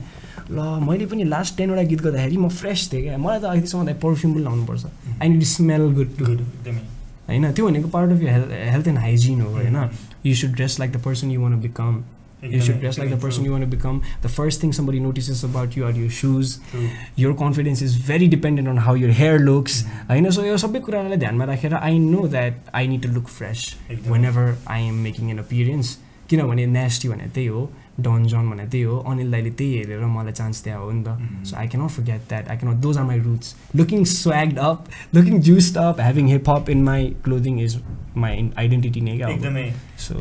[0.52, 4.34] ल मैले पनि लास्ट टेनवटा गीत गर्दाखेरि म फ्रेस थिएँ क्या। मलाई त अहिलेसम्म पर्फ्युम
[4.34, 4.86] पनि लाउनुपर्छ।
[5.22, 6.84] I need smell good to एकदमै।
[7.28, 9.78] होइन त्यो भनेको part of health health and hygiene हो होइन।
[10.26, 12.04] You should dress like the person you want become
[12.54, 14.00] You should dress like the person you want to become.
[14.26, 16.54] The first thing somebody notices about you are your shoes.
[16.72, 16.90] True.
[17.24, 19.80] Your confidence is very dependent on how your hair looks.
[19.84, 20.08] Mhm.
[20.12, 23.66] होइन so यो सबै कुरालाई ध्यानमा राखेर I know that I need to look fresh
[23.92, 25.98] एकदमै। Whenever I am making an appearance
[26.30, 27.60] किनभने nasty भने त्यही हो
[28.06, 31.14] डन जन भने त्यही हो अनिल दाइले त्यही हेरेर मलाई चान्स दिएको हो नि त
[31.20, 31.46] Mhm.
[31.50, 35.40] So I cannot forget that I cannot those are my roots looking swagged up looking
[35.50, 37.80] juiced up having hip hop in my clothing is
[38.26, 39.72] my identity नै क्या एकदमै
[40.08, 40.14] सो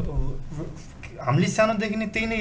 [1.26, 2.40] हामीले सानोदेखि नै त्यही नै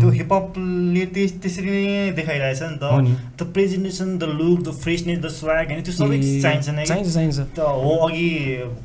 [0.00, 2.84] त्यो हिपहपले त्यस त्यसरी नै देखाइरहेछ नि। त।
[3.38, 6.84] The presentation the look the freshness the swag होइन त्यो सबै चाहिन्छ नै?
[6.86, 8.28] चाहिन्छ चाहिन्छ। त हो अघि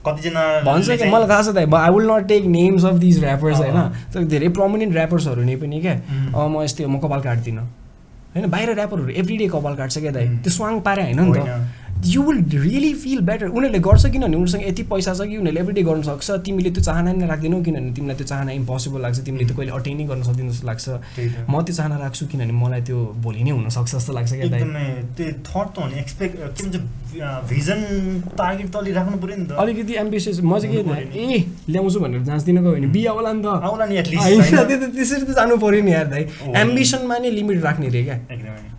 [0.06, 3.58] कतिजना भन्छ कि मलाई थाहा छ त I will not take names of these rappers
[3.62, 3.80] होइन।
[4.14, 5.96] तर धेरै प्रमिनेन्ट ऱ्यापर्सहरू नै पनि क्या।
[6.34, 7.66] म यस्तै म कपाल काट्दिनँ।
[8.36, 10.26] होइन बाहिर ऱ्यापरहरू एभ्री डे कपाल काट्छ क्या दाइ.
[10.44, 14.64] त्यो स्वाङ पारे होइन नि त। You will really feel better उनीहरूले गर्छ किनभने उनीहरूसँग
[14.68, 17.92] यति पैसा छ कि उनीहरूले एभ्री डे गर्न सक्छ। तिमीले त्यो चाहना नै राख्दैनौ किनभने
[17.98, 21.62] तिमीलाई त्यो चाहना इम्पोसिबल लाग्छ। तिमीले त्यो कहिले अटेनै गर्न सक्दैन जस्तो लाग्छ। त। म
[21.66, 24.48] त्यो चाहना राख्छु किनभने मलाई त्यो भोलि नै हुनसक्छ जस्तो लाग्छ क्या
[25.18, 26.76] त्यो थट त हो नि एक्सपेक्ट के भन्छ
[27.50, 27.80] भिजन
[28.38, 31.38] टार्गेट त राख्नु पऱ्यो नि त। अलिकति एम्बिसियस म चाहिँ के हुनु नि। ए
[31.70, 35.26] ल्याउँछु भनेर जाँच्दिन गयो भने बिहा होला नि त। आउला नि एटलिस्ट त्यो त त्यसरी
[35.26, 36.24] त जानु पऱ्यो नि यार दाइ।
[36.62, 38.18] एम्बिसनमा नै लिमिट राख्ने रे क्या।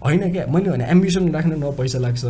[0.07, 0.47] होइन क्या?
[0.47, 2.25] मैले भने एम्बिसन राख्न न पैसा लाग्छ।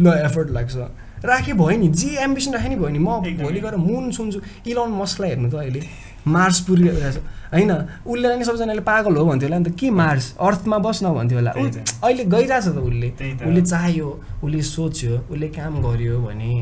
[0.00, 0.76] न एफर्ट लाग्छ।
[1.24, 4.90] राखे भयो नि जे एम्बिसन राखे नि भयो नि। म। भोलि गएर मुन सुन्छु। इलन
[4.94, 5.82] मस्कलाई हेर्नु त अहिले।
[6.26, 7.18] मार्स पुरिरहेको छ।
[7.52, 7.70] होइन
[8.06, 11.50] उसले नि सबैजनाले पागल हो भन्थ्यो होला नि त। के मार्स अर्थमा बस्न भन्थ्यो होला।
[11.50, 13.08] अहिले गइरहेछ त उसले।
[13.42, 14.08] उसले चाह्यो
[14.44, 16.52] उसले सोच्यो उसले काम गर्यो भने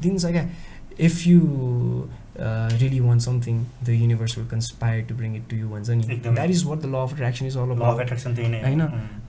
[0.00, 0.44] दिन्छ क्या।
[0.96, 1.40] If you
[2.38, 6.50] really want something the universe will conspire to bring it to you भन्छ नि। That
[6.50, 8.80] is what the law of attraction is all of about attraction त्यही नै हो। होइन.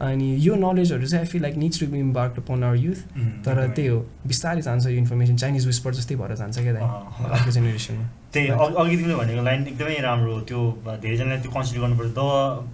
[0.09, 2.99] अनि यो नलेजहरू चाहिँ I feel like needs to be embark upon our youth
[3.45, 8.09] तर। त्यही हो बिस्तारै जान्छ यो इन्फर्मेसन चाइनिज विस्पर जस्तै भएर जान्छ क्या। अर्को जेनेरेसनमा
[8.37, 12.21] त्यही अघि अघि तिमीले भनेको लाइन एकदमै राम्रो हो त्यो धेरैजनाले त्यो कन्सिडर गर्नुपर्छ। The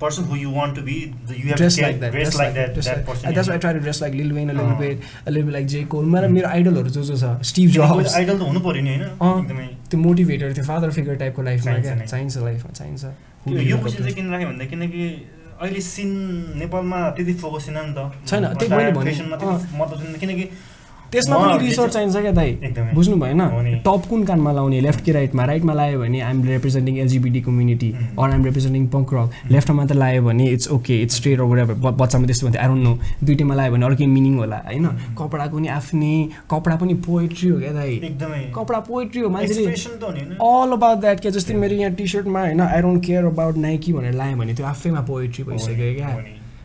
[0.01, 3.05] person who you want to be you have dress like that dress like that that
[3.07, 4.51] person that's I try to dress like Lil Wayne.
[4.51, 4.97] Lil बेट
[5.29, 8.59] लिल लाइक जे कोल मेरो मेरो आइडलहरू जो जो छ स्टिभ जब्स आइडल त हुनु
[8.59, 13.03] पऱ्यो नि होइन। एकदमै। त्यो मोटिभेटर त्यो फादर फिगर टाइपको लाइफमा क्या। चाहिन्छ लाइफमा चाहिन्छ।
[13.69, 15.07] यो क्वेसन चाहिँ किन राखेँ भन्दा किनकि
[15.53, 16.09] अहिले सिन
[16.59, 19.11] नेपालमा त्यति फोकस छैन नि त। छैन, त्यही मैले भने।
[20.19, 20.45] किनकि
[21.13, 22.51] त्यसमा पनि रिसर्च चाहिँ- चाहिन्छ क्या दाइ।
[22.93, 23.39] बुझ्नु भएन।
[23.85, 24.81] टप कुन कानमा लाउने?
[24.81, 27.93] लेफ्ट कि राइटमा राइटमा लायो भने I'm representing LGBT community.
[28.19, 32.25] Or I'm representing punk rock लेफ्टमा त लायो भने it's okay it's straight over बच्चामा
[32.25, 34.87] त्यस्तो भन्थ्यो डोन्ट नो दुइटैमा लायो भने अर्कै मिनिङ होला होइन?
[34.87, 34.93] Mm.
[35.19, 37.97] कपडाको नि आफ्नै कपडा पनि पोएट्री हो क्या दाइ।
[38.55, 39.65] कपडा पोएट्री हो मान्छेले
[40.31, 42.61] अल अबाउट द्याट क्या। जस्तै मेरो यहाँ टी सर्टमा होइन?
[42.61, 46.07] I don't care about Nike भनेर लाएँ भने त्यो आफैमा पोएट्री भइसक्यो क्या।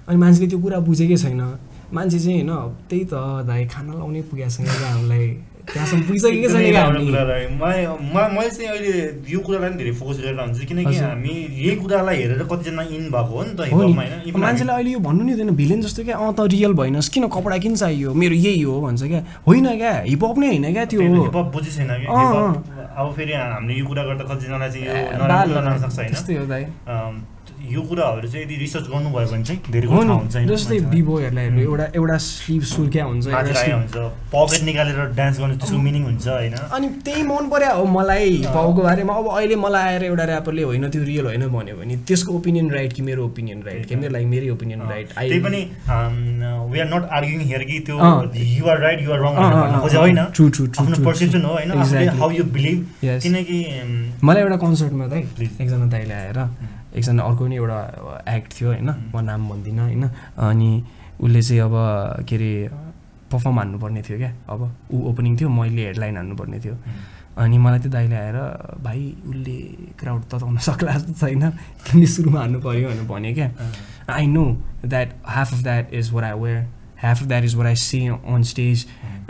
[0.08, 1.58] अनि मान्छेले त्यो कुरा बुझेकै छैन।
[1.92, 3.14] मान्छे चाहिँ होइन त्यही त
[3.48, 5.28] दाइ खाना लाउनै पुगेको छैन हामीलाई।
[5.68, 8.92] त्यहाँसम्म पुगिसकेकै छैन एकदमै क्या राम्रो हामी। कुरालाई म- म- मैले चाहिँ अहिले
[9.28, 11.34] यो कुरालाई पनि धेरै फोकस गरेर हुन्छु किनकि। हामी
[11.64, 13.96] यही कुरालाई हेरेर कतिजना इन भएको हो नि त होइन।
[14.40, 17.56] मान्छेलाई अहिले यो भन्नु नि हुँदैन। भिलेन जस्तो क्या अँ त रियल भएनस् किन कपडा
[17.64, 18.08] किन चाहियो?
[18.16, 21.88] मेरो यही हो भन्छ क्या। होइन क्या हिपहप नै होइन क्या त्यो। हिपहप बुझि छैन
[21.88, 24.86] अब फेरि हामीले यो कुरा गर्दा कतिजनालाई चाहिँ
[26.08, 26.64] त्यस्तै हो दाइ।
[27.74, 31.86] यो कुराहरू चाहिँ यदि रिसर्च गर्नुभयो भने चाहिँ धेरै कुरो हुन्छ जस्तै। बिबोहरूलाई हेर्नु एउटा
[31.98, 33.24] एउटा स्लिभ सुर्क्या हुन्छ
[34.34, 36.54] पकेट निकालेर डान्स गर्ने त्यसको मिनिङ हुन्छ होइन?
[36.76, 40.88] अनि त्यही मन पर्यो हो मलाई हिपहपको बारेमा। अब अहिले मलाई आएर एउटा ऱ्यापरले होइन
[40.90, 44.26] त्यो रियल होइन भन्यो भने त्यसको ओपिनियन राइट कि मेरो ओपिनियन राइट कि मेरो लागि
[44.34, 45.60] मेरै ओपिनियन राइट त्यही पनि
[46.72, 47.96] we are not arguing here कि त्यो।
[48.58, 49.32] युआर राइट युआर रङ
[49.98, 51.42] होइन। आफ्नो पर्सेप्सन.
[51.42, 51.70] हो होइन?
[51.72, 52.18] Exactly.
[52.18, 52.78] How you believe.
[53.02, 53.92] किनकि अम,
[54.24, 55.22] मलाई एउटा कन्सर्टमा दाइ.
[55.40, 56.38] एकजना दाइले आएर
[56.98, 57.78] एकजना अर्को नि एउटा
[58.36, 60.04] एक्ट थियो होइन म नाम भन्दिनँ होइन।
[60.48, 60.70] अनि
[61.20, 61.74] उसले चाहिँ अब
[62.28, 62.52] के अरे
[63.32, 64.60] पर्फर्म हान्नुपर्ने थियो क्या। अब
[64.92, 66.76] ऊ ओपनिङ थियो मैले हेडलाइन हान्नुपर्ने थियो।
[67.38, 68.36] अनि मलाई त्यो दाइले आएर
[68.82, 69.56] भाइ उसले
[69.98, 71.50] क्राउड तताउन सक्ला जस्तो छैन।
[71.86, 73.50] तिमीले सुरुमा हान्नु पऱ्यो भनेर भन्यो क्या।
[74.10, 74.44] I know
[74.84, 76.66] that half of that is what I wear
[77.02, 78.86] half of that is what I see on stage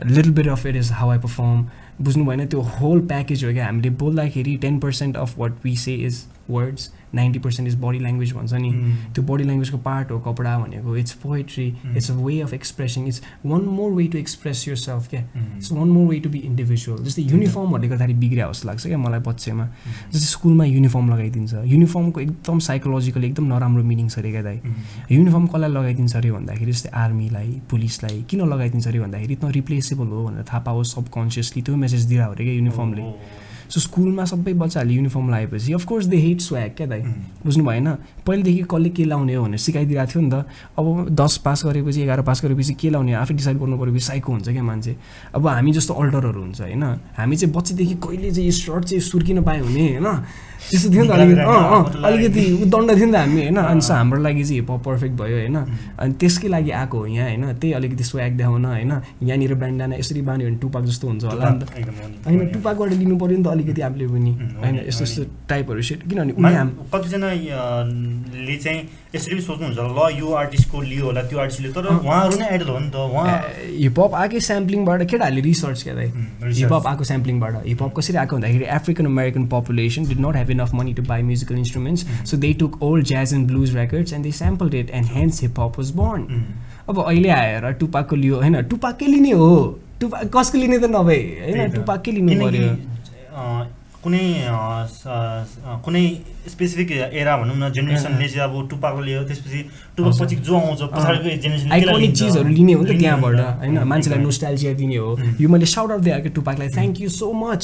[0.06, 1.66] little bit of it is how I perform
[2.00, 5.94] बुझ्नु भएन त्यो होल प्याकेज हो क्या। हामीले बोल्दाखेरि ten percent of what we say
[6.06, 8.94] is words ninety percent is body language भन्छ नि Mm.
[9.14, 11.96] त्यो बडी ल्याङ्ग्वेजको पार्ट हो कपडा भनेको it's poetry Mm.
[11.96, 15.56] It's a way of expressing it's one more way to express yourself क्या Mm.
[15.58, 19.20] It's one more way to be individual जस्तै युनिफर्महरूले गर्दाखेरि बिग्रिया जस्तो लाग्छ क्या मलाई
[19.30, 19.68] पक्षमा
[20.12, 24.74] जस्तै स्कुलमा युनिफर्म लगाइदिन्छ युनिफर्मको एकदम साइकोलोजिकली एकदम नराम्रो मिनिङ छ अरे क्या दाइ Mm.
[25.18, 30.24] युनिफर्म कसलाई लगाइदिन्छ अरे भन्दाखेरि जस्तै आर्मीलाई पुलिसलाई किन लगाइदिन्छ अरे भन्दाखेरि त रिप्लेसेबल हो
[30.28, 33.02] भनेर थाहा पाओस् सबकन्सियसली त्यो मेसेज दिइरहेको अरे क्या युनिफर्मले.
[33.68, 37.00] सो स्कुलमा सबै बच्चाहरूले युनिफर्म लगाएपछि अफकोर्स दे हेट स्व्याग क्या दाइ.
[37.44, 37.88] बुझ्नु भएन
[38.26, 40.44] पहिलेदेखि कसले के लाउने हो भनेर सिकाइदिरहेको थियो नि त।
[40.78, 44.48] अब दस पास गरेपछि एघार पास गरेपछि के लाउने आफै डिसाइड गर्नु पऱ्यो साइको हुन्छ
[44.48, 44.96] क्या मान्छे।
[45.34, 46.84] अब हामी जस्तो अल्टरहरू हुन्छ होइन?
[47.16, 50.08] हामी चाहिँ बच्चैदेखि कहिले चाहिँ यो सर्ट चाहिँ सुर्किन पायो भने होइन?
[50.60, 53.56] त्यस्तो थियो नि त अलिकति। अँ अँ अलिकति उदण्ड थियो नि त हामी होइन?
[53.58, 55.56] अनि सो हाम्रो लागि चाहिँ हिप पर्फेक्ट भयो होइन?
[55.98, 57.44] अनि त्यसकै लागि आएको हो यहाँ होइन?
[57.54, 58.92] त्यही अलिकति स्वाग देखाउन होइन?
[59.22, 63.36] यहाँनिर ब्रान्डाना यसरी बान्यो भने टुपाक जस्तो हुन्छ होला नि त। होइन टुपाकबाट लिनु पऱ्यो
[63.38, 67.28] नि त अलिकति आफूले पनि। होइन यस्तो यस्तो टाइपहरू सेट किनभने उनी मान- हाम कतिजना
[67.28, 67.62] अ,
[68.38, 68.80] ले चाहिँ
[69.14, 72.90] यसरी सोच्नुहुन्छ ल यो आर्टिस्टको लियो होला त्यो आर्टिस्टले तर। उहाँहरू नै आइडल हो नि
[72.90, 73.24] त उहाँ
[73.78, 76.08] हिपहप आएकै स्याम्पलिङबाट केटाहरूले रिसर्च क्या दाइ।
[76.58, 80.92] हिपहप आएको स्याम्पलिङबाट हिपहप कसरी आएको भन्दाखेरि African American population did not have enough money
[80.94, 84.74] to buy musical instruments so they took old jazz and blues records and they sample
[84.76, 86.44] it and hence hip hop was born
[86.88, 89.50] अब अहिले आएर टुपाकको लियो होइन टुपाकै लिने हो।
[90.00, 92.68] टुपा कसको लिने त नभए होइन। टुपाकै लिनु पऱ्यो
[94.02, 94.24] कुनै
[95.84, 96.02] कुनै
[96.48, 99.60] स्पेसिफिक एरा भनौँ न जेनेरेसनले चाहिँ अब टुपाको लियो त्यसपछि
[99.96, 103.78] टुपाक पछि जो आउँछ पछाडिको जेनेरेसन आइकोनिक चिजहरू लिने हो नि त त्यहाँबाट होइन?
[103.78, 105.10] मान्छेलाई एकदमै। नोस्टाइल्जिया दिने हो.
[105.40, 107.62] यो मैले साउट आउट दिएको टुपाकलाई। Thank you so much.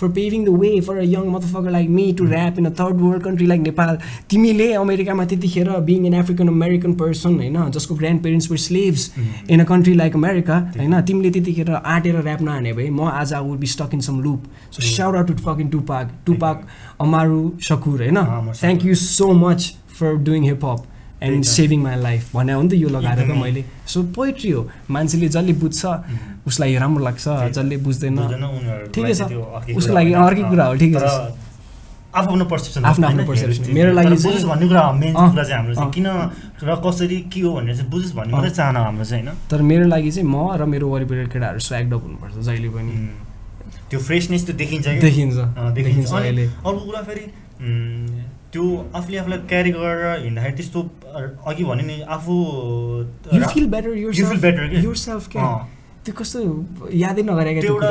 [0.00, 3.00] For paving the way for a young motherfucker like me to rap in a third
[3.00, 3.98] world country like Nepal
[4.30, 7.58] तिमीले अमेरिकामा त्यतिखेर being an African American person होइन?
[7.70, 9.10] जसको grandparents were slaves
[9.50, 11.00] in a country like America होइन?
[11.02, 14.42] तिमीले त्यतिखेर आँटेर rap नहाने भए म आज I would be stuck in some loop
[14.72, 16.66] so shout out to fucking Tupac Tupac
[17.00, 18.18] Amaru Shakur होइन
[18.54, 19.60] thank you so much
[19.98, 20.80] for doing hip hop
[21.22, 21.44] and.
[21.44, 25.28] Saving my life भने हो नि त यो लगाएर त। मैले सो पोइट्री हो मान्छेले
[25.28, 25.84] जसले बुझ्छ
[26.46, 28.16] उसलाई राम्रो लाग्छ। जसले बुझ्दैन
[28.94, 29.22] ठिकै छ
[29.76, 31.42] उसको लागि। अर्कै कुरा हो ठिकै छ
[32.14, 35.90] आफ्नो पर्सेप्सन आफ्नो आफ्नो perception। मेरो लागि बुझोस् भन्ने कुरा मेन कुरा चाहिँ हाम्रो चाहिँ।
[35.94, 36.06] किन
[36.62, 39.84] र कसरी के हो भनेर चाहिँ बुझोस् भन्ने मात्रै चाहना हाम्रो चाहिँ होइन तर मेरो
[39.90, 42.92] लागि चाहिँ म र मेरो वरिपरि केटाहरू स्वाग्ड अप हुनुपर्छ जहिले पनि
[43.90, 45.36] त्यो फ्रेसनेस त्यो देखिन्छ देखिन्छ।
[45.78, 47.24] देखिन्छ। अहिले। अर्को कुरा फेरि
[48.52, 50.80] त्यो आफूले आफूलाई क्यारी गरेर हिँड्दाखेरि त्यस्तो
[51.50, 52.34] अघि भने नि आफू
[53.52, 53.90] फिल बेटर
[55.32, 55.58] क्या अँ,
[56.04, 56.38] त्यो कस्तो
[56.92, 57.90] यादै नगरेका एउटा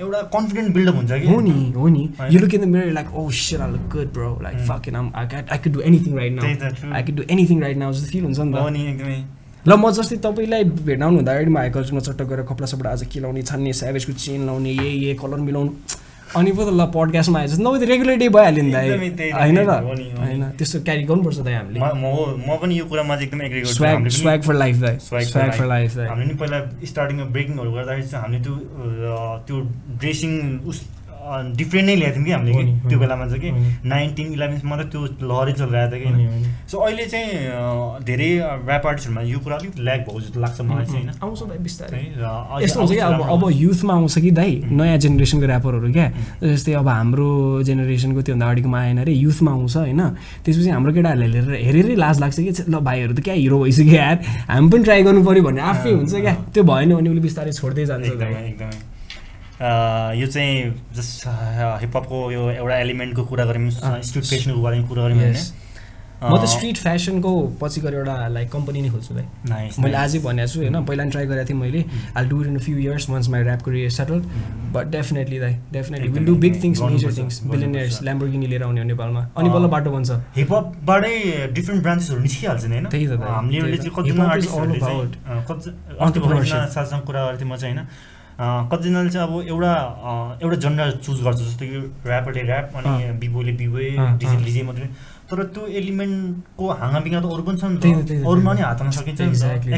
[0.00, 1.26] एउटा कन्फिडेन्ट बिल्डअप हुन्छ कि?
[1.28, 2.02] हो नि हो नि?
[2.32, 4.56] You look in the mirror like oh shit I look good bro like.
[4.68, 7.76] Fuck and I I could do anything right now त। I could do anything right
[7.76, 9.18] now जस्तो फिल हुन्छ नि हो त नि एकदमै।
[9.62, 13.18] ल म जस्तै तपाईँलाई भेटाउनु हुँदा अगाडि म हाइकल्चरमा चट्ट गरेर कपडा सपडा आज के
[13.22, 15.70] लाउने छान्ने स्याभेजको चेन लाउने ये ये कलर मिलाउनु।
[16.34, 19.62] अनि पो त ल पडकास्टमा आएछ नभए त रेगुलर डे भइहाल्यो नि त, होइन र?
[19.62, 19.70] त।
[20.18, 20.42] होइन?
[20.58, 24.54] त्यस्तो क्यारी गर्नुपर्छ दाइ हामीले। म पनि यो कुरामा चाहिँ एकदमै एग्री गर्छु। स्वाग फर
[24.54, 28.54] लाइफ दाइ स्वाग फर। लाइफ दाइ हामीले नि पहिला स्टार्टिङमा ब्रेकिङहरू गर्दाखेरि चाहिँ हामीले त्यो
[29.46, 29.56] त्यो
[30.02, 30.32] ड्रेसिङ
[30.66, 30.78] उस
[31.56, 32.88] डिफ्रेन्ट नै ल्याएको थियौँ कि हामीले कि?
[32.88, 33.50] त्यो बेलामा चाहिँ कि।
[33.88, 36.50] नाइन्टिन इलेभेन्समा त त्यो लहरै चलिरहेको थियो कि?
[36.70, 38.30] सो अहिले चाहिँ धेरै
[38.68, 41.18] ऱ्याप आर्टिस्टहरूमा यो कुरा अलिक ल्याक भएको जस्तो लाग्छ मलाई चाहिँ होइन?
[41.22, 42.02] आउँछ बिस्तारै।
[42.64, 46.06] यस्तो हुन्छ कि अब अब युथमा आउँछ कि दाइ नयाँ जेनेरेसनको ऱ्यापरहरू क्या?
[46.42, 47.28] जस्तै अब हाम्रो
[47.70, 50.00] जेनेरेसनको त्योभन्दा अगाडिकोमा आएन अरे युथमा आउँछ होइन?
[50.44, 54.16] त्यसपछि हाम्रो केटाहरूले हेरेर हेरेरै लाज लाग्छ कि ल भाइहरू त क्या हिरो भइसक्यो यार।
[54.50, 56.34] हामी पनि ट्राई गर्नु पऱ्यो भन्ने आफै हुन्छ क्या?
[56.54, 58.90] त्यो भएन भने उसले बिस्तारै छोड्दै जान्छ एकदमै।
[59.62, 61.26] यो चाहिँ जस्ट
[61.80, 63.70] हिपहपको यो एउटा एलिमेन्टको कुरा गऱ्यौँ
[64.02, 65.36] स्ट्रिट फेसनको बारेमा कुरा गऱ्यौँ होइन.
[66.22, 67.30] म त स्ट्रिट फेसनको
[67.60, 69.14] पछि गएर एउटा लाइक कम्पनी नै खोल्छु
[69.50, 70.84] नाइस मैले आजै भनेको छु होइन?
[70.86, 71.84] पहिला नि ट्राई गरेको थिएँ मैले।
[72.16, 74.20] I do in few years once my rap career settle
[74.74, 77.42] but definitely दाइ definitely will do big things major things.
[77.42, 81.14] Billionaires Lamborghini लिएर आउने हो नेपालमा। अनि बल्ल बाटो बन्छ। हिपहपबाटै
[81.52, 82.86] डिफ्रेन्ट ब्रान्चेसहरू निस्किहाल्छ नि होइन?
[82.88, 85.10] त्यही त, हामीले कतिजना आर्टिस्टहरूले चाहिँ
[85.50, 87.86] कति- कुरा गरेको थिएँ म चाहिँ होइन?
[88.42, 89.72] कतिजनाले चाहिँ अब एउटा
[90.42, 91.78] एउटा जनर चुज गर्छ जस्तो कि
[92.10, 92.90] ऱ्यापरले ऱ्याप अनि।
[93.22, 94.88] बिबोले बिबोए डिजे। लिजे मात्रै
[95.30, 97.84] तर त्यो एलिमेन्टको हाँगाबिङ्गा त अरू पनि छ नि त,
[98.26, 99.20] अरूमा नि त। हात हाल्न सकिन्छ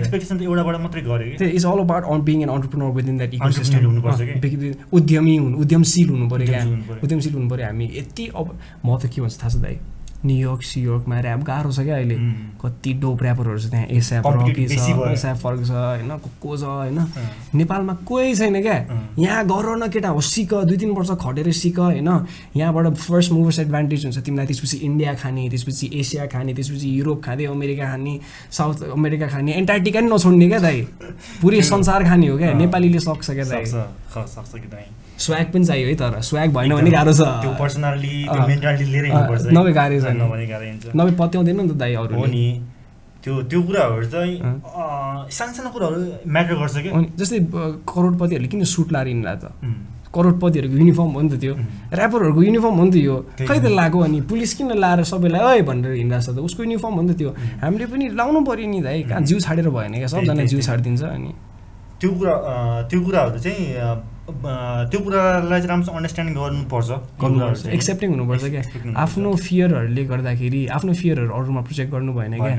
[0.00, 3.32] एक्सपेक्टेसन त एउटाबाट मात्रै गऱ्यो कि is all about on being an entrepreneur within that
[3.38, 4.70] ecosystem हुनुपर्छ कि?
[4.98, 8.46] उद्यमी हुनु उद्यमशील हुनु पऱ्यो क्या उद्यमशील हुनु पऱ्यो। उद्यमशील हुनु पऱ्यो हामी यति अब
[8.86, 9.76] म त के भन्छ थाहा छ दाइ
[10.26, 12.16] न्युयोर्क सियोर्कमा ऱ्याप गाह्रो छ क्या अहिले.
[12.62, 13.86] कति डोप ऱ्यापरहरू छ त्यहाँ
[14.24, 16.98] Competitive रकी छ भयो। एसएप फर्क छ होइन को को छ होइन।
[17.54, 18.78] नेपालमा कोही छैन क्या।
[19.18, 22.08] यहाँ गर न केटा हो सिक दुई तिन वर्ष खटेर सिक होइन
[22.56, 27.44] यहाँबाट फर्स्ट मुभर्स एडभान्टेज हुन्छ तिमीलाई त्यसपछि इन्डिया खाने त्यसपछि एसिया खाने त्यसपछि युरोप खाँदै
[27.52, 28.18] अमेरिका खाने
[28.50, 30.80] साउथ अमेरिका खाने एन्टार्टिका नि नछोड्ने क्या दाइ
[31.42, 33.64] पुरै संसार खाने हो क्या। नेपालीले सक्छ क्या दाइ
[35.24, 38.84] कि स्वाग पनि चाहियो है तर स्वाग भएन भने गाह्रो छ। त्यो पर्सनालिटी त्यो। मेन्टालिटी
[38.92, 42.04] लिएर हिँड्नुपर्छ है। नभए गाह्रै छैन। नभए गाह्रै हुन्छ नभए पत्याउँदैन नि त दाइ हो
[42.04, 42.46] अरू नि।
[43.24, 45.96] त्यो त्यो कुराहरू चाहिँ अँ। अँ, सानो सानो कुराहरू
[46.28, 47.38] म्याटर गर्छ क्या। अनि जस्तै
[47.88, 49.44] करोडपतिहरूले किन सुट लाएर हिँड्ला त.
[50.12, 51.54] करोडपतिहरूको युनिफर्म हो नि त त्यो.
[51.96, 53.16] ऱ्यापरहरूको युनिफर्म हो नि त यो।
[53.48, 56.60] खै त हो। लगाएको अनि पुलिस किन लाएर सबैलाई ओइ भनेर हिँडिरहेको छ त। उसको
[56.68, 57.30] युनिफर्म हो नि त त्यो।
[57.64, 60.08] हामीले पनि लाउनु पऱ्यो नि दाइ। कहाँ जिउ छाडेर भएन क्या?
[60.12, 61.32] सबजना जिउ। छाडिदिन्छ अनि।
[61.96, 62.34] त्यो कुरा
[62.92, 63.58] त्यो कुराहरू चाहिँ
[64.24, 66.90] त्यो कुरालाई चाहिँ राम्रोसँग अन्डरस्ट्यान्ड गर्नुपर्छ
[67.20, 68.62] गर्नुपर्छ। एक्सेप्टिङ हुनुपर्छ क्या।
[69.04, 72.56] आफ्नो फियरहरूले गर्दाखेरि आफ्नो फियरहरू अरूमा प्रोजेक्ट गर्नु भएन क्या।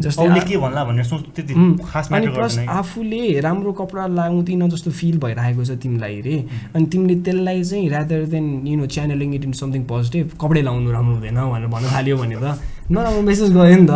[0.00, 5.64] जस्तै के भन्ला भनेर सोच त्यति अनि प्लस। आफूले राम्रो कपडा लाउँदिन जस्तो फिल भइरहेको
[5.64, 6.36] छ तिमीलाई रे
[6.74, 10.90] अनि तिमीले त्यसलाई चाहिँ rather than you know channeling it in something positive कपडै लाउनु
[10.96, 12.56] राम्रो हुँदैन भनेर भन्न थाल्यो भने त
[12.90, 13.92] नराम्रो मेसेज गयो नि त।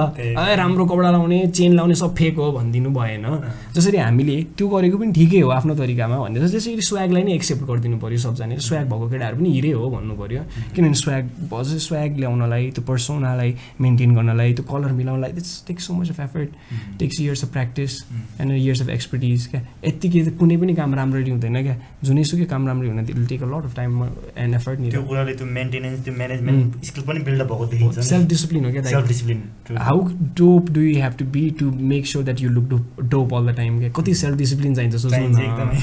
[0.58, 3.26] राम्रो कपडा लाउने चेन लाउने सब फेक हो भनिदिनु भएन।
[3.74, 7.98] जसरी हामीले त्यो गरेको पनि ठिकै हो आफ्नो तरिकामा भन्ने त्यसरी स्वागलाई नै एक्सेप्ट गरिदिनु
[7.98, 10.42] पऱ्यो सबजनाले। स्वाग भएको केटाहरू पनि हिरै हो भन्नु पऱ्यो
[10.74, 13.50] किनभने स्वाग अझ स्वाग ल्याउनलाई त्यो पर्सोनालाई
[13.80, 16.50] मेन्टेन गर्नलाई त्यो colour मिलाउनलाई it's take so much of effort
[16.98, 17.92] takes years of practice
[18.40, 22.66] and years of expertise क्या यत्तिकै त कुनै पनि काम राम्ररी हुँदैन क्या जुनैसुकै काम
[22.68, 26.14] राम्ररी हुन it take a lot of time and effort त्यो कुराले त्यो मेन्टेनेन्स त्यो
[26.22, 30.06] म्यानेजमेन्ट स्किल पनि बिल्डअप भएको देखिन्छ सेल्फ डिसिप्लिन हो क्या self discipline how
[30.38, 33.56] dope do you have to be to make sure that you look dope all the
[33.56, 34.96] time क्या कति सेल्फ डिसिप्लिन चाहिन्छ?
[34.96, 35.80] सोच्नु एकदमै।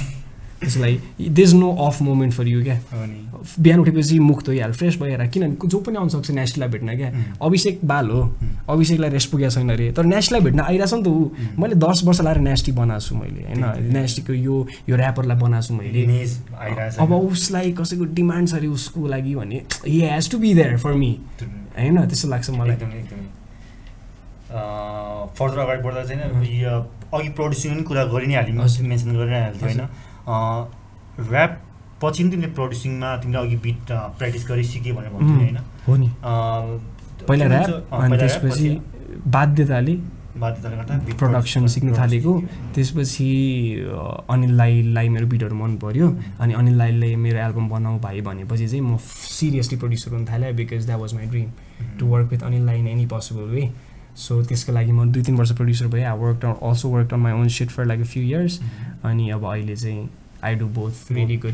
[0.63, 2.79] त्यसको लागि there is no off moment for you क्या
[3.59, 7.09] बिहान उठेपछि मुख धोइहाल फ्रेस भएर किनभने जो पनि आउन सक्छ नेस्टलाई भेट्न क्या.
[7.41, 8.21] अभिषेक बाल हो.
[8.69, 11.29] अभिषेकलाई रेस्ट पुगेको छैन अरे। तर नेस्टलाई भेट्न आइरहेछ नि त ऊ.
[11.59, 13.91] मैले दस वर्ष लाएर नेस्टी बनाएको छु मैले होइन?
[13.93, 16.01] नेस्टीको यो यो ऱ्यापरलाई बनाएको छु मैले।
[17.03, 20.93] अब उसलाई कसैको डिमान्ड छ अरे उसको लागि भने he has to be there for
[20.93, 21.11] me
[21.41, 22.05] होइन?
[22.07, 22.75] त्यस्तो लाग्छ मलाई।
[25.35, 26.21] फर्दर अगाडि बढ्दा चाहिँ
[27.13, 29.81] अघि प्रड्युसिङ पनि कुरा गरि नै हाल्यौँ। मेन्सन गरि नै हाल्थ्यो होइन?
[30.27, 31.51] ऱ्याप
[32.01, 35.57] पछि पनि तिमीले प्रड्युसिङमा तिमीले अघि बिट प्र्याक्टिस गरी सिकेँ भनेर भन्थ्यौ होइन?
[35.87, 36.09] हो नि।
[37.27, 38.67] पहिला ऱ्याप अनि त्यसपछि पछि
[39.35, 39.95] बाध्यताले
[40.43, 42.31] बाध्यताले गर्दा प्रडक्सन सिक्नु थालेको।
[42.75, 43.27] त्यसपछि
[44.29, 46.07] अनिल लाईलाई मेरो बिटहरू मन पऱ्यो
[46.39, 48.97] अनि अनिल लाईले मेरो एल्बम बनाऊ भाइ भनेपछि चाहिँ म
[49.37, 51.49] सिरियसली प्रड्युसर हुन थालेँ because that was my dream
[51.99, 53.63] to work with Anil लाई in any possible way
[54.15, 57.33] so त्यसको लागि म दुई तिन वर्ष प्रड्युसर भएँ I work also work on my
[57.33, 58.59] own shit for like a few years.
[59.03, 60.09] अनि अब अहिले चाहिँ
[60.43, 61.53] I do both really good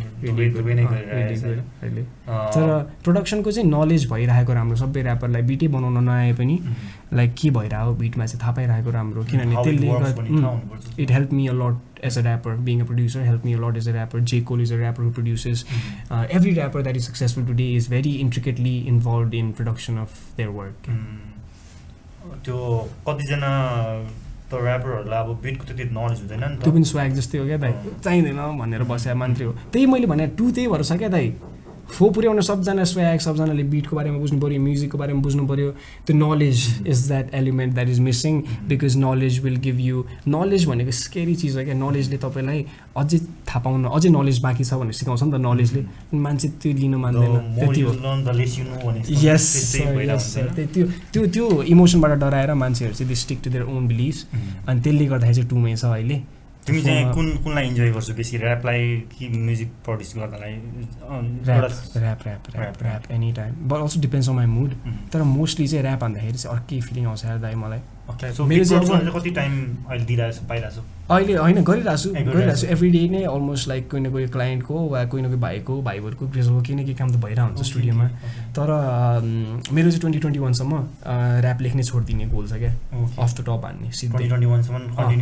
[2.28, 6.60] uh, तर प्रोडक्सनको चाहिँ नलेज भइरहेको राम्रो सबै ऱ्यापरलाई बिटै बनाउन नआए पनि.
[7.14, 10.30] लाइक के भइरहेको बिटमा चाहिँ थाहा पाइरहेको राम्रो किनभने How it त्यसले works गर्दा- भन्ने
[10.30, 12.56] उम्, थाहा हुनुपर्छ। it helped me a lot as a rapper.
[12.58, 14.20] Being a producer helped me a lot as a rapper.
[14.22, 14.42] J.
[14.42, 15.64] Cole is a rapper who produces.
[15.66, 16.12] Mhm.
[16.12, 17.88] Uh, every rapper that is successful today is
[22.46, 22.58] त्यो
[23.08, 23.52] कतिजना
[24.50, 27.74] त ऱ्यापरहरूलाई अब बिटको त्यति knowledge हुँदैन नि त्यो पनि swag जस्तै हो क्या दाइ।
[28.04, 31.28] चाहिँदैन भनेर बसेर मात्रै हो। त्यही मैले भने टु त्यही भएर छ क्या दाइ।
[31.90, 35.72] फो पुर्याउन सबजना स्वाग सबजनाले बिटको बारेमा बुझ्नु पऱ्यो म्युजिकको बारेमा बुझ्नु पऱ्यो
[36.08, 36.58] त्यो knowledge
[36.88, 41.58] is that element that is missing because knowledge will give you knowledge भनेको स्केरी चिज
[41.58, 41.74] हो क्या?
[41.74, 42.66] नलेजले तपाईँलाई
[42.98, 45.82] अझै थाहा पाउन अझै नलेज बाँकी छ भनेर सिकाउँछ नि त नलेजले
[46.14, 47.92] मान्छे त्यो लिन मान्दैन। त्यति हो।
[49.26, 49.46] यस
[50.58, 54.26] त्यो त्यो त्यो इमोसनबाट डराएर मान्छेहरू चाहिँ they stick to their own beliefs
[54.68, 56.22] अनि त्यसले गर्दाखेरि चाहिँ टुमै छ अहिले।
[56.70, 58.38] तिमी चाहिँ कुन कुनलाई इन्जोय गर्छौ बेसी?
[58.38, 60.54] ऱ्यापलाई कि म्युजिक प्रड्युस गर्नलाई?
[60.54, 61.22] अँ,
[61.98, 64.74] rap rap rap any time but also depends on my mood.
[65.14, 67.80] तर मोस्टली चाहिँ ऱ्याप भन्दाखेरि चाहिँ अर्कै फिलिङ आउँछ यार दाइ मलाई।
[68.10, 69.54] कति टाइम
[69.90, 70.82] अहिले दिइरहेको छ पाइरहेको छौ?
[71.10, 74.76] अहिले होइन गरिरहेको छु। गरिरहेको छु। एभ्री डे नै अलमोस्ट लाइक कोही न कोही क्लाइन्टको
[74.90, 78.08] वा कोही न कोही भाइको भाइहरूको प्रेसरको केही न केही काम त भइरहेको हुन्छ स्टुडियोमा
[78.58, 78.68] तर
[79.74, 80.74] मेरो चाहिँ ट्वेन्टी ट्वेन्टी वानसम्म
[81.42, 82.74] ऱ्याप लेख्ने छोडिदिने गोल छ क्या
[83.20, 84.26] अफ द टप हान्ने सिधै।
[85.00, 85.20] होइन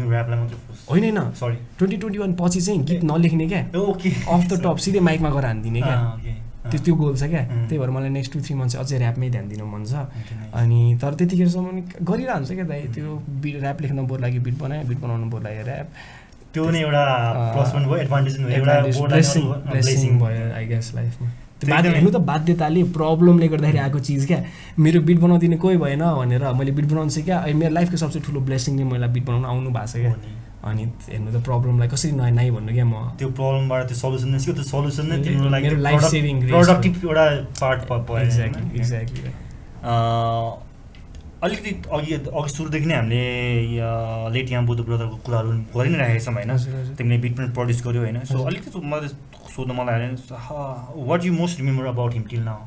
[0.89, 3.61] होइन। सरी ट्वेन्टी ट्वेन्टी वान पछि चाहिँ गीत नलेख्ने क्या?
[4.35, 5.97] अफ द टप सिधै माइकमा गएर हानिदिने क्या?
[6.71, 9.47] त्यो त्यो गोल छ क्या। त्यही भएर मलाई नेक्स्ट टु थ्री मन्थ अझै ऱ्यापमै ध्यान
[9.49, 9.93] दिनु मन छ।
[10.59, 13.07] अनि तर त्यतिखेरसम्म नि गरिरहन्छ क्या दाइ। त्यो
[13.41, 15.87] बिट ऱ्याप लेख्न बोर लागि बिट बनायो बिट बनाउनु बोर लागि ऱ्याप
[16.53, 17.03] त्यो नै एउटा
[17.53, 18.35] प्लस पोइन्ट भयो advantage
[19.01, 21.27] blessing blessing I guess लाइफमा
[21.57, 24.39] बाध्य हेर्नु त बाध्यताले प्रब्लमले गर्दाखेरि आएको चिज क्या।
[24.77, 28.83] मेरो बिट बनाउदिने कोही भएन भनेर मैले बिट बनाउनु क्या। मेरो लाइफको सबसे ठुलो ब्लेसिङले
[28.85, 32.49] मलाई बिट बनाउनु आउनु भएको छ क्या। नि। अनि हेर्नु त प्रब्लमलाई कसरी नआइ नाइ
[32.57, 32.95] भन्नु क्या म?
[33.19, 35.49] त्यो प्रब्लमबाट त्यो सल्युसन निस्क्यो त्यो सल्युसन नै मेरो तिम्रो
[35.87, 37.25] लागि saving grace productive एउटा
[37.61, 38.79] पार्ट भयो एक्ज्याक्टली?
[38.79, 39.29] एक्ज्याक्टली
[39.83, 40.49] अँ,
[41.43, 43.23] अलिकति अघि अघि सुरुदेखि नै हामीले
[44.35, 46.51] लेट याम बुद्ध ब्रदरको कुराहरू गरि नै राखेका छौँ होइन?
[46.97, 48.17] तिमीले बिट पनि प्रड्युस गर्यो होइन?
[48.25, 49.09] सो। अलिकति मलाई
[49.55, 50.15] सोध्नु मलाई
[51.11, 52.59] what you most remember about him till now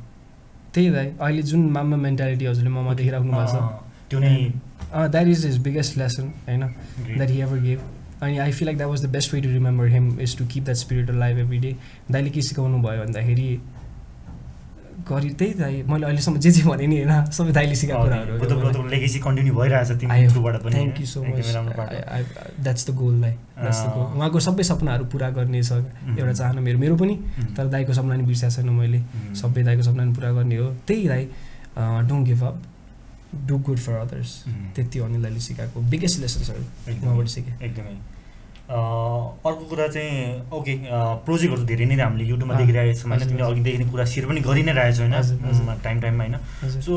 [0.75, 4.35] त्यही दाइ अहिले जुन मामा मेन्टालिटी हजुरले ममा देखिराख्नु भएको छ। त्यो नै
[4.93, 6.63] that is his biggest lesson होइन.
[7.17, 7.81] द्याट हि एभर गेभ
[8.23, 10.65] अनि I feel like that was the best way to remember him is to keep
[10.65, 11.77] that spirit life every day
[12.11, 13.61] दाइले के सिकाउनु भयो भन्दाखेरि
[15.09, 18.39] गरी त्यही दाइ मैले अहिलेसम्म जे जे भने नि होइन सबै दाइले सिकाएको कुराहरू
[20.71, 21.47] thank you so much
[22.61, 26.33] that's the goal लाइ द्याट्स द गोल अँ। उहाँको सबै सपनाहरू पुरा गर्ने छ एउटा
[26.33, 27.57] चाहना मेरो मेरो पनि। Mhm.
[27.57, 29.35] तर दाइको सपना नि बिर्सेको छैन मैले। Mhm.
[29.43, 31.25] सबै दाइको सपना नि पुरा गर्ने हो। त्यही दाइ
[32.09, 32.57] don't give up
[33.35, 34.31] do good for others.
[34.77, 36.63] त्यति अनिल दाइले सिकाएको बिगेस्ट लेसन्सहरू।
[36.93, 37.99] उहाँबाट सिकेँ। एकदमै।
[38.71, 40.75] अर्को कुरा चाहिँ ओके
[41.27, 43.27] प्रोजेक्टहरू धेरै नै हामीले युट्युबमा देखिरहेको छौँ होइन?
[43.29, 46.95] तिमीले अघिदेखि नै कुरा सेयर पनि गरि नै रहेछौ होइन। टाइम टाइममा होइन। सो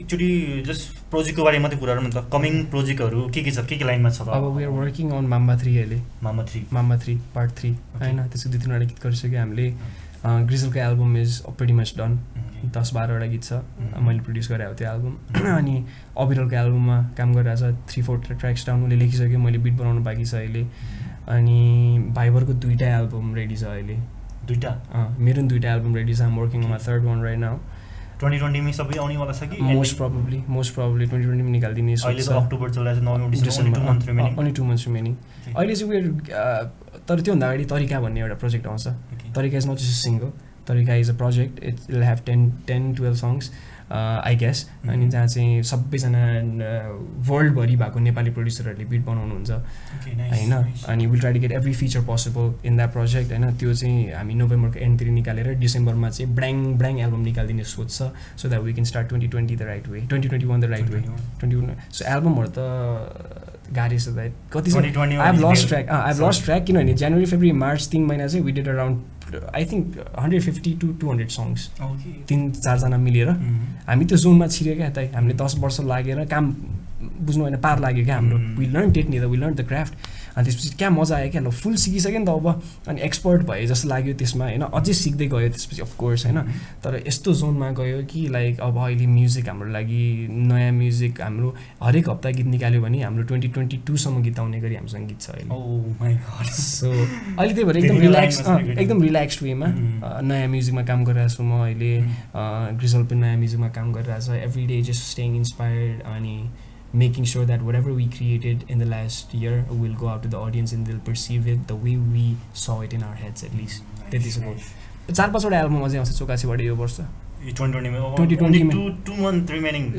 [0.00, 0.30] एक्चुली
[0.66, 4.24] जस्ट प्रोजेक्टको बारेमा मात्रै कुराहरू मतलब कमिङ प्रोजेक्टहरू के के छ के के लाइनमा छ
[4.24, 7.70] अब we are working on Mamba three अहिले। मामा three Mamba three part three
[8.00, 8.16] होइन?
[8.28, 9.68] त्यसको दुई तिनवटा गीत गरिसक्यो हामीले।
[10.24, 12.18] ग्रिजलको album is pretty much done
[12.76, 13.52] दस बाह्रवटा गीत छ.
[14.06, 15.14] मैले प्रड्युस गरेको त्यो एल्बम
[15.58, 15.76] अनि
[16.18, 20.24] अविरलको एल्बममा काम गरिरहेको छ थ्री फोर ट्र्याक्स डाउन उसले लेखिसक्यो मैले बिट बनाउनु बाँकी
[20.24, 20.66] छ अहिले।
[21.36, 21.60] अनि
[22.16, 23.96] भाइबरको दुइटा एल्बम रेडी छ अहिले।
[24.48, 24.70] दुइटा
[25.18, 27.58] मेरो पनि दुइटा एल्बम रेडी छ। आम वर्किङ मा third one right now
[28.20, 31.94] twenty ट्वेन्टीमै सबै आउनेवाला छ कि most probably most probably twenty ट्वेन्टीमा निकालिदिने
[32.36, 32.68] अक्टोबर
[34.40, 35.14] अनि टु मन्थ्स रिमेनिङ
[35.56, 36.00] अहिले चाहिँ उयो
[37.08, 38.86] तर त्योभन्दा अगाडि तरिका भन्ने एउटा प्रोजेक्ट आउँछ।
[39.36, 40.30] Tarika is not just single
[40.68, 43.50] Tarika is a project it will have ten ten twelve songs
[43.92, 46.20] I guess अनि जहाँ चाहिँ सबैजना
[47.28, 50.52] वर्ल्डभरि भएको नेपाली प्रड्युसरहरूले बिट बनाउनुहुन्छ। होइन?
[50.88, 53.54] अनि will try to get every feature possible in that project होइन?
[53.58, 58.10] त्यो चाहिँ हामी नोभेम्बरको एन्डतिर निकालेर डिसेम्बरमा चाहिँ ब्राङ ब्राङ एल्बम निकालिदिने सोच छ
[58.42, 60.90] so that we can start twenty twenty the right way twenty twenty one the right
[60.90, 62.60] way twenty one so एल्बमहरू त
[63.76, 64.74] गाह्रै छ दाइ कति छ?
[64.74, 65.68] 2021 I have lost.
[65.68, 68.96] Track I have lost track किनभने जनवरी फेब्रुअरी मार्च तिन महिना चाहिँ we did around
[69.54, 69.86] I think
[70.22, 71.60] hundred fifty to two hundred songs
[72.28, 73.28] तिन चारजना मिलेर।
[73.88, 76.44] हामी त्यो जोनमा छिर्यो क्या त हामीले दस वर्ष लागेर काम
[77.26, 78.38] बुझ्नु होइन पार लाग्यो क्या हाम्रो.
[78.58, 79.94] विल लर्न टेट नि the will learn the craft
[80.36, 82.46] अनि त्यसपछि क्या मजा आयो क्या ल फुल सिकिसक्यो नि त अब।
[82.88, 86.38] अनि एक्सपर्ट भए जस्तो लाग्यो त्यसमा होइन अझै सिक्दै गयो त्यसपछि अफकोर्स होइन।
[86.84, 91.48] तर यस्तो जोनमा गयो कि लाइक अब अहिले म्युजिक हाम्रो लागि नयाँ म्युजिक हाम्रो
[91.82, 95.28] हरेक हप्ता गीत निकाल्यो भने हाम्रो ट्वेन्टी ट्वेन्टी टूसम्म गीत आउने गरी हामीसँग गीत छ
[95.30, 96.14] अहिले
[96.52, 98.40] सो अहिले त्यही भएर एकदम रिल्याक्स
[98.78, 100.22] एकदम रिल्याक्स्ड वेमा Mm.
[100.28, 101.92] नयाँ म्युजिकमा काम गरिरहेको छु म अहिले।
[102.78, 106.36] ग्रिजल पनि नयाँ म्युजिकमा काम गरिरहेको छ। Every day just staying inspired अनि
[106.94, 110.34] making sure that whatever we created in the last year will go out to the
[110.46, 114.30] audience in they'll perceive it the way we saw it in our heads at least त्यति
[114.30, 114.34] छ
[115.12, 117.00] चार पाँचवटा album अझै आउँछ चोकासीबाट यो वर्ष।
[117.46, 118.00] 2020 मा।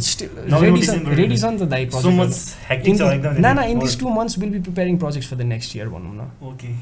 [0.02, 1.16] Still November, ready छ December.
[1.18, 2.34] रेडी छ नि त दाइ सो मच
[2.68, 5.42] ह्याक्टिङ छ एकदम ना ना in this two months will be preparing projects for the
[5.52, 6.76] next year भनौँ न ओके किन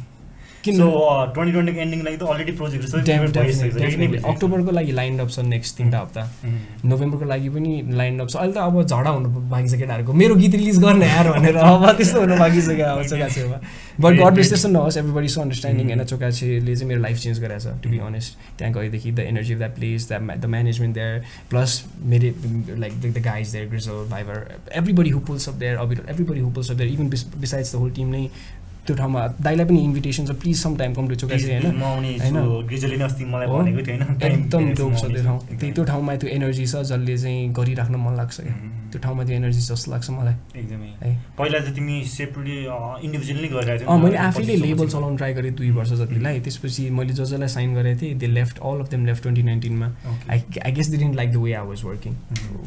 [0.73, 0.87] सो
[1.33, 6.21] ट्वेन्टी ट्वेन्टीको एन्डिङ लागि त अलरेडी प्रोजेक्ट। अक्टोबरको लागि लाइन अप छ नेक्स्ट तिनवटा हप्ता.
[6.85, 10.35] नोभेम्बरको लागि पनि लाइन अप छ। अहिले त अब झडा हुनु बाँकी छ केटाहरूको मेरो
[10.35, 13.57] गीत रिलिज गर्ने यार भनेर अब त्यस्तो हुनु बाँकी छ क्या अब चोकाछेमा
[13.99, 14.33] बट गड.
[14.33, 15.85] ब्लेस त्यस्तो नहोस् एभ्रीबडी सो अन्डरस्ट्यान्डिङ.
[15.87, 19.53] होइन चोकाछेले चाहिँ मेरो लाइफ चेन्ज गरेको छ टु बी अनेस्ट त्यहाँ गएदेखि the energy
[19.53, 21.71] of that place that the management there plus
[22.13, 22.27] मेरो
[22.79, 24.37] like the guys there Grizzl भाइभर
[24.81, 27.91] everybody who pulls off there Abir everybody who pulls off there even besides the whole
[27.95, 28.23] team नै
[28.85, 31.65] त्यो ठाउँमा दाइलाई पनि invitation छ please some time come to चोकाछे होइन?
[34.23, 38.13] एकदम dope छ त्यो ठाउँ। त्यही त्यो ठाउँमा त्यो एनर्जी छ जसले चाहिँ गरिराख्न मन
[38.17, 38.53] लाग्छ क्या.
[38.91, 42.57] त्यो ठाउँमा त्यो एनर्जी जस्तो लाग्छ मलाई। एकदमै। है। पहिला चाहिँ तिमी सेपरेटली
[43.05, 47.13] इन्डिभिजुअली गरिरहेको अँ थियौ मैले आफैले लेबल चलाउनु ट्राई गरेँ दुई वर्ष जतिलाई। त्यसपछि मैले
[47.13, 49.87] जो जसलाई साइन गरेको थिएँ they left all of them left twenty नाइन्टिनमा
[50.29, 52.13] I I guess they didn't like the way I was working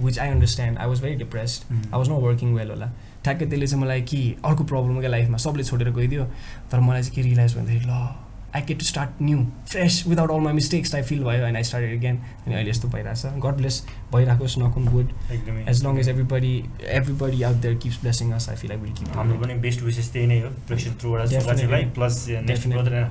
[0.04, 2.92] which I understand I was very depressed I was not working well होला।
[3.24, 6.24] ठ्याक्कै त्यसले चाहिँ मलाई कि अर्को problem क्या लाइफमा सबले छोडेर गइदियो।
[6.70, 8.24] तर मलाई चाहिँ के रियलाइज भन्दाखेरि ल
[8.56, 9.38] I get to start new
[9.68, 12.88] fresh without all my mistakes I feel भयो एन्ड आई स्टार्ट एगेन अनि अहिले यस्तो
[12.88, 13.76] भइरहेछ। गड ब्लेस
[14.12, 16.54] भइरहेको नकुन गुड एकदमै। As long as everybody
[17.00, 20.10] everybody out there keeps blessing us I feel I will keep हाम्रो पनि बेस्ट विशेष
[20.12, 22.26] त्यही नै हो। प्रेक्षक थ्रुबाट प्लस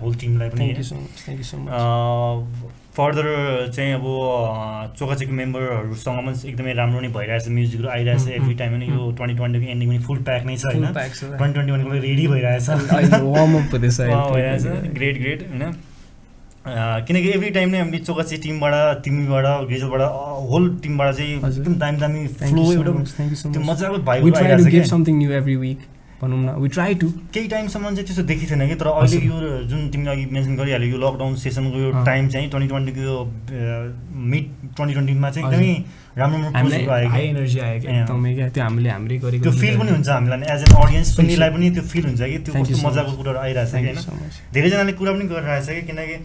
[0.02, 3.26] होल टिमलाई पनि thank you so much thank you so much further
[3.76, 4.06] चाहिँ अब
[5.00, 8.86] चोकाचीको मेम्बरहरूसँग पनि एकदमै राम्रो नै भइरहेछ म्युजिकहरू आइरहेछ एभ्री टाइम पनि.
[8.88, 12.26] यो ट्वेन्टी ट्वेन्टीको एन्डिङ पनि फुल प्याक नै छ होइन ट्वेन्टी ट्वेन्टी वानको लागि रेडी
[12.28, 12.66] भइरहेछ।
[14.34, 14.64] भइरहेछ
[14.98, 15.64] ग्रेट ग्रेट होइन
[17.08, 20.02] किनकि एभ्री टाइम नै हामीले चोकाची टिमबाट तिमीबाट ग्रेजलबाट
[20.50, 23.62] होल टिमबाट चाहिँ। एकदम दामी दामी फ्लो एउटा त्यो.
[23.70, 24.32] मजाको We
[26.22, 29.38] भनौँ न we try to केही टाइमसम्म चाहिँ त्यस्तो देखिएको थिएन कि तर अहिले। यो
[29.70, 33.18] जुन तिमीले अघि मेन्सन गरिहाल्यो यो लकडाउन सेसनको यो। टाइम चाहिँ ट्वेन्टी ट्वेन्टीको यो
[34.34, 34.46] मिड
[34.76, 35.74] ट्वेन्टी ट्वेन्टीमा चाहिँ। एकदमै
[36.18, 37.90] राम्रो हामीलाई हाई कि एनर्जी आयो क्या.
[38.02, 41.08] एकदमै क्या त्यो हामीले हाम्रै गरेको त्यो फिल पनि हुन्छ हामीलाई एज एन अडियन्स.
[41.16, 43.12] सुन्नेलाई पनि त्यो फिल हुन्छ कि त्यो कस्तो मजाको.
[43.18, 46.16] कुराहरू आइरहेछ कि थ्याङ्क यू होइन धेरैजनाले कुरा पनि गरिरहेछ कि किनकि।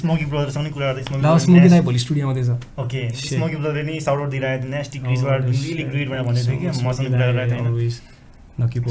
[0.00, 1.02] स्मोकी ब्रदरसँग नि कुरा गर्दै
[1.44, 2.50] स्मोकी भोलि स्टुडियो आउँदैछ
[2.82, 3.00] ओके.
[3.12, 5.40] स्मोकी ब्रदरले नि साउट आउट दिइरहेको थियो नेस्टी Oh, ग्रिजबाट.
[5.44, 7.62] रियली ग्रेट भनेर भनेको थियो कि मसँग कुरा गरिरहेको थियो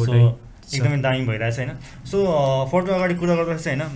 [0.05, 0.33] होइन।
[0.73, 1.71] एकदमै दामी भइरहेछ होइन
[2.11, 2.17] सो
[2.71, 3.89] फर्दर अगाडि कुरा गर्दा चाहिँ होइन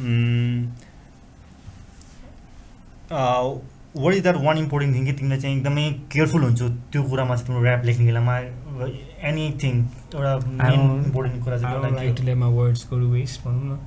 [3.99, 6.69] what is that one important thing कि तिमीले चाहिँ एकदमै केयरफुल हुन्छु?
[6.91, 8.35] त्यो कुरामा चाहिँ तिम्रो ऱ्याप लेख्ने बेलामा
[9.29, 9.75] एनिथिङ
[10.15, 10.33] एउटा
[10.73, 13.63] इम्पोर्टेन्ट कुरा चाहिँ don't एउटा like के to let my words go to waste भनौँ
[13.71, 13.79] न।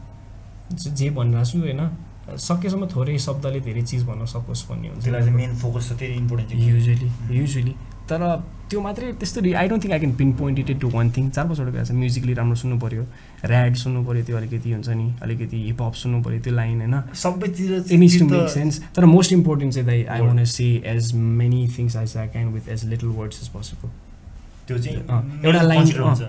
[0.76, 1.80] जे- भनिरहेको छु होइन।
[2.38, 4.88] सकेसम्म थोरै शब्दले धेरै चिज भन्न सकोस् भन्ने?
[4.88, 7.74] हुन्छ। त्यसलाई चाहिँ मेन फोकस छ त्यही इम्पोर्टेन्ट युजली युजली
[8.08, 8.20] तर
[8.70, 11.70] त्यो मात्रै त्यस्तो I don't think I can pinpoint it to one thing चार पाँचवटा
[11.70, 13.04] कुरा छ म्युजिकली राम्रो सुन्नु पऱ्यो
[13.44, 18.48] ऱ्याड सुन्नु पऱ्यो त्यो अलिकति हुन्छ नि अलिकति हिपहप सुन्नु पऱ्यो त्यो लाइन होइन। सबैतिर
[18.54, 20.20] सेन्स तर मोस्ट इम्पोर्टेन्ट चाहिँ दाइ I.
[20.20, 21.12] One see as
[21.42, 23.90] many things as I can with as little words as possible
[24.66, 24.98] त्यो चाहिँ
[25.44, 25.84] एउटा लाइन।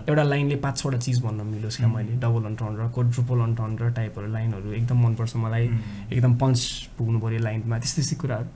[0.09, 1.87] एउटा लाइनले पाँच छवटा चिज भन्न मिलोस् क्या.
[1.87, 5.65] मैले। डबल अन्टन र कोड्रुपल अन्टन र टाइपहरू लाइनहरू एकदम मनपर्छ मलाई।
[6.11, 6.59] एकदम पन्च
[6.97, 8.49] पुग्नु पऱ्यो लाइनमा त्यस्तै त्यस्तै कुराहरू।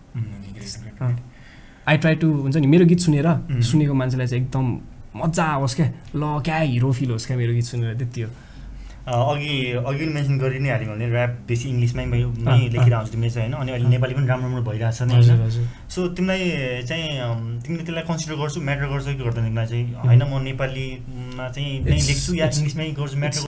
[1.88, 3.28] आई ट्राई टु हुन्छ नि मेरो गीत सुनेर.
[3.64, 4.66] सुनेको मान्छेलाई चाहिँ एकदम
[5.16, 8.30] मजा आओस् क्या। ल क्या हिरो फिल होस् क्या मेरो गीत सुनेर त्यति हो।
[9.08, 13.00] अघि अघि मेन्सन गरि नै हाल्यो भने ऱ्याप बेसी इङ्ग्लिसमै मै अँ, मै लेखेर अँ।
[13.00, 16.44] आउँछ तिमीले चाहिँ होइन। अनि अहिले। नेपाली पनि राम्रो राम्रो भइरहेछ नि होइन। सो तिमीलाई
[16.84, 17.08] चाहिँ
[17.64, 19.86] तिमीले त्यसलाई कन्सिडर गर्छु म्याटर गर्छ कि गर्दैन तिमीलाई चाहिँ?
[20.04, 23.36] होइन म नेपालीमा चाहिँ लेख्छु या इङ्ग्लिसमै गर्छु म्याटर